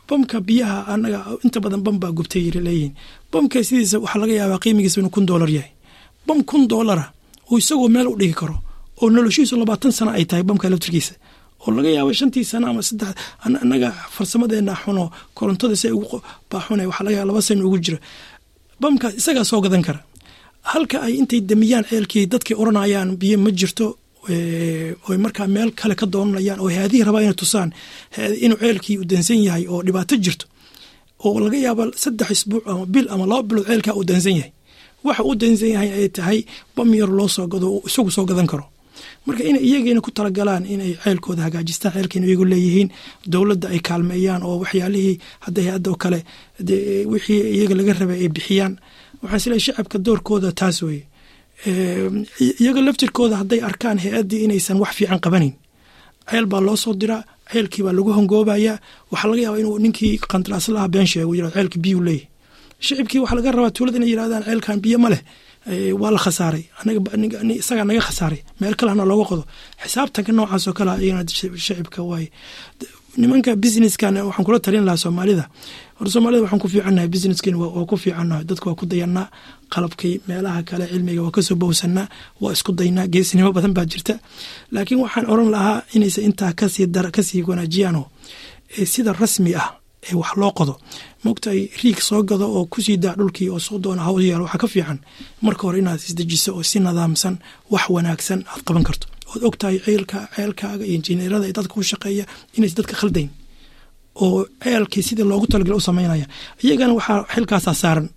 bamka 0.09 0.37
biyaha 0.47 0.77
anaga 0.93 1.19
inta 1.45 1.59
badan 1.63 1.81
bam 1.85 1.97
baa 2.01 2.11
gubtay 2.17 2.43
leeyihiin. 2.67 2.93
Bamka 3.31 3.57
sidiisa 3.67 3.97
waxaa 4.03 4.19
laga 4.21 4.33
yaabaa 4.39 4.59
qiimigiisa 4.63 4.97
inuu 4.99 5.13
kun 5.15 5.25
doolar 5.29 5.49
yahay. 5.57 5.71
Bam 6.27 6.39
kun 6.49 6.61
doolara 6.71 7.05
oo 7.51 7.57
isagoo 7.61 7.87
meel 7.95 8.07
u 8.07 8.15
dhigi 8.19 8.33
karo 8.41 8.55
oo 9.01 9.07
noloshiisu 9.15 9.53
labaatan 9.61 9.91
sano 9.97 10.11
ay 10.17 10.25
tahay 10.29 10.43
bamka 10.49 10.65
electrkiisa 10.69 11.13
oo 11.63 11.69
laga 11.77 11.89
yaabo 11.95 12.11
shantii 12.19 12.45
sano 12.51 12.65
ama 12.71 12.81
saddex 12.89 13.11
anaga 13.63 13.89
farsamadeena 14.15 14.73
xuno 14.83 15.03
korontada 15.37 15.75
si 15.81 15.87
ugu 15.97 16.17
baaxuna 16.51 16.83
waxaa 16.89 17.03
laga 17.05 17.15
yaaba 17.17 17.29
laba 17.31 17.41
sano 17.47 17.61
ugu 17.67 17.77
jira. 17.85 17.99
Bamkaas 18.81 19.13
isagaa 19.19 19.43
soo 19.49 19.61
gadan 19.65 19.81
kara. 19.87 19.99
Halka 20.71 20.97
ay 21.05 21.13
intay 21.19 21.41
damiyaan 21.49 21.85
ceelkii 21.89 22.25
dadkay 22.31 22.55
oranayaan 22.61 23.09
biyo 23.21 23.37
ma 23.43 23.51
jirto 23.59 23.85
oy 25.09 25.17
markaa 25.23 25.47
meel 25.55 25.71
kale 25.79 25.95
ka 25.99 26.05
doonanayaan 26.13 26.59
oo 26.63 26.69
haadihii 26.77 27.03
rabaa 27.07 27.21
inay 27.25 27.33
tusaan 27.41 27.69
inuu 28.45 28.57
ceelkii 28.63 28.97
u 29.01 29.05
dansan 29.11 29.39
yahay 29.47 29.63
oo 29.71 29.79
dhibaato 29.85 30.15
jirto 30.25 30.45
oo 31.25 31.39
laga 31.43 31.57
yaaba 31.65 31.83
saddex 32.03 32.29
isbuuc 32.35 32.63
ama 32.71 32.85
bil 32.93 33.07
ama 33.13 33.25
laba 33.31 33.43
bilood 33.49 33.67
ceelkaa 33.69 33.93
uu 33.99 34.03
dansan 34.09 34.35
yahay. 34.39 34.51
Waxa 35.05 35.23
uu 35.27 35.35
dansan 35.41 35.69
yahay 35.75 35.89
ay 35.99 36.09
tahay 36.17 36.39
bam 36.75 36.89
yar 36.99 37.09
loo 37.17 37.27
soo 37.35 37.47
gado 37.53 37.67
isagu 37.87 38.11
soo 38.15 38.25
gadan 38.29 38.47
karo 38.51 38.65
marka 39.25 39.43
inay 39.49 39.63
iyagiina 39.69 40.01
ku 40.05 40.11
talagalaan 40.17 40.63
inay 40.73 40.91
ceelkooda 41.03 41.41
hagaajistaan 41.47 41.93
ceelkiina 41.95 42.25
iyagu 42.29 42.45
leeyihiin 42.51 42.89
dowladda 43.33 43.67
ay 43.73 43.79
kaalmeeyaan 43.87 44.41
oo 44.47 44.55
waxyaalihii 44.63 45.15
hadda 45.45 45.89
oo 45.91 45.95
kale 46.03 46.19
wixii 47.11 47.41
iyaga 47.55 47.75
laga 47.79 47.93
rabay 47.99 48.19
ay 48.23 48.29
bixiyaan. 48.35 48.73
Waxaan 49.21 49.37
is 49.39 49.45
leeyahay 49.47 49.63
shacabka 49.65 49.97
doorkooda 50.05 50.49
taas 50.59 50.77
weeye. 50.85 51.03
Iyaga 52.61 52.81
laftirkooda 52.87 53.35
hadday 53.41 53.59
arkaan 53.69 53.97
hay'addii 54.03 54.43
inaysan 54.45 54.77
wax 54.83 54.91
fiican 54.97 55.19
qabanayn 55.25 55.53
ceel 56.29 56.45
baa 56.51 56.61
loo 56.67 56.75
soo 56.83 56.93
diraa 57.01 57.23
ceelkii 57.51 57.83
baa 57.85 57.93
lagu 57.97 58.11
hongoobayaa. 58.17 58.77
Waxaa 59.11 59.29
laga 59.31 59.41
yaabaa 59.45 59.59
inuu 59.63 59.79
ninkii 59.83 60.17
qandaraaslaha 60.31 60.87
been 60.93 61.07
sheego 61.11 61.33
yiraahdo 61.35 61.55
ceelkii 61.57 61.81
biyuu 61.85 62.03
leeyahy 62.07 62.27
shicibkii 62.85 63.19
waxaa 63.23 63.35
laga 63.39 63.51
rabaa 63.55 63.71
tuulada 63.75 63.97
inay 63.99 64.09
yirahdaan 64.13 64.43
ceelkan 64.47 64.77
biyo 64.83 64.97
ma 65.03 65.09
leh 65.13 65.21
waa 66.01 66.11
la 66.11 66.19
khasaaray. 66.25 66.63
Isagaa 67.61 67.83
naga 67.89 68.01
khasaaray. 68.07 68.39
Meel 68.59 68.75
kalena 68.79 69.05
looga 69.09 69.25
qodo. 69.29 69.43
Xisaabtanka 69.83 70.31
noocaas 70.37 70.67
oo 70.67 70.73
kale 70.77 70.91
iyagana 71.05 71.29
shicibka 71.65 72.01
waaye 72.09 72.29
nimanka 73.21 73.51
businesskan 73.63 74.15
waxaan 74.27 74.45
kula 74.45 74.59
talin 74.65 74.85
lahaa 74.87 74.97
soomaalida. 75.03 75.45
Hor 75.99 76.07
soomaalida 76.13 76.41
waxaan 76.45 76.59
ku 76.63 76.67
fiicannahay 76.73 77.07
businesskin 77.15 77.55
waa 77.61 77.85
ku 77.89 77.95
fiicannahay. 78.03 78.43
Dadka 78.49 78.65
waa 78.69 78.75
ku 78.79 78.85
dayanaa 78.91 79.27
qalabkii 79.73 80.15
meelaha 80.27 80.63
kale 80.69 80.85
cilmiga 80.91 81.21
waa 81.25 81.31
ka 81.35 81.41
soo 81.47 81.55
bowsanaa 81.61 82.07
waa 82.41 82.53
isku 82.55 82.71
daynaa 82.79 83.07
geesnimo 83.13 83.51
badan 83.55 83.73
baa 83.77 83.85
jirta. 83.91 84.13
Laakiin 84.73 84.99
waxaan 85.03 85.25
oran 85.33 85.49
lahaa 85.55 85.83
inaysa 85.95 86.21
intaa 86.27 86.53
ka 86.59 86.65
sii 86.69 86.87
ka 87.15 87.21
sii 87.27 87.41
wanaajiyaanoo 87.49 88.05
sida 88.93 89.13
rasmi 89.13 89.51
ah 89.61 89.67
ee 90.09 90.15
wax 90.15 90.31
loo 90.41 90.51
qodo 90.59 90.73
mogtahay 91.25 91.61
riig 91.81 91.99
soo 92.07 92.21
gado 92.29 92.45
oo 92.57 92.65
ku 92.71 92.79
sii 92.85 92.97
daa 93.03 93.15
dhulkii 93.19 93.49
oo 93.53 93.59
soo 93.67 93.77
doona 93.83 94.01
hawl 94.07 94.21
yaalo 94.29 94.43
waxaa 94.45 94.61
ka 94.63 94.67
fiican 94.73 94.99
marka 95.45 95.61
hore 95.67 95.77
inaad 95.81 95.99
isdejiso 96.09 96.51
oo 96.57 96.63
si 96.69 96.77
nadaamsan 96.79 97.35
wax 97.73 97.85
wanaagsan 97.95 98.39
aad 98.51 98.61
qaban 98.67 98.83
karto. 98.87 99.05
Ood 99.33 99.43
ogtahay 99.49 99.77
ceelka 99.85 100.17
ceelkaaga 100.35 100.83
iyo 100.85 100.95
injineerada 100.97 101.45
ee 101.49 101.55
dadka 101.59 101.73
u 101.79 101.83
shaqeeya 101.91 102.25
inays 102.57 102.73
dadka 102.79 102.93
khaldayn 103.01 103.29
oo 104.23 104.39
ceelkii 104.63 105.03
sidii 105.07 105.27
loogu 105.31 105.47
talagal 105.51 105.75
u 105.79 105.87
samaynaya 105.89 106.25
iyagana 106.65 106.93
waxaa 106.99 107.19
xilkaasaa 107.33 107.75
saaran 107.81 108.07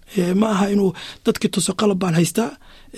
ma 0.40 0.46
aha 0.54 0.66
inuu 0.74 0.90
dadkii 1.26 1.50
tuso 1.54 1.72
qalab 1.80 1.98
baan 2.02 2.14
haystaa 2.18 2.50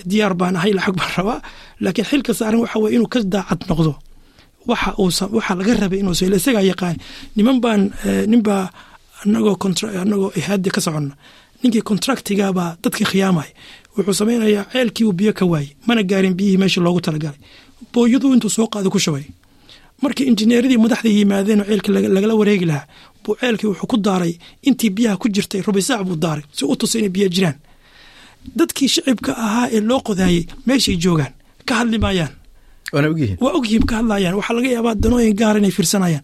diyaar 0.09 0.33
baan 0.39 0.55
ahay 0.59 0.71
lacag 0.77 0.95
baan 0.99 1.11
rabaa 1.17 1.39
laakiin 1.83 2.07
xilka 2.11 2.31
saaran 2.39 2.59
waxa 2.63 2.77
inuu 2.95 3.07
ka 3.13 3.19
daacad 3.33 3.61
noqdo. 3.69 3.91
Waxa 4.69 5.53
laga 5.59 5.73
rabay 5.81 5.99
inuu 6.01 6.15
soo 6.19 6.27
isagaa 6.39 6.63
yaqaan 6.71 6.97
niman 7.37 7.57
baan 7.63 7.81
ninbaa 8.31 8.63
anagoo 9.23 9.57
anagoo 10.01 10.31
ihaadi 10.39 10.69
ka 10.75 10.81
soconna. 10.81 11.15
Ninkii 11.63 11.81
contractigabaa 11.89 12.77
dadkii 12.83 13.05
khiyaamay. 13.11 13.49
Wuxuu 13.97 14.13
samaynayaa 14.19 14.65
ceelkii 14.73 15.05
uu 15.07 15.13
biyo 15.19 15.33
ka 15.33 15.45
waayey 15.45 15.69
mana 15.87 16.03
gaarin 16.03 16.33
biyihii 16.37 16.57
meeshii 16.61 16.83
loogu 16.83 17.01
talagalay. 17.01 17.39
Booyaduu 17.93 18.33
intuu 18.33 18.49
soo 18.49 18.67
qaada 18.67 18.89
ku 18.89 18.99
shubay. 18.99 19.23
Markii 20.01 20.27
injineeradii 20.29 20.77
madaxda 20.77 21.09
yimaadeen 21.09 21.61
oo 21.61 21.65
ceelkii 21.69 21.91
lagala 22.15 22.35
wareegi 22.35 22.65
lahaa 22.65 22.85
buu 23.23 23.35
ceelkii 23.39 23.67
wuxuu 23.71 23.87
ku 23.91 23.97
daaray 23.97 24.33
intii 24.67 24.89
biyaha 24.89 25.17
ku 25.17 25.29
jirtay 25.29 25.61
rubisaac 25.61 26.03
buu 26.07 26.15
daaray 26.23 26.43
si 26.51 26.65
u 26.65 26.75
tusay 26.75 26.99
inay 27.01 27.09
biyo 27.15 27.27
jiraan. 27.35 27.57
Dadkii 28.57 28.87
shicibka 28.93 29.31
ahaa 29.45 29.67
ee 29.71 29.79
loo 29.89 29.99
qodaayey 30.07 30.45
meeshay 30.67 30.97
joogaan 31.03 31.33
ka 31.65 31.73
hadli 31.79 31.97
maayaan. 31.97 32.33
Waa 33.41 33.51
ogyihiin 33.57 33.85
ka 33.89 33.95
hadlayaan. 33.99 34.35
Waxaa 34.39 34.55
laga 34.57 34.69
yaabaa 34.75 34.95
danooyin 35.03 35.35
gaar 35.39 35.57
inay 35.57 35.71
fiirsanayaan. 35.71 36.23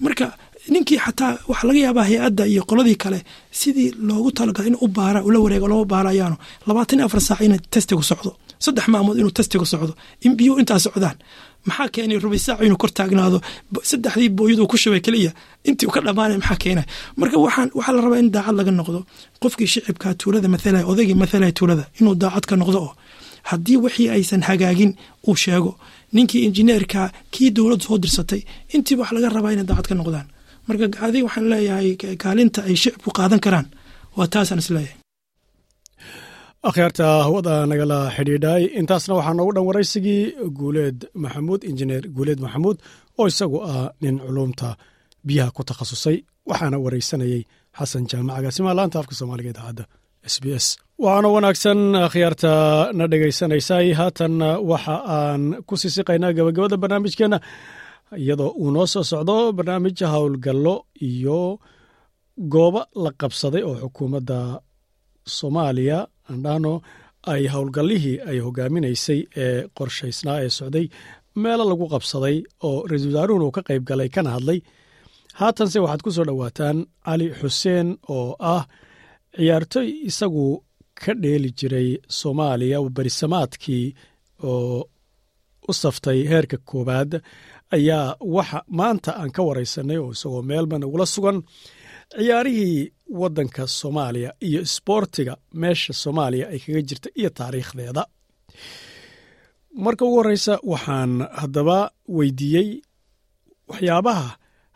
Marka 0.00 0.24
ninkii 0.68 0.98
xataa 1.04 1.32
waxaa 1.50 1.66
laga 1.68 1.80
yaabaa 1.86 2.06
hay'adda 2.10 2.44
iyo 2.52 2.62
qoladii 2.70 2.96
kale 3.02 3.18
sidii 3.60 3.90
loogu 4.08 4.30
talagalay 4.38 4.68
in 4.70 4.76
u 4.84 4.88
baara 4.88 5.20
ula 5.28 5.38
wareego 5.44 5.66
lama 5.68 5.84
baarayaano 5.92 6.36
labaatan 6.66 6.98
iyo 6.98 7.06
afar 7.06 7.20
saac 7.20 7.40
inay 7.46 7.60
testigu 7.72 8.02
socdo. 8.02 8.30
Saddex 8.64 8.86
maamood 8.92 9.18
inuu 9.18 9.30
testigu 9.38 9.66
socdo. 9.66 9.92
In 10.24 10.32
biyuhu 10.38 10.58
intaa 10.62 10.78
socdaan. 10.86 11.16
Maxaa 11.66 11.88
keenay 11.94 12.18
rubisaac 12.24 12.60
inuu 12.66 12.76
kor 12.82 12.90
taagnaado? 12.98 13.38
Saddexdii 13.90 14.28
booyaduu 14.36 14.66
ku 14.70 14.76
shubay 14.82 15.00
keliya 15.06 15.32
intii 15.68 15.90
ka 15.94 16.00
dhammaanay 16.06 16.38
maxaa 16.42 16.58
keenay? 16.62 16.86
Marka 17.18 17.36
waxaan 17.44 17.68
waxaa 17.78 17.94
la 17.96 18.00
rabaa 18.06 18.18
in 18.22 18.30
daacad 18.34 18.54
laga 18.58 18.70
noqdo. 18.70 19.00
Qofkii 19.42 19.66
shicibka 19.72 20.14
tuulada 20.20 20.48
mathalaya 20.54 20.86
odaygii 20.92 21.18
mathalaya 21.22 21.52
tuulada 21.58 21.84
inuu 22.00 22.14
daacad 22.22 22.44
ka 22.50 22.54
noqdo. 22.56 22.78
Oo 22.86 22.92
haddii 23.50 23.76
wixii 23.84 24.08
aysan 24.14 24.42
hagaagin 24.48 24.92
uu 25.28 25.36
sheego. 25.42 25.72
Ninkii 26.14 26.42
injineerka 26.46 27.10
kii 27.34 27.50
dowladdu 27.56 27.84
soo 27.88 27.98
dirsatay 28.02 28.40
intiiba 28.74 29.02
wax 29.02 29.10
laga 29.16 29.28
rabaa 29.36 29.52
inay 29.54 29.66
daacad 29.70 29.86
ka 29.90 29.94
noqdaan 30.00 30.26
marka 30.66 30.84
adig 31.06 31.22
waxaan 31.26 31.46
leeyahay 31.52 31.88
kaalinta 32.24 32.60
ay 32.68 32.74
shicibku 32.82 33.10
qaadan 33.18 33.40
karaan. 33.46 33.66
Waa 34.16 34.26
taasaan 34.34 34.60
is 34.64 34.70
leeyahay 34.76 34.98
akhyaarta 36.68 37.06
hawada 37.26 37.54
nagala 37.70 37.98
xidhiidhay. 38.16 38.62
Intaasna 38.80 39.12
waxaa 39.18 39.34
noogu 39.38 39.52
dhan 39.56 39.66
waraysigii 39.68 40.22
guuleed 40.58 40.98
maxamuud 41.22 41.60
injineer 41.70 42.04
guuleed 42.16 42.40
maxamuud 42.44 42.76
oo 43.20 43.26
isagu 43.32 43.58
ah 43.72 43.86
nin 44.02 44.16
culuumta 44.26 44.68
biyaha 45.26 45.50
ku 45.56 45.62
takhasusay 45.68 46.16
waxaana 46.50 46.76
waraysanayey 46.84 47.42
xasan 47.78 48.04
jaamac 48.10 48.34
agaasimaha 48.38 48.74
laanta 48.78 48.96
afka 49.00 49.14
soomaaliga 49.18 49.50
idaacadda 49.54 49.84
s 50.34 50.36
b 50.42 50.44
s. 50.64 50.66
Waxaana 51.04 51.28
wanaagsan 51.36 51.78
akhyaarta 52.08 52.50
na 52.98 53.04
dhegaysanaysay 53.12 53.86
haatan 54.00 54.34
waxa 54.70 54.94
aan 55.18 55.42
ku 55.68 55.74
sisiqaynaa 55.82 56.32
gabagabada 56.38 56.76
barnaamijkeenna 56.82 57.38
iyadoo 58.20 58.50
uu 58.62 58.70
noo 58.74 58.86
soo 58.92 59.04
socdo 59.10 59.34
barnaamij 59.56 59.98
howlgallo 60.12 60.74
iyo 61.10 61.40
goobo 62.52 62.80
la 63.04 63.10
qabsaday 63.20 63.62
oo 63.68 63.76
xukuumadda 63.82 64.38
soomaaliya 65.36 65.98
andhano 66.32 66.72
ay 67.32 67.42
howlgallihii 67.54 68.16
ay 68.30 68.38
hogaaminaysay 68.46 69.20
ee 69.44 69.58
qorshaysnaa 69.76 70.38
ee 70.44 70.50
socday 70.58 70.86
meelo 71.42 71.64
lagu 71.70 71.84
qabsaday 71.94 72.36
oo 72.68 72.78
ra'iisul 72.88 73.10
wasaaruhuna 73.14 73.44
uu 73.46 73.54
ka 73.56 73.62
qayb 73.68 73.82
galay 73.90 74.08
kana 74.14 74.30
hadlay. 74.36 74.58
Haatanse 75.40 75.78
waxaad 75.84 76.02
ku 76.04 76.10
soo 76.16 76.26
dhowaataan 76.28 76.78
cali 77.06 77.26
xuseen 77.40 77.88
oo 78.16 78.28
ah 78.54 78.62
ciyaartoy 79.36 79.88
isagu 80.10 80.44
ka 81.00 81.12
dheeli 81.22 81.50
jiray 81.58 81.88
soomaaliya 82.18 82.78
berisamaadkii 82.96 83.86
oo 84.50 84.78
u 85.70 85.72
saftay 85.82 86.18
heerka 86.30 86.56
koowaad 86.70 87.10
ayaa 87.76 88.06
waxa 88.36 88.58
maanta 88.78 89.10
aan 89.20 89.30
ka 89.36 89.42
waraysanay 89.48 89.98
oo 90.02 90.10
isagoo 90.16 90.42
meelban 90.50 90.84
ugula 90.88 91.06
sugan 91.14 91.38
ciyaarihii 92.12 92.80
waddanka 93.20 93.62
soomaaliya 93.78 94.30
iyo 94.46 94.60
isboortiga 94.68 95.34
meesha 95.60 95.92
soomaaliya 96.02 96.46
ay 96.52 96.58
kaga 96.64 96.82
jirta 96.88 97.08
iyo 97.20 97.30
taariikhdeeda. 97.38 98.02
Marka 99.84 100.04
ugu 100.04 100.16
horreysa 100.18 100.54
waxaan 100.72 101.12
haddaba 101.40 101.78
weydiiyey 102.16 102.68
waxyaabaha 103.70 104.26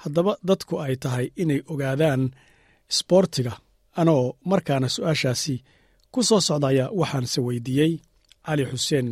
haddaba 0.03 0.33
dadku 0.49 0.75
ay 0.85 0.95
tahay 1.03 1.27
inay 1.43 1.61
ogaadaan 1.73 2.23
isboortiga. 2.93 3.53
Anoo 4.01 4.25
markaana 4.51 4.89
su'aashaasi 4.95 5.55
ku 6.13 6.21
soo 6.29 6.41
socdaya 6.49 6.85
waxaanse 7.01 7.39
weydiiyey 7.47 7.93
cali 8.47 8.65
xuseen 8.71 9.09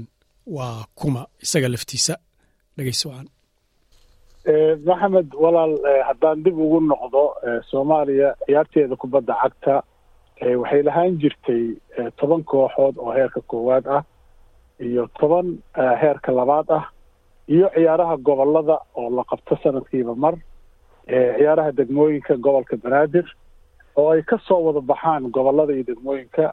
waa 0.57 0.81
kuma 0.99 1.23
isaga 1.45 1.69
laftiisa. 1.73 2.15
Dhegeysi 2.77 3.05
wacan 3.09 3.29
maxamed 4.49 5.33
walaal 5.35 5.75
haddaan 6.09 6.43
dib 6.45 6.59
ugu 6.59 6.81
noqdo 6.81 7.23
soomaaliya 7.71 8.35
ciyaarteeda 8.47 8.97
kubadda 8.97 9.35
cagta 9.43 9.83
waxay 10.61 10.83
lahaan 10.83 11.17
jirtay 11.21 11.63
toban 12.21 12.43
kooxood 12.45 12.97
oo 12.99 13.13
heerka 13.13 13.41
koowaad 13.47 13.87
ah 13.97 14.03
iyo 14.81 15.09
toban 15.21 15.47
heerka 16.03 16.33
labaad 16.33 16.69
ah 16.71 16.85
iyo 17.49 17.71
ciyaaraha 17.75 18.17
gobollada 18.17 18.77
oo 18.95 19.11
la 19.17 19.25
qabto 19.25 19.57
sanadkiiba 19.63 20.15
mar 20.15 20.35
ciyaaraha 21.09 21.73
degmooyinka 21.77 22.37
gobolka 22.37 22.77
banaadir 22.77 23.25
oo 23.97 24.11
ay 24.13 24.23
ka 24.23 24.39
soo 24.47 24.61
wada 24.67 24.81
baxaan 24.81 25.31
gobollada 25.33 25.73
iyo 25.73 25.85
degmooyinka 25.87 26.53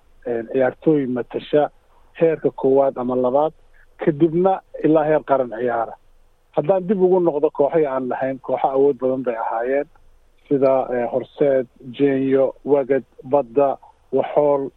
ciyaartooy 0.51 1.05
matasha 1.07 1.69
heerka 2.21 2.49
koowaad 2.51 2.95
ama 2.97 3.15
labaad 3.15 3.53
kadibna 3.97 4.61
ilaa 4.83 5.03
heer 5.03 5.23
qaran 5.23 5.51
ciyaara 5.59 5.93
haddaan 6.55 6.87
dib 6.87 7.01
ugu 7.01 7.19
noqdo 7.19 7.49
kooxay 7.57 7.85
aan 7.85 8.07
lahayn 8.11 8.39
kooxo 8.39 8.67
awood 8.77 8.97
badan 9.01 9.23
bay 9.23 9.35
ahaayeen. 9.43 9.87
Sida 10.47 10.73
horseed 11.11 11.67
jenyo 11.97 12.45
wagad 12.65 13.03
badda 13.23 13.69
waxool 14.17 14.69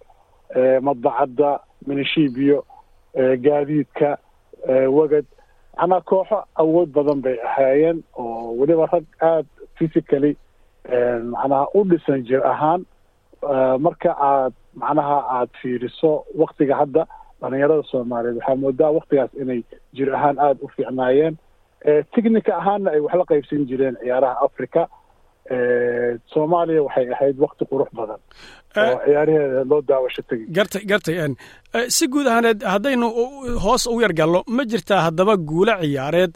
madbacadda 0.86 1.50
minishibiyo 1.86 2.58
gaadiidka 3.44 4.18
wagad 4.98 5.26
macnaa 5.78 6.00
kooxo 6.10 6.38
awood 6.62 6.88
badan 6.96 7.20
bay 7.24 7.36
ahaayeen 7.48 8.02
oo 8.18 8.54
weliba 8.58 8.86
rag 8.92 9.04
aada 9.20 9.48
physically 9.78 10.36
macnaha 11.34 11.66
u 11.74 11.84
dhisan 11.90 12.22
jir 12.28 12.42
ahaan 12.52 12.86
marka 13.86 14.10
aad 14.30 14.52
macnaha 14.82 15.16
aada 15.36 15.52
fiiriso 15.62 16.24
waktiga 16.42 16.74
hadda 16.80 17.02
dhalinyarada 17.40 17.82
soomaaliyeed 17.90 18.36
waxaa 18.38 18.56
moodaa 18.62 18.90
waktigaas 18.98 19.32
inay 19.42 19.60
jir 19.96 20.14
ahaan 20.14 20.38
aada 20.38 20.60
u 20.62 20.68
fiicnaayeen 20.76 21.34
technica 22.14 22.52
ahaanna 22.60 22.88
ay 22.94 23.00
waxla 23.06 23.24
qaybsan 23.30 23.62
jireen 23.70 23.96
ciyaaraha 24.02 24.36
africa 24.46 24.82
soomaaliya 26.32 26.82
waxay 26.86 27.06
ahayd 27.14 27.36
wakti 27.44 27.64
qurux 27.70 27.90
badan 27.98 28.20
oo 28.82 28.96
ciyaaraheeda 29.06 29.60
loo 29.70 29.80
daawasho 29.90 30.22
tegi. 30.28 30.44
Gartay 30.56 30.82
gartay 30.90 31.16
si 31.96 32.04
guud 32.12 32.26
ahaaneed 32.30 32.60
haddaynu 32.72 33.06
hoos 33.64 33.84
u 33.94 34.00
yargalno 34.04 34.40
ma 34.56 34.62
jirtaa 34.72 35.00
haddaba 35.06 35.34
guulo 35.50 35.74
ciyaareed 35.82 36.32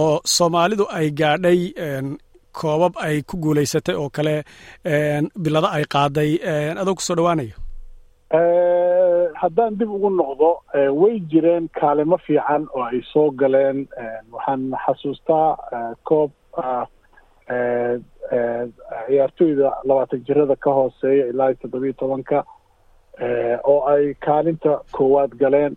oo 0.00 0.14
soomaalidu 0.36 0.84
ay 0.98 1.06
gaadhay 1.20 1.60
koobab 2.58 2.94
ay 3.06 3.16
ku 3.28 3.34
guulaysatay 3.44 3.94
oo 4.02 4.08
kale 4.16 4.34
bilado 5.44 5.68
ay 5.76 5.84
qaaday 5.94 6.30
adoo 6.82 6.94
ku 6.98 7.02
soo 7.06 7.16
dhawaanayo 7.18 7.56
haddaan 9.40 9.76
dib 9.78 9.90
ugu 9.96 10.10
noqdo 10.10 10.50
way 11.00 11.20
jireen 11.30 11.68
kaalimo 11.80 12.16
fiican 12.26 12.66
oo 12.74 12.82
ay 12.90 13.00
soo 13.12 13.30
galeen 13.40 13.78
waxaan 14.32 14.62
xasuustaa 14.84 15.48
koob 16.08 16.30
ciyaartooyda 19.08 19.68
labaatan 19.88 20.24
jirada 20.26 20.56
ka 20.64 20.70
hooseeya 20.78 21.26
ilaa 21.32 21.54
toddobiyo 21.62 21.92
tobanka 22.00 22.44
oo 23.64 23.80
ay 23.92 24.14
kaalinta 24.26 24.80
koowaad 24.92 25.32
galeen. 25.42 25.76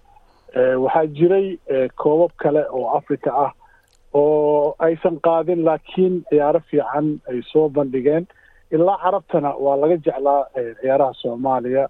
Waxaa 0.83 1.05
jiray 1.17 1.47
koobab 1.95 2.31
kale 2.41 2.63
oo 2.69 2.87
africa 2.97 3.31
ah 3.45 3.51
oo 4.13 4.75
aysan 4.79 5.19
qaadin 5.27 5.65
laakiin 5.65 6.23
ciyaaro 6.29 6.59
fiican 6.69 7.07
ay 7.29 7.41
soo 7.51 7.69
bandhigeen. 7.69 8.27
Ilaa 8.71 8.97
carabtana 9.03 9.49
waa 9.63 9.75
laga 9.81 9.97
jeclaa 10.05 10.43
ciyaaraha 10.81 11.13
soomaaliya 11.21 11.87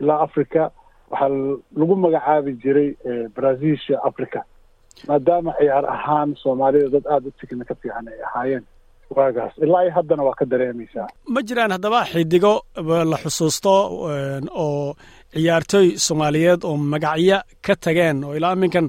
ilaa 0.00 0.20
africa 0.26 0.62
waxaa 1.10 1.30
lagu 1.78 1.94
magacaabi 2.04 2.50
jiray 2.62 2.90
brazilsha 3.36 3.96
africa 4.08 4.40
maadaama 5.08 5.50
ciyaar 5.58 5.84
ahaan 5.96 6.30
soomaalida 6.42 6.88
dad 6.94 7.06
aada 7.14 7.26
u 7.28 7.32
tigna 7.40 7.64
ka 7.68 7.74
fiican 7.80 8.06
ay 8.12 8.20
ahaayeen. 8.28 8.64
Waagaas 9.16 9.52
ilaa 9.64 9.82
i 9.86 9.90
haddana 9.96 10.22
waa 10.26 10.34
ka 10.40 10.44
dareemaysaa. 10.52 11.06
Ma 11.34 11.40
jiraan 11.48 11.72
haddaba 11.76 12.00
xidigo 12.12 12.52
la 13.10 13.16
xusuusto 13.24 13.72
oo 14.64 14.94
ciyaartooy 15.34 15.88
soomaaliyeed 16.06 16.60
oo 16.68 16.76
magacyo 16.92 17.38
ka 17.66 17.74
tageen 17.84 18.24
oo 18.24 18.34
ilaa 18.38 18.52
iminkan 18.56 18.86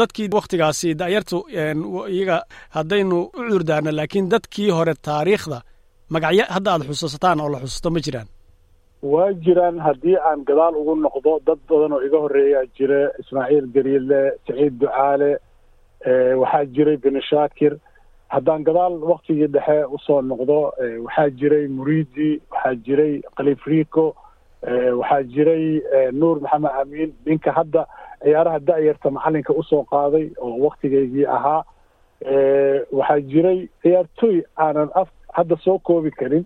dadkii 0.00 0.28
waktigaasi 0.38 0.88
da'yartu 1.00 1.38
iyaga 2.14 2.36
haddaynu 2.76 3.16
u 3.22 3.30
cudurdaarno 3.36 3.90
laakiin 3.98 4.26
dadkii 4.32 4.70
hore 4.76 4.94
taariikhda 5.08 5.58
magacyo 6.14 6.44
hadda 6.54 6.70
aad 6.74 6.82
xusuusataan 6.90 7.40
oo 7.42 7.48
la 7.52 7.58
xusuusto 7.62 7.90
ma 7.94 8.00
jiraan 8.06 8.28
waa 9.02 9.32
jiraan 9.32 9.78
haddii 9.78 10.16
aan 10.18 10.44
gadaal 10.44 10.74
ugu 10.76 10.94
noqdo 10.96 11.38
dad 11.46 11.58
badan 11.68 11.92
oo 11.92 12.00
iga 12.06 12.18
horreeyaa 12.24 12.64
jira 12.76 13.00
ismaaciil 13.20 13.66
gariile 13.74 14.20
saciid 14.46 14.74
ducaale 14.80 15.30
waxaa 16.40 16.64
jiray 16.74 16.96
bini 16.96 17.22
shaakir. 17.30 17.76
Haddaan 18.28 18.64
gadaal 18.64 18.98
waktigii 19.10 19.46
dhexe 19.54 19.84
u 19.94 19.98
soo 20.06 20.20
noqdo 20.22 20.58
waxaa 21.06 21.28
jiray 21.38 21.66
muridi 21.68 22.40
waxaa 22.50 22.74
jiray 22.86 23.22
kalifrico 23.36 24.14
waxaa 25.00 25.22
jiray 25.22 25.64
nuur 26.12 26.40
maxamed 26.40 26.70
amiin. 26.80 27.10
Ninka 27.26 27.52
hadda 27.52 27.86
ciyaaraha 28.22 28.58
da'yarta 28.68 29.10
macalinka 29.10 29.52
u 29.60 29.62
soo 29.62 29.82
qaaday 29.92 30.26
oo 30.42 30.58
waktigeygii 30.66 31.26
ahaa 31.36 31.62
waxaa 32.98 33.20
jiray 33.30 33.68
ciyaartooy 33.82 34.42
aanan 34.56 34.90
af 34.94 35.08
hadda 35.36 35.56
soo 35.64 35.78
koobi 35.78 36.10
karin 36.10 36.44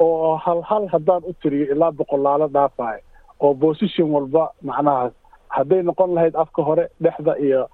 oo 0.00 0.36
hal 0.44 0.62
hal 0.70 0.88
haddaan 0.92 1.22
u 1.30 1.32
tiriyo 1.42 1.66
ilaa 1.74 1.92
boqolaalo 1.92 2.48
dhaafaya 2.56 3.00
oo 3.40 3.54
position 3.54 4.10
walba 4.14 4.44
macnaha 4.62 5.10
hadday 5.56 5.82
noqon 5.82 6.14
lahayd 6.14 6.34
afka 6.36 6.62
hore 6.62 6.84
dhexda 7.00 7.34
iyo 7.46 7.68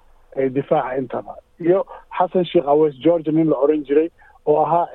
difaaca 0.55 0.97
intaba. 0.97 1.33
Iyo 1.59 1.85
xasan 2.17 2.45
sheekh 2.45 2.67
aweys 2.73 2.95
georgia 3.05 3.31
nin 3.33 3.49
la 3.49 3.55
oran 3.57 3.83
jiray 3.87 4.09
oo 4.45 4.57
ahaa 4.65 4.85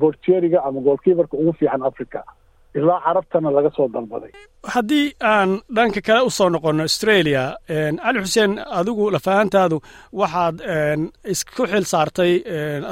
bortieriga 0.00 0.62
ama 0.64 0.80
goolkiibarka 0.80 1.36
ugu 1.36 1.52
fiican 1.52 1.82
africa 1.82 2.22
ilaa 2.78 3.00
carabtana 3.04 3.50
laga 3.56 3.70
soo 3.76 3.88
dalbaday. 3.94 4.30
Haddii 4.74 5.06
aan 5.32 5.50
dhanka 5.76 6.00
kale 6.06 6.20
u 6.26 6.30
soo 6.38 6.48
noqonno 6.54 6.82
australia 6.88 7.42
cali 7.68 8.18
xuseen 8.24 8.52
adigu 8.78 9.04
lafahantaadu 9.14 9.76
waxaad 10.20 10.56
isku 11.32 11.62
xil 11.70 11.84
saartay 11.92 12.32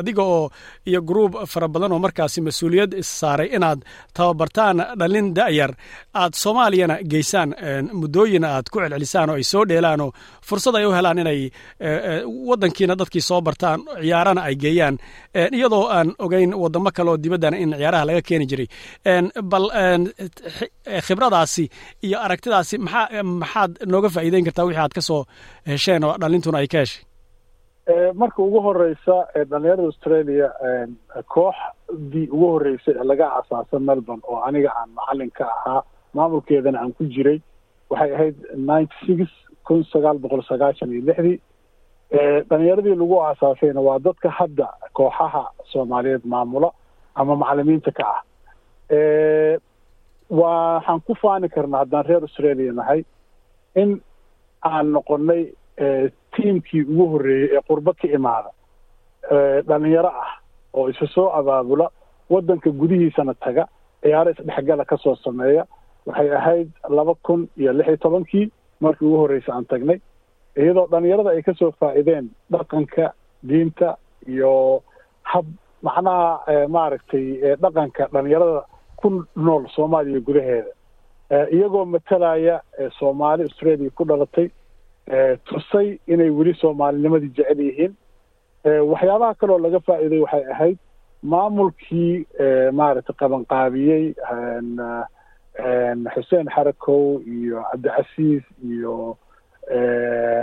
adiga 0.00 0.22
oo 0.34 0.44
iyo 0.88 1.00
gruub 1.08 1.32
fara 1.52 1.68
badan 1.74 1.92
oo 1.94 1.98
markaasi 2.04 2.38
mas'uuliyad 2.46 2.92
issaaray 3.02 3.48
inaad 3.56 3.80
tababartaan 4.16 4.76
dhalin 5.00 5.28
da'yar. 5.38 5.72
Aad 6.20 6.32
soomaaliyana 6.42 6.96
geysaan 7.12 7.50
muddooyina 8.00 8.48
aad 8.56 8.66
ku 8.72 8.78
celcelisaan 8.82 9.28
oo 9.30 9.36
ay 9.36 9.42
soo 9.52 9.64
dheelaan 9.70 10.00
oo 10.06 10.10
fursad 10.48 10.74
ay 10.80 10.86
u 10.86 10.92
helaan 10.96 11.18
inay 11.22 11.40
waddankiina 12.48 12.94
dadkii 13.00 13.20
soo 13.28 13.40
bartaan 13.40 13.80
ciyaarana 14.00 14.40
ay 14.48 14.54
geeyaan. 14.62 14.96
Iyadoo 15.58 15.84
aan 15.96 16.08
ogeyn 16.18 16.54
waddamo 16.62 16.90
kale 16.96 17.10
oo 17.10 17.16
dibaddana 17.24 17.56
in 17.64 17.70
ciyaaraha 17.78 18.04
laga 18.08 18.22
keeni 18.28 18.46
jiray. 18.50 18.68
Bal 19.52 19.64
khibradaasi 21.06 21.64
iyo 22.06 22.18
aragtidaasi 22.26 22.76
maxaa 22.86 23.22
maxaad 23.42 23.72
nooga 23.92 24.08
faa'iideyn 24.14 24.44
kartaa 24.48 24.64
wixii 24.68 24.82
aad 24.84 24.94
ka 24.98 25.00
soo 25.08 25.22
hesheen 25.70 26.04
oo 26.08 26.14
dhalintuna 26.22 26.58
ay 26.62 26.66
ka 26.74 26.78
heshay? 26.84 27.02
Marka 28.20 28.38
ugu 28.42 28.60
horeysa 28.66 29.16
dhalinyarada 29.50 29.82
australia 29.90 30.48
kooxdii 31.34 32.26
ugu 32.34 32.46
horeysay 32.54 32.94
ee 33.00 33.04
laga 33.10 33.26
asaasa 33.40 33.78
melbourne 33.88 34.22
oo 34.32 34.38
aniga 34.48 34.70
aan 34.80 34.90
macalin 34.98 35.30
ka 35.38 35.44
ahaa 35.56 35.82
maamulkeedana 36.16 36.78
aan 36.82 36.92
ku 36.98 37.04
jiray 37.14 37.38
waxay 37.90 38.10
ahayd 38.16 38.36
ninety 38.70 38.96
six 39.06 39.20
kun 39.66 39.84
sagaal 39.92 40.18
boqol 40.24 40.42
sagaashan 40.50 40.92
iyo 40.92 41.02
lixdii 41.08 41.38
dhalinyaradii 42.50 42.96
lagu 43.02 43.16
aasaasayna 43.26 43.80
waa 43.88 43.98
dadka 44.06 44.28
hadda 44.38 44.66
kooxaha 44.98 45.42
soomaaliyeed 45.72 46.24
maamula 46.32 46.70
ama 47.20 47.36
macalimiinta 47.42 47.90
ka 47.98 48.04
ah 48.14 48.20
waxaan 50.30 51.00
ku 51.06 51.14
faani 51.22 51.48
karnaa 51.48 51.78
haddaan 51.84 52.04
reer 52.08 52.22
australia 52.22 52.72
nahay 52.72 53.04
in 53.74 54.00
aan 54.62 54.92
noqonay 54.92 55.42
tiimkii 56.36 56.82
ugu 56.90 57.04
horreeyey 57.12 57.48
ee 57.56 57.62
qurbo 57.68 57.92
ka 58.00 58.08
imaada 58.18 58.50
dhalinyaro 59.68 60.08
ah 60.24 60.32
oo 60.74 60.88
isa 60.88 61.06
soo 61.14 61.28
abaabula 61.38 61.86
waddanka 62.30 62.70
gudihiisana 62.70 63.34
taga 63.34 63.64
ciyaaro 64.02 64.30
isdhexgala 64.30 64.84
ka 64.84 64.96
soo 64.96 65.14
sameeya 65.24 65.64
waxay 66.06 66.30
ahayd 66.38 66.68
laba 66.88 67.14
kun 67.26 67.48
iyo 67.56 67.72
lix 67.72 67.86
iyo 67.88 67.96
tobankii 67.96 68.46
markii 68.80 69.06
ugu 69.06 69.16
horreysa 69.16 69.52
aan 69.54 69.64
tagnay. 69.64 69.98
Iyadoo 70.56 70.86
dhalinyarada 70.92 71.30
ay 71.30 71.42
ka 71.42 71.54
soo 71.54 71.70
faa'iideen 71.80 72.26
dhaqanka 72.52 73.12
diinta 73.48 73.96
iyo 74.28 74.82
hab 75.22 75.46
macnaha 75.82 76.66
maaragtay 76.68 77.24
dhaqanka 77.62 78.08
dhalinyarada 78.12 78.62
ku 78.96 79.24
nool 79.36 79.66
soomaaliya 79.76 80.20
gudaheeda. 80.20 80.72
Iyagoo 81.52 81.84
matalaya 81.84 82.60
soomaali 82.98 83.42
australia 83.42 83.90
ku 83.90 84.04
dhalatay 84.04 84.48
tusay 85.48 85.98
inay 86.06 86.30
weli 86.30 86.54
soomaalinimadii 86.54 87.32
jecel 87.36 87.60
yihiin. 87.60 87.92
Waxyaabaha 88.90 89.34
kaloo 89.40 89.58
laga 89.58 89.80
faa'iiday 89.86 90.20
waxay 90.24 90.44
ahayd 90.52 90.78
maamulkii 91.22 92.26
maaragtay 92.72 93.16
qabanqaabiyey 93.20 94.04
xuseen 96.14 96.48
xarakow 96.54 97.20
iyo 97.26 97.62
cabdicasiis 97.70 98.44
iyo 98.64 99.16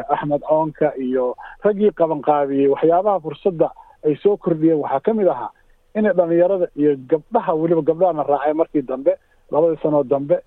axmed 0.10 0.42
coonka 0.50 0.94
iyo 0.98 1.36
raggii 1.64 1.92
qabanqaabiyey. 1.92 2.68
Waxyaabaha 2.74 3.20
fursadda 3.20 3.70
ay 4.06 4.16
soo 4.24 4.38
kordhiyeen 4.38 4.80
waxaa 4.84 5.00
ka 5.06 5.14
mid 5.14 5.28
ahaa 5.28 5.50
inay 5.98 6.14
dhalinyarada 6.20 6.68
iyo 6.82 6.92
gabdhaha 7.12 7.54
weliba 7.62 7.82
gabdhahana 7.90 8.24
raacay 8.24 8.54
markii 8.54 8.82
dambe 8.92 9.14
labadii 9.52 9.82
sanoo 9.84 10.04
dambe 10.04 10.38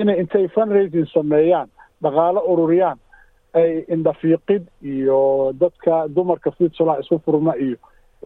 inay 0.00 0.16
intay 0.22 0.48
fundraising 0.48 1.06
sameeyaan 1.14 1.68
dhaqaalo 2.02 2.40
ururiyaan 2.52 2.98
ay 3.60 3.70
indhafiiqid 3.94 4.62
iyo 4.82 5.52
dadka 5.60 6.08
dumarka 6.16 6.50
fidsula 6.50 6.98
isku 7.00 7.18
furma 7.24 7.56
iyo 7.56 7.76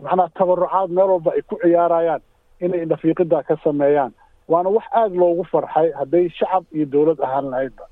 macnaha 0.03 0.29
tabarucaad 0.39 0.91
meel 0.97 1.11
walba 1.15 1.31
ay 1.37 1.43
ku 1.51 1.57
ciyaarayaan 1.63 2.21
inay 2.65 2.81
indhafiiqida 2.85 3.43
ka 3.49 3.57
sameeyaan. 3.65 4.13
Waana 4.49 4.69
wax 4.77 4.85
aada 4.93 5.15
loogu 5.21 5.45
farxay 5.53 5.89
hadday 5.99 6.29
shacab 6.39 6.65
iyo 6.77 6.87
dowlad 6.95 7.21
ahaan 7.27 7.47
lahaydba 7.53 7.85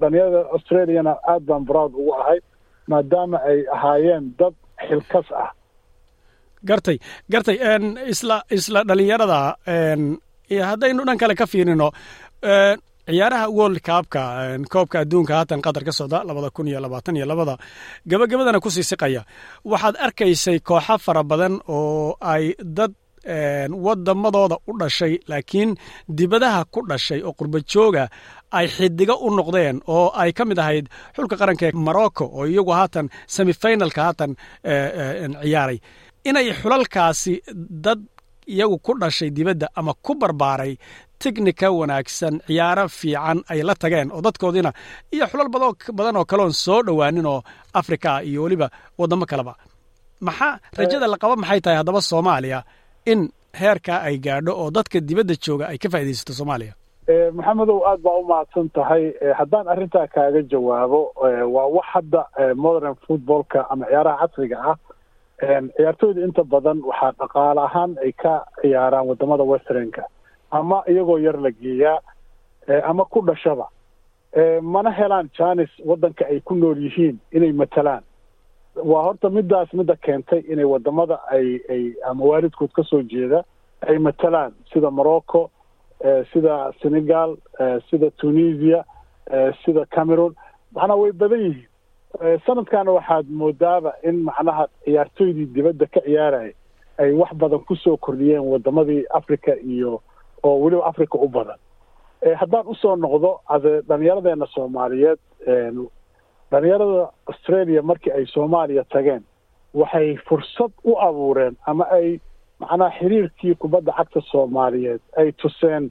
dhalinyarada 0.00 0.40
australiana 0.54 1.12
aad 1.32 1.42
baan 1.48 1.64
broud 1.64 1.92
ugu 2.00 2.12
ahay 2.20 2.38
maadaama 2.92 3.38
ay 3.50 3.58
ahaayeen 3.76 4.24
dad 4.38 4.54
xilkas 4.88 5.28
ah 5.42 5.50
gartay 6.68 6.96
gartay 7.32 7.56
isla 8.12 8.36
isla 8.58 8.80
dhalinyarada 8.88 9.38
haddaynu 10.70 11.02
dhan 11.08 11.18
kale 11.22 11.34
ka 11.40 11.46
fiirino 11.52 11.88
ciyaaraha 13.08 13.46
world 13.56 13.78
kaabka 13.88 14.20
koobka 14.72 14.96
adduunka 15.02 15.32
haatan 15.38 15.60
qatar 15.66 15.84
ka 15.88 15.92
socda 15.98 16.18
labada 16.28 16.50
kun 16.56 16.68
iyo 16.68 16.80
labaatan 16.84 17.16
iyo 17.16 17.26
labada 17.26 17.54
gabagabadana 18.10 18.60
ku 18.60 18.70
sii 18.70 18.82
siqaya. 18.90 19.22
Waxaad 19.64 19.96
arkaysay 20.06 20.58
kooxo 20.60 20.98
fara 21.04 21.22
badan 21.30 21.54
oo 21.68 22.16
ay 22.20 22.54
dad 22.76 22.92
wadamadooda 23.84 24.56
u 24.68 24.72
dhashay 24.80 25.14
laakiin 25.30 25.70
dibadaha 26.18 26.64
ku 26.72 26.80
dhashay 26.90 27.20
oo 27.24 27.32
qurba 27.38 27.58
jooga 27.72 28.04
ay 28.58 28.66
xidigo 28.76 29.14
u 29.26 29.28
noqdeen 29.36 29.80
oo 29.88 30.08
ay 30.22 30.32
ka 30.32 30.44
mid 30.44 30.58
ahayd 30.58 30.86
xulka 31.16 31.36
qaranka 31.40 31.64
ee 31.68 31.72
morocco 31.86 32.24
oo 32.38 32.44
iyagu 32.52 32.72
haatan 32.78 33.06
semifinalka 33.26 34.00
haatan 34.06 34.32
ciyaaray 35.42 35.78
inay 36.28 36.46
xulalkaasi 36.60 37.34
dad 37.84 38.00
iyagu 38.54 38.76
ku 38.86 38.92
dhashay 39.00 39.30
dibadda 39.36 39.66
ama 39.80 39.92
ku 40.06 40.12
barbaaray 40.22 40.72
tignika 41.22 41.68
wanaagsan 41.78 42.34
ciyaaro 42.46 42.84
fiican 42.98 43.38
ay 43.52 43.60
la 43.68 43.74
tageen 43.82 44.08
oo 44.14 44.20
dadkoodiina 44.26 44.70
iyo 45.14 45.24
xulal 45.30 45.48
badan 45.98 46.16
oo 46.20 46.24
kaleon 46.30 46.52
soo 46.64 46.80
dhowaanin 46.86 47.26
oo 47.32 47.40
africa 47.80 48.10
iyo 48.28 48.40
weliba 48.44 48.68
wadamo 48.98 49.24
kaleba. 49.30 49.54
Maxaa 50.26 50.58
rajada 50.78 51.06
la 51.12 51.16
qaba 51.22 51.34
maxay 51.42 51.60
tahay 51.64 51.76
haddaba 51.80 52.00
soomaaliya? 52.10 52.60
In 53.12 53.20
heerkaa 53.60 54.00
ay 54.08 54.16
gaadho 54.26 54.52
oo 54.60 54.68
dadka 54.76 54.98
dibadda 55.08 55.34
jooga 55.44 55.64
ay 55.72 55.78
ka 55.82 55.88
faaidaysato 55.92 56.32
soomaaliya. 56.38 56.72
Maxamedow 57.36 57.78
aad 57.90 58.00
baa 58.04 58.16
u 58.20 58.24
mahadsan 58.30 58.66
tahay 58.76 59.04
haddaan 59.38 59.66
arrintaa 59.72 60.06
kaaga 60.14 60.40
jawaabo 60.52 61.00
waa 61.54 61.66
wax 61.76 61.86
hadda 61.94 62.20
modern 62.64 62.94
footballka 63.06 63.58
ama 63.72 63.84
ciyaaraha 63.90 64.18
casriga 64.28 64.56
ah 64.70 64.76
ciyaartooyda 65.40 66.20
inta 66.24 66.44
badan 66.44 66.80
waxaa 66.82 67.12
dhaqaale 67.18 67.60
ahaan 67.60 67.96
ay 68.04 68.12
ka 68.12 68.44
ciyaaraan 68.62 69.06
waddamada 69.06 69.44
westernka. 69.44 70.02
Ama 70.50 70.82
iyagoo 70.88 71.18
yar 71.18 71.36
la 71.40 71.50
geeyaa 71.50 71.98
ama 72.84 73.04
ku 73.04 73.20
dhashaba. 73.22 73.68
Mana 74.62 74.90
helaan 74.90 75.30
janis 75.38 75.70
waddanka 75.84 76.24
ay 76.26 76.40
ku 76.40 76.54
nool 76.54 76.76
yihiin 76.78 77.18
inay 77.32 77.52
matalaan. 77.52 78.02
Waa 78.76 79.02
horta 79.02 79.30
midaas 79.30 79.72
midda 79.72 79.96
keentay 79.96 80.40
inay 80.52 80.64
waddamada 80.64 81.20
ay 81.30 81.60
ay 81.70 81.94
ama 82.08 82.24
waalidkood 82.24 82.72
ka 82.72 82.82
soo 82.82 83.02
jeeda 83.02 83.44
ay 83.88 83.98
matalaan. 83.98 84.52
Sida 84.72 84.90
morocco 84.90 85.50
sida 86.32 86.72
senegal 86.82 87.36
sida 87.90 88.10
tunisia 88.10 88.84
sida 89.64 89.86
cameroon. 89.94 90.34
Macnaha 90.74 90.96
way 91.00 91.12
badan 91.12 91.40
yihiin 91.40 91.67
sanadkana 92.46 92.92
waxaad 92.92 93.26
moodaaba 93.30 93.92
in 94.02 94.22
macnaha 94.24 94.66
ciyaartooydii 94.84 95.46
dibadda 95.54 95.86
ka 95.86 96.00
ciyaaraya 96.00 96.52
ay 96.98 97.12
wax 97.12 97.30
badan 97.34 97.60
ku 97.68 97.76
soo 97.76 97.96
kordhiyeen 97.96 98.40
wadamadii 98.52 99.04
africa 99.10 99.52
iyo 99.62 100.00
oo 100.42 100.60
weliba 100.62 100.86
africa 100.86 101.14
u 101.14 101.28
badan. 101.28 101.58
Haddaan 102.40 102.66
u 102.66 102.74
soo 102.74 102.96
noqdo 102.96 103.40
ade 103.48 103.80
dhalinyaradeena 103.88 104.46
soomaaliyeed 104.46 105.18
dhalinyarada 106.50 107.10
australia 107.26 107.82
markii 107.82 108.10
ay 108.12 108.26
soomaaliya 108.26 108.84
tageen 108.84 109.22
waxay 109.74 110.16
fursad 110.28 110.72
u 110.84 110.96
abuureen 110.98 111.56
ama 111.66 111.84
ay 111.90 112.18
macnaha 112.60 112.90
xiriirkii 112.98 113.54
kubadda 113.54 113.92
cagta 113.92 114.20
soomaaliyeed 114.20 115.00
ay 115.16 115.32
tuseen 115.32 115.90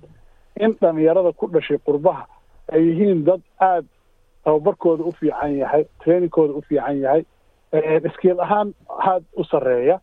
in 0.60 0.74
dhalinyarada 0.82 1.32
ku 1.32 1.48
dhashay 1.48 1.78
qurbaha 1.78 2.26
ay 2.74 2.82
yihiin 2.88 3.24
dad 3.26 3.42
aada 3.60 3.88
tababarkooda 4.48 5.04
u 5.04 5.12
fiican 5.20 5.58
yahay 5.60 5.84
trainingkooda 6.04 6.54
u 6.54 6.62
fiican 6.68 6.98
yahay 7.04 7.24
iskiil 8.08 8.40
ahaan 8.40 8.70
aad 9.12 9.24
u 9.36 9.44
sarreeya. 9.44 10.00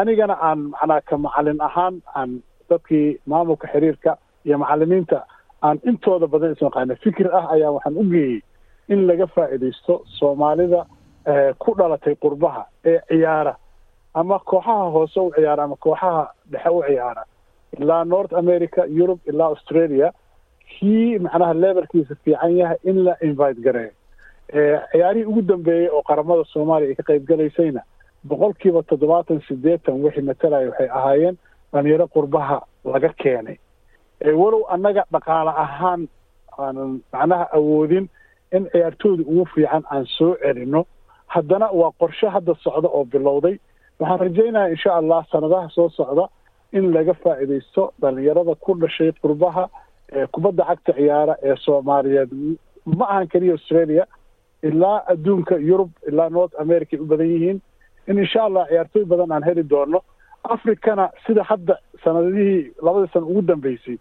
Anigana 0.00 0.34
aan 0.48 0.58
macnaha 0.72 1.00
ka 1.08 1.16
macalin 1.18 1.60
ahaan 1.60 2.00
aan 2.16 2.40
dadkii 2.70 3.20
maamulka 3.26 3.68
xiriirka 3.72 4.16
iyo 4.46 4.58
macalimiinta 4.58 5.18
aan 5.62 5.78
intooda 5.84 6.26
badan 6.26 6.52
ismaqaana 6.56 6.94
fikir 7.04 7.28
ah 7.38 7.46
ayaa 7.54 7.70
waxaan 7.76 7.96
u 8.00 8.04
geeyey 8.12 8.40
in 8.88 9.06
laga 9.06 9.26
faa'iidaysto 9.26 9.94
soomaalida 10.18 10.80
ku 11.58 11.74
dhalatay 11.78 12.14
qurbaha 12.24 12.62
ee 12.84 12.98
ciyaara. 13.08 13.54
Ama 14.14 14.38
kooxaha 14.38 14.90
hoose 14.94 15.20
u 15.20 15.30
ciyaara 15.36 15.62
ama 15.64 15.76
kooxaha 15.76 16.32
dhexe 16.52 16.70
u 16.70 16.82
ciyaara. 16.88 17.22
Ilaa 17.80 18.04
north 18.04 18.32
america 18.32 18.82
yurub 18.88 19.20
ilaa 19.26 19.46
australia 19.54 20.12
kii 20.72 21.18
macnaha 21.18 21.54
levelkiisa 21.54 22.14
fiican 22.24 22.56
yahay 22.60 22.76
in 22.84 23.04
la 23.04 23.14
invite 23.28 23.60
gareeyo 23.66 23.92
ciyaarihii 24.92 25.24
ugu 25.30 25.42
dambeeyey 25.42 25.88
oo 25.92 26.02
qaramada 26.02 26.44
soomaaliya 26.52 26.88
ay 26.90 26.94
ka 26.94 27.02
qayb 27.02 27.24
galaysayna 27.30 27.82
boqolkiiba 28.24 28.82
toddobaatan 28.82 29.40
siddeetan 29.48 30.02
wixii 30.04 30.22
matalaya 30.30 30.68
waxay 30.70 30.88
ahaayeen 30.98 31.36
dhalinyaro 31.72 32.06
qurbaha 32.14 32.58
laga 32.84 33.08
keenay. 33.22 33.56
Walow 34.40 34.62
annaga 34.74 35.04
dhaqaale 35.12 35.50
ahaan 35.64 36.08
aanan 36.58 37.00
macnaha 37.12 37.46
awoodin 37.58 38.08
in 38.56 38.64
ciyaartooyda 38.72 39.22
ugu 39.30 39.44
fiican 39.54 39.84
aan 39.90 40.06
soo 40.16 40.34
celino 40.42 40.80
haddana 41.26 41.68
waa 41.80 41.92
qorshe 42.00 42.26
hadda 42.34 42.54
socda 42.64 42.88
oo 42.88 43.04
bilowday. 43.04 43.58
Waxaan 44.00 44.20
rajaynayaa 44.24 44.68
insha 44.74 44.90
allah 45.00 45.20
sanadaha 45.32 45.68
soo 45.76 45.88
socda 45.98 46.24
in 46.72 46.90
laga 46.94 47.14
faa'iidaysto 47.14 47.92
dhalinyarada 48.00 48.54
ku 48.64 48.74
dhashay 48.74 49.12
qurbaha 49.22 49.68
kubadda 50.32 50.64
cagta 50.70 50.92
ciyaara 50.98 51.34
ee 51.42 51.56
soomaaliyeed. 51.64 52.30
Ma 52.98 53.04
ahan 53.08 53.26
keliya 53.28 53.52
australia 53.58 54.04
ilaa 54.62 54.98
adduunka 55.12 55.56
yurub 55.56 55.90
ilaa 56.08 56.28
north 56.28 56.54
america 56.60 56.96
u 57.00 57.06
badan 57.06 57.26
yihiin. 57.34 57.60
In 58.08 58.18
insha 58.18 58.42
allah 58.46 58.64
ciyaartooy 58.68 59.04
badan 59.04 59.32
aan 59.32 59.42
heli 59.48 59.62
doono 59.70 60.00
africana 60.54 61.10
sida 61.26 61.42
hadda 61.50 61.74
sanadihii 62.04 62.72
labadii 62.82 63.12
sana 63.12 63.26
ugu 63.26 63.42
dambeysay 63.42 63.96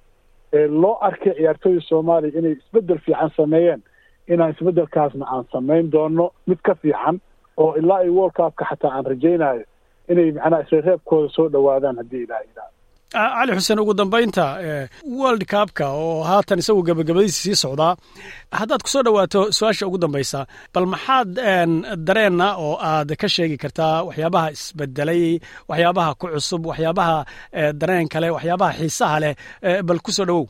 ee 0.54 0.68
loo 0.68 0.96
arkay 1.08 1.34
ciyaartooyda 1.40 1.82
soomaaliya 1.90 2.40
inay 2.40 2.52
isbeddel 2.52 2.98
fiican 3.06 3.30
sameeyeen 3.38 3.82
inaan 4.28 4.52
isbeddelkaasna 4.54 5.26
aan 5.34 5.46
samayn 5.52 5.92
doono 5.92 6.26
mid 6.48 6.60
ka 6.68 6.76
fiican 6.76 7.20
oo 7.58 7.76
ilaa 7.82 7.98
ay 8.06 8.10
world 8.18 8.34
cupka 8.40 8.66
xataa 8.70 8.92
aan 8.96 9.06
rajaynayo 9.12 9.64
inay 10.12 10.32
macnaha 10.32 10.62
isreereebkooda 10.64 11.30
soo 11.36 11.48
dhowaadaan 11.54 11.98
haddii 12.02 12.24
ilaah 12.26 12.42
ilaah 12.52 12.70
cali 13.14 13.52
xuseen 13.58 13.80
ugu 13.80 13.94
dambaynta 13.94 14.46
world 15.20 15.44
cupka 15.48 15.86
oo 15.92 16.24
haatan 16.24 16.60
isagu 16.60 16.82
gabagabadiisa 16.84 17.42
sii 17.44 17.56
socdaa 17.64 17.96
haddaad 18.60 18.82
ku 18.84 18.90
soo 18.90 19.04
dhowaato 19.04 19.42
su'aasha 19.58 19.88
ugu 19.88 19.98
dambaysa 19.98 20.46
bal 20.74 20.86
maxaad 20.94 21.30
dareenna 22.08 22.48
oo 22.66 22.76
aad 22.82 23.16
ka 23.22 23.28
sheegi 23.36 23.58
kartaa 23.64 24.04
waxyaabaha 24.08 24.52
isbedelay 24.52 25.40
waxyaabaha 25.70 26.12
ku 26.20 26.26
cusub 26.34 26.66
waxyaabaha 26.72 27.18
dareen 27.82 28.08
kale 28.14 28.28
waxyaabaha 28.36 28.74
xiisaha 28.80 29.18
leh 29.24 29.34
bal 29.88 30.00
ku 30.04 30.12
soo 30.12 30.26
dhowow. 30.30 30.46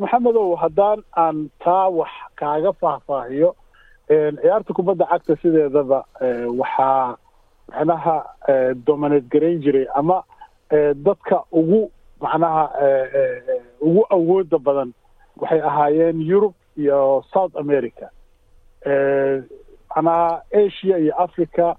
Maxamedow 0.00 0.54
haddaan 0.62 0.98
aan 1.22 1.50
taa 1.64 1.88
wax 1.98 2.10
kaaga 2.38 2.70
faahfaahiyo 2.80 3.50
ciyaarta 4.08 4.70
kubadda 4.76 5.04
cagta 5.10 5.34
sideedaba 5.42 5.98
waxaa 6.60 7.16
macnaha 7.74 8.16
dominate 8.86 9.26
garayn 9.32 9.58
jiray 9.64 9.86
ama 9.98 10.22
dadka 10.70 11.44
ugu 11.52 11.90
macnaha 12.20 12.64
ugu 13.80 14.02
awooda 14.10 14.58
badan 14.58 14.92
waxay 15.36 15.60
ahaayeen 15.60 16.20
yurub 16.20 16.54
iyo 16.76 17.24
south 17.32 17.56
america. 17.56 18.10
Macnaha 19.96 20.42
asia 20.52 20.98
iyo 20.98 21.14
africa 21.22 21.76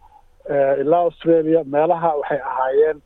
ilaa 0.81 0.97
australia 0.99 1.63
meelaha 1.63 2.15
waxay 2.15 2.39
ahaayeen 2.39 3.01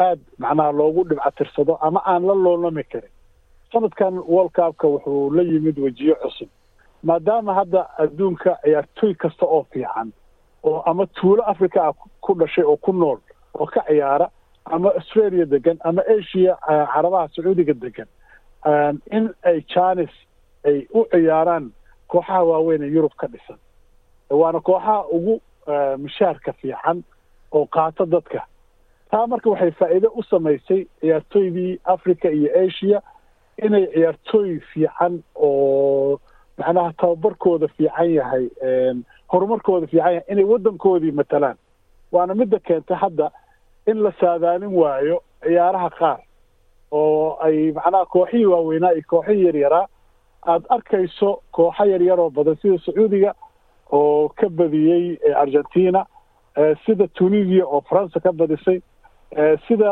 aad 0.00 0.20
macnaha 0.38 0.72
loogu 0.72 1.04
dhibcatirsado 1.04 1.76
ama 1.80 2.02
aan 2.06 2.26
la 2.26 2.34
loolami 2.34 2.84
karin. 2.84 3.10
Sanadkan 3.72 4.14
world 4.26 4.52
cupka 4.52 4.86
wuxuu 4.88 5.30
la 5.34 5.42
yimid 5.42 5.78
wejiyo 5.78 6.14
cusub. 6.14 6.48
Maadaama 7.02 7.54
hadda 7.54 7.86
adduunka 7.98 8.58
ciyaartooy 8.62 9.14
kasta 9.14 9.46
oo 9.46 9.66
fiican 9.72 10.12
oo 10.62 10.82
ama 10.86 11.06
tuulo 11.06 11.42
africa 11.42 11.76
ah 11.88 11.92
ku 12.20 12.34
dhashay 12.34 12.64
oo 12.64 12.76
ku 12.76 12.92
nool 12.92 13.18
oo 13.54 13.66
ka 13.66 13.80
ciyaara 13.88 14.28
ama 14.64 14.88
australia 14.98 15.46
degan 15.46 15.78
ama 15.84 16.02
asia 16.18 16.56
carabaha 16.66 17.28
sacuudiga 17.34 17.74
degan 17.74 18.08
in 19.16 19.30
ay 19.44 19.60
janis 19.74 20.10
ay 20.64 20.86
u 20.94 21.04
ciyaaraan 21.12 21.70
kooxaha 22.08 22.42
waaweyn 22.50 22.82
ee 22.82 22.90
yurub 22.94 23.14
ka 23.16 23.26
dhisan. 23.26 23.58
Waana 24.30 24.60
kooxaha 24.60 25.04
ugu 25.16 25.40
mishaarka 25.98 26.52
fiican 26.52 27.02
oo 27.52 27.66
qaata 27.66 28.06
dadka. 28.06 28.40
Taa 29.10 29.26
marka 29.26 29.50
waxay 29.50 29.70
faa'iido 29.70 30.08
u 30.14 30.22
samaysay 30.22 30.86
ciyaartooydii 31.00 31.78
africa 31.84 32.28
iyo 32.30 32.50
asia 32.64 33.02
inay 33.66 33.86
ciyaartooy 33.94 34.60
fiican 34.72 35.22
oo 35.34 36.20
macnaha 36.58 36.92
tababarkooda 36.92 37.68
fiican 37.68 38.10
yahay 38.18 38.44
horumarkooda 39.32 39.86
fiican 39.86 40.12
yahay 40.14 40.22
inay 40.32 40.44
waddankoodii 40.44 41.12
matalaan. 41.12 41.56
Waana 42.12 42.34
midda 42.34 42.58
keentay 42.58 42.96
hadda 42.96 43.30
in 43.86 44.02
la 44.02 44.12
saadaalin 44.20 44.74
waayo 44.80 45.22
ciyaaraha 45.42 45.90
qaar 45.98 46.18
oo 46.90 47.36
ay 47.40 47.72
macnaha 47.72 48.06
kooxihii 48.06 48.46
waaweynaa 48.46 48.92
iyo 48.92 49.02
kooxihii 49.08 49.44
yaryaraa 49.46 49.86
aada 50.46 50.64
arkayso 50.70 51.42
kooxo 51.52 51.84
yaryaroo 51.84 52.30
badan 52.30 52.56
sida 52.62 52.78
sacuudiga 52.86 53.34
oo 53.92 54.28
ka 54.28 54.48
badiyey 54.48 55.18
argentina 55.36 56.06
sida 56.86 57.08
tunisia 57.08 57.64
oo 57.66 57.80
faransa 57.80 58.20
ka 58.20 58.32
badisay 58.32 58.80
sida 59.68 59.90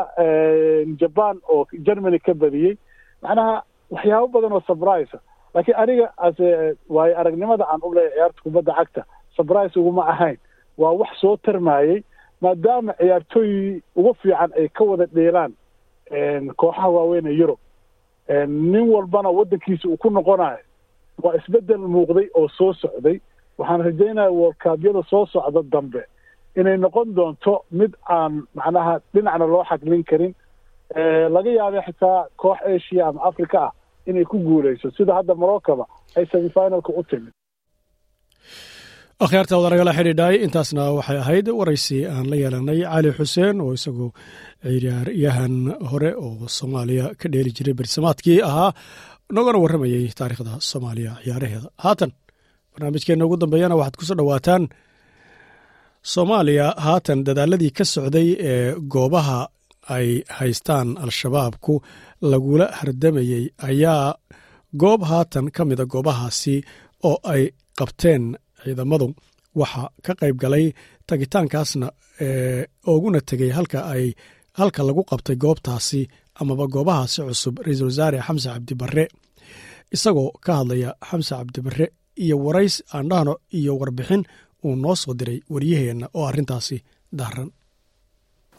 jaban 1.00 1.40
oo 1.48 1.66
germany 1.86 2.18
ka 2.18 2.34
badiyey. 2.34 2.76
Macnaha 3.22 3.62
waxyaabo 3.90 4.28
badan 4.28 4.52
oo 4.52 4.60
surprise 4.66 5.14
laakiin 5.54 5.76
aniga 5.76 6.12
ase 6.16 6.76
waayo 6.88 7.18
aragnimada 7.18 7.64
aan 7.68 7.80
u 7.82 7.94
leeyahay 7.94 8.14
ciyaarta 8.16 8.42
kubadda 8.42 8.72
cagta. 8.74 9.02
Surprise 9.36 9.76
uguma 9.80 10.06
ahayn. 10.08 10.36
Waa 10.78 10.92
wax 10.92 11.08
soo 11.20 11.36
tarmayey 11.36 12.02
maadaama 12.40 12.92
ciyaartooy 12.98 13.80
ugu 13.96 14.14
fiican 14.22 14.50
ay 14.58 14.68
ka 14.68 14.84
wada 14.84 15.06
dheelaan 15.06 15.52
kooxaha 16.56 16.88
waaweyn 16.88 17.26
ee 17.26 17.36
yurub 17.40 17.58
nin 18.48 18.88
walbana 18.94 19.30
waddankiisa 19.30 19.88
uu 19.88 19.96
ku 19.96 20.10
noqonayo 20.10 20.58
waa 21.22 21.34
isbeddel 21.36 21.78
muuqday 21.94 22.28
oo 22.34 22.48
soo 22.48 22.72
socday. 22.72 23.20
Waxaan 23.58 23.82
rajaynaya 23.84 24.30
worldkaabyada 24.30 25.02
soo 25.10 25.26
socda 25.26 25.62
dambe. 25.72 26.02
Inay 26.56 26.76
noqon 26.76 27.14
doonto 27.14 27.64
mid 27.70 27.92
aan 28.08 28.46
macnaha 28.54 29.00
dhinacna 29.14 29.46
loo 29.46 29.64
xaglin 29.64 30.04
karin. 30.04 30.34
Laga 31.34 31.50
yaabay 31.50 31.82
xitaa 31.86 32.26
koox 32.36 32.58
asia 32.62 33.06
ama 33.08 33.22
africa 33.28 33.58
ah 33.66 33.72
inay 34.06 34.24
ku 34.24 34.38
guuleyso 34.38 34.90
sida 34.90 35.14
hadda 35.14 35.34
moroccoba 35.34 35.84
ay 36.16 36.26
semifinalka 36.26 36.92
u 36.96 37.02
timid 37.02 37.32
akhyaarta 39.24 39.54
wada 39.58 39.70
nagala 39.74 39.92
xidhiidhay 39.98 40.34
intaasna 40.46 40.84
waxay 40.98 41.18
ahayd 41.22 41.46
waraysi 41.58 41.98
aan 42.14 42.26
la 42.30 42.36
yeelanay 42.42 42.80
cali 42.92 43.10
xuseen 43.18 43.56
oo 43.64 43.72
isagu 43.78 44.06
ciyaaryahan 44.62 45.54
hore 45.90 46.10
oo 46.26 46.46
soomaaliya 46.58 47.06
ka 47.20 47.26
dheeli 47.32 47.50
jiray 47.56 47.74
bersamaadkii 47.80 48.38
ahaa 48.48 48.70
nogana 49.36 49.58
warramayey 49.64 50.04
taariikhda 50.18 50.52
soomaaliya 50.70 51.12
ciyaaraheeda 51.24 51.68
haatan 51.84 52.10
barnaamijkeenna 52.72 53.24
ugu 53.26 53.36
dambeeyana 53.42 53.74
waxaad 53.80 53.96
ku 53.98 54.04
soo 54.08 54.16
dhowaataan 54.20 54.62
soomaaliya 56.12 56.66
haatan 56.86 57.18
dadaaladii 57.26 57.72
ka 57.78 57.84
socday 57.94 58.28
ee 58.52 58.74
goobaha 58.94 59.40
ay 59.96 60.08
haystaan 60.38 60.88
al-shabaabku 61.04 61.74
lagula 62.32 62.66
hardamayey 62.78 63.44
ayaa 63.68 64.04
goob 64.82 65.00
haatan 65.10 65.46
ka 65.56 65.62
mida 65.70 65.84
goobahaasi 65.94 66.56
oo 67.08 67.16
ay 67.34 67.42
qabteen 67.80 68.24
ciidamadu 68.68 69.06
waxa 69.60 69.82
ka 70.04 70.12
qayb 70.20 70.36
galay 70.42 70.66
tagitaankaasna 71.08 71.86
ooguna 72.90 73.20
tegey 73.28 73.50
halka 73.56 73.78
ay 73.94 74.04
halka 74.58 74.80
lagu 74.88 75.02
qabtay 75.10 75.36
goobtaasi 75.44 76.00
amaba 76.40 76.64
goobahaasi 76.74 77.18
cusub 77.28 77.54
ra'iisul 77.64 77.88
wasaare 77.90 78.18
xamse 78.26 78.48
cabdibarre 78.54 79.04
isagoo 79.96 80.30
ka 80.44 80.52
hadlaya 80.58 80.90
xamse 81.08 81.32
cabdibarre 81.38 81.86
iyo 82.24 82.36
warays 82.44 82.74
aandhahno 82.96 83.34
iyo 83.58 83.72
warbixin 83.80 84.22
uu 84.66 84.74
noo 84.82 84.94
soo 85.02 85.14
diray 85.18 85.38
waryaheenna 85.52 86.06
oo 86.18 86.24
arrintaasi 86.30 86.76
daaran 87.18 87.48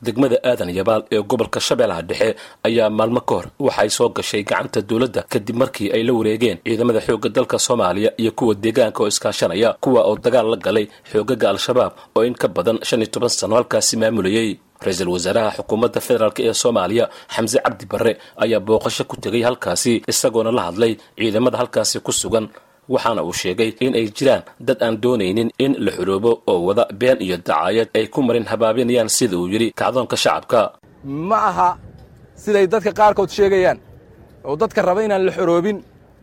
degmada 0.05 0.37
aadan 0.49 0.69
yabaal 0.79 1.01
ee 1.15 1.21
gobolka 1.31 1.59
shabeellaha 1.67 2.01
dhexe 2.09 2.29
ayaa 2.67 2.89
maalmo 2.99 3.21
ka 3.29 3.33
hor 3.37 3.45
waxay 3.67 3.89
soo 3.97 4.09
gashay 4.17 4.43
gacanta 4.49 4.79
dowladda 4.89 5.21
kadib 5.33 5.55
markii 5.61 5.89
ay 5.95 6.03
la 6.07 6.13
wareegeen 6.19 6.57
ciidamada 6.67 6.99
xoogga 7.07 7.29
dalka 7.37 7.57
soomaaliya 7.67 8.09
iyo 8.21 8.31
kuwa 8.37 8.53
deegaanka 8.63 8.99
oo 9.03 9.07
iskaashanaya 9.13 9.69
kuwa 9.83 10.01
oo 10.09 10.15
dagaal 10.25 10.47
la 10.53 10.57
galay 10.65 10.85
xoogaga 11.11 11.47
al-shabaab 11.53 11.93
oo 12.17 12.23
in 12.29 12.33
ka 12.41 12.47
badan 12.55 12.77
shan 12.87 13.01
iyo 13.03 13.09
toban 13.13 13.29
sano 13.39 13.55
halkaasi 13.59 13.93
maamulayey 14.01 14.49
ra'iisul 14.85 15.09
wasaaraha 15.15 15.49
xukuumadda 15.57 15.99
federaalk 16.07 16.37
ee 16.47 16.53
soomaaliya 16.63 17.05
xamse 17.35 17.57
cabdi 17.65 17.85
barre 17.91 18.13
ayaa 18.43 18.59
booqasho 18.67 19.03
ku 19.09 19.15
tegay 19.23 19.43
halkaasi 19.47 19.93
isagoona 20.11 20.51
la 20.57 20.61
hadlay 20.67 20.93
ciidamada 21.19 21.57
halkaasi 21.61 21.97
ku 22.07 22.11
sugan 22.21 22.45
waxaana 22.93 23.21
uu 23.27 23.33
sheegay 23.41 23.69
in 23.85 23.93
ay 23.99 24.05
jiraan 24.17 24.43
dad 24.67 24.79
aan 24.85 24.95
doonaynin 25.03 25.49
in 25.65 25.71
la 25.85 25.91
xoroobo 25.97 26.31
oo 26.51 26.59
wada 26.67 26.83
been 27.01 27.17
iyo 27.25 27.37
dacaayad 27.37 27.87
ay 27.97 28.05
ku 28.13 28.19
marin 28.27 28.45
habaabinayaan 28.51 29.09
sida 29.17 29.35
uu 29.41 29.47
yidhi 29.53 29.67
kacdoonka 29.79 30.17
shacabka. 30.23 30.61
Ma 31.29 31.37
aha 31.49 31.69
siday 32.43 32.65
dadka 32.73 32.91
qaarkood 32.99 33.29
sheegayaan 33.37 33.77
oo 34.47 34.55
dadka 34.61 34.79
raba 34.87 35.01
inaan 35.05 35.23
la 35.27 35.31
xoroobin 35.37 35.77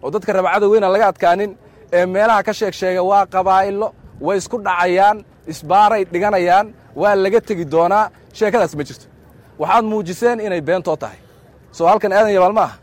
oo 0.05 0.11
dadka 0.15 0.31
raba 0.37 0.49
cadow 0.55 0.71
inaan 0.79 0.93
laga 0.95 1.07
adkaanin 1.13 1.51
ee 1.97 2.05
meelaha 2.15 2.41
ka 2.47 2.53
sheeg 2.59 2.75
sheega 2.81 3.03
waa 3.11 3.25
qabaa'ilo 3.35 3.89
way 4.27 4.37
isku 4.41 4.57
dhacayaan 4.67 5.17
isbaaray 5.53 6.03
dhiganayaan 6.13 6.67
waa 7.01 7.15
laga 7.25 7.41
tegi 7.49 7.65
doonaa 7.75 8.05
sheekadaas 8.39 8.73
ma 8.79 8.83
jirto. 8.89 9.07
Waxaad 9.61 9.85
muujiseen 9.91 10.39
inay 10.47 10.61
beentoo 10.69 10.97
tahay. 11.03 11.19
Soo 11.77 11.87
halkan 11.91 12.13
aadan 12.17 12.33
yabaal 12.37 12.55
ma 12.59 12.63
aha 12.69 12.77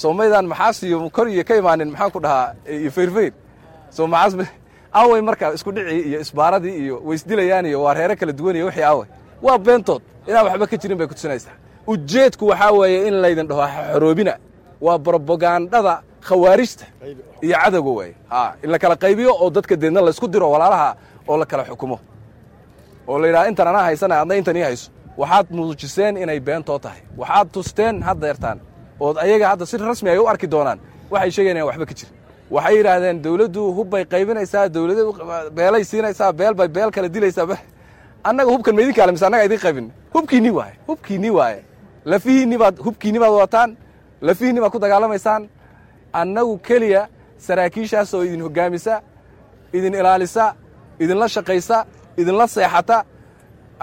soo 0.00 0.12
maydaan 0.12 0.46
maxaas 0.52 0.82
iyo 0.82 1.10
kor 1.10 1.28
iyo 1.28 1.44
ka 1.48 1.54
imaanin 1.56 1.90
maxaan 1.90 2.10
ku 2.14 2.20
dhahaa 2.24 2.54
iyo 2.68 2.90
fayrfayr 2.96 3.32
soo 3.90 4.06
maxaas 4.06 4.48
awey 5.00 5.20
marka 5.28 5.52
isku 5.56 5.72
dhicii 5.76 6.02
iyo 6.08 6.18
isbaaradii 6.24 6.76
iyo 6.82 6.96
waysdilayaan 7.04 7.66
iyo 7.66 7.78
waa 7.84 7.94
reere 7.94 8.16
kala 8.16 8.32
duwan 8.32 8.56
iyo 8.56 8.66
wixii 8.66 8.88
awey 8.92 9.08
waa 9.42 9.58
beentood. 9.58 10.02
Inaan 10.26 10.44
waxba 10.46 10.66
ka 10.66 10.76
jirin 10.76 10.98
bay 10.98 11.06
kutusinaysaa 11.06 11.56
ujeedku 11.86 12.46
waxaa 12.46 12.72
weeye 12.72 13.08
in 13.08 13.14
laydin 13.22 13.48
dhaho 13.48 13.66
xoroobina. 13.92 14.34
Waa 14.80 14.98
brobagandhada 14.98 16.02
khawaarijta 16.20 16.84
iyo 17.42 17.56
cadowga 17.64 17.90
weeye. 17.90 18.14
In 18.62 18.70
la 18.70 18.78
kala 18.78 18.96
qaybiyo 18.96 19.32
oo 19.40 19.50
dadka 19.50 19.76
deedna 19.76 20.00
laysku 20.00 20.28
diro 20.28 20.50
walaalaha 20.50 20.96
oo 21.28 21.36
la 21.36 21.46
kala 21.46 21.64
xukumo. 21.64 22.00
Oo 23.08 23.18
la 23.18 23.26
yidhaha 23.26 23.48
intan 23.48 23.68
anaa 23.68 23.82
haysana 23.82 24.20
adna 24.20 24.34
intan 24.34 24.56
ii 24.56 24.62
hayso. 24.62 24.90
Waxaad 25.16 25.46
muujiseen 25.50 26.16
inay 26.16 26.40
beentoo 26.40 26.78
tahay. 26.78 27.00
Waxaad 27.16 27.48
tusteen 27.52 28.02
haddeertaan 28.02 28.60
ood 29.00 29.16
ayaga 29.24 29.46
hadda 29.52 29.64
si 29.66 29.76
rasmi 29.76 30.08
ay 30.10 30.18
u 30.18 30.26
arki 30.32 30.46
doonaan 30.54 30.78
waxay 31.12 31.30
sheegayan 31.36 31.56
inaan 31.56 31.68
waxba 31.70 31.86
ka 31.90 31.94
jirin. 31.98 32.14
Waxay 32.54 32.74
yidhaahdeen 32.78 33.16
dawladdu 33.24 33.62
hubbay 33.78 34.04
qaybinaysaa 34.12 34.68
dawlad 34.74 34.98
beelay 35.56 35.84
siinaysaa 35.90 36.32
beel 36.32 36.54
bay 36.58 36.68
beel 36.76 36.90
kale 36.94 37.08
dilaysaa 37.14 37.58
annaga 38.28 38.50
hubkan 38.54 38.74
ma 38.76 38.80
idin 38.82 38.94
kaale 38.98 39.12
mise 39.12 39.24
annaga 39.28 39.44
idin 39.48 39.58
qaybin? 39.64 39.86
Hubkiinni 40.14 40.50
waaye 40.58 40.74
hubkiinni 40.88 41.30
waaye. 41.38 41.60
Lafihiinni 42.12 42.56
baad 42.62 42.74
hubkiinni 42.86 43.18
baad 43.22 43.32
wadataan 43.36 43.70
lafihiinni 44.28 44.60
baad 44.62 44.72
ku 44.74 44.78
dagaalamaysaan. 44.84 45.42
Annagu 46.20 46.54
keliya 46.66 47.02
saraakiishaas 47.46 48.14
oo 48.14 48.22
idin 48.28 48.40
hoggaamisa 48.46 48.94
idin 49.76 49.94
ilaalisa 50.00 50.44
idinla 51.02 51.26
shaqaysa 51.34 51.76
idinla 52.20 52.46
seexata 52.54 52.96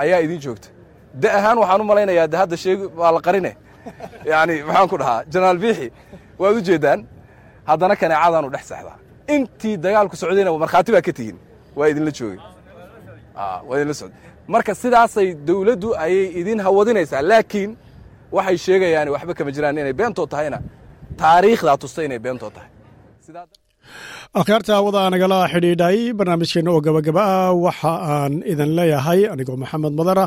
ayaa 0.01 0.19
idin 0.25 0.39
joogta. 0.43 0.67
De 1.21 1.27
ahaan 1.37 1.57
waxaan 1.61 1.81
u 1.81 1.83
malaynayaa 1.91 2.27
de 2.31 2.37
hadda 2.41 2.55
sheegi 2.63 2.83
waa 2.99 3.11
la 3.15 3.21
qarine 3.27 3.51
yani 4.31 4.55
maxaan 4.67 4.87
ku 4.91 4.95
dhahaa 5.01 5.19
jenaraal 5.33 5.59
biixi 5.63 5.87
waad 6.41 6.55
u 6.59 6.61
jeeddaan 6.69 6.99
haddana 7.69 7.95
kaneecadaanu 8.01 8.47
dhex 8.55 8.65
seexdaa 8.71 8.97
intii 9.35 9.75
dagaalku 9.85 10.15
socdayna 10.21 10.51
markhaati 10.63 10.91
baa 10.95 11.03
ka 11.07 11.11
tihiin 11.17 11.37
waa 11.77 11.87
idinla 11.91 12.11
joogay 12.17 12.39
waa 13.67 13.75
idinla 13.77 13.95
socday 14.01 14.19
marka 14.53 14.71
sidaasay 14.83 15.27
dawladdu 15.47 15.89
ayay 16.05 16.25
idin 16.41 16.59
hawadinaysaa 16.65 17.21
laakiin 17.31 17.71
waxay 18.35 18.57
sheegayaan 18.65 19.07
waxba 19.15 19.33
kama 19.37 19.51
jiraan 19.55 19.77
inay 19.81 19.95
beentoo 19.99 20.25
tahayna. 20.33 20.57
Taariikhdaa 21.21 21.77
tusta 21.81 21.99
inay 22.07 22.19
beentoo 22.25 22.49
tahay. 22.55 22.69
Akhyaarta 24.39 24.71
hawada 24.77 25.01
nagala 25.13 25.37
xidhiidhay 25.53 25.97
barnaamijkeenna 26.17 26.71
oo 26.75 26.81
gabagaba 26.85 27.21
ah 27.35 27.53
waxa 27.65 27.91
aan 28.13 28.33
idin 28.51 28.71
leeyahay. 28.77 29.19
Anigoo 29.33 29.57
maxamed 29.63 29.93
madara 29.99 30.25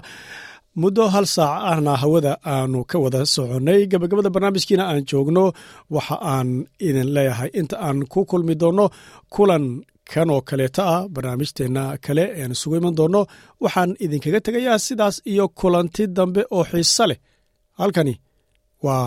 muddo 0.82 1.04
hal 1.14 1.26
saac 1.36 1.60
ahna 1.70 1.92
hawada 2.02 2.32
aanu 2.54 2.78
ka 2.90 2.96
wada 3.04 3.20
soconnay 3.34 3.80
gabagabada 3.92 4.30
barnaamijkiina 4.34 4.84
aan 4.90 5.02
joogno 5.10 5.44
waxa 5.94 6.16
aan 6.34 6.48
idin 6.88 7.08
leeyahay 7.16 7.50
inta 7.60 7.76
aan 7.86 7.98
ku 8.12 8.20
kulmi 8.30 8.54
doonno 8.62 8.86
kulan 9.34 9.64
kan 10.10 10.28
oo 10.34 10.40
kaleeta 10.48 10.82
ah 10.94 11.02
barnaamijteenna 11.14 11.82
kale 12.04 12.24
ean 12.40 12.52
isugu 12.56 12.74
iman 12.80 12.94
doonno 12.98 13.20
waxaan 13.64 13.90
idinkaga 14.04 14.40
tegayaa 14.46 14.78
sidaas 14.86 15.16
iyo 15.32 15.44
kulanti 15.60 16.02
dambe 16.16 16.42
oo 16.56 16.64
xiise 16.70 17.04
leh. 17.10 17.18
Halkani 17.78 18.14
waa 18.86 19.06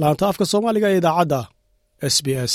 laanta 0.00 0.24
afka 0.30 0.44
soomaaliga 0.50 0.88
ee 0.92 0.98
idaacadda 1.00 1.40
s 2.14 2.16
b 2.24 2.26
s 2.52 2.54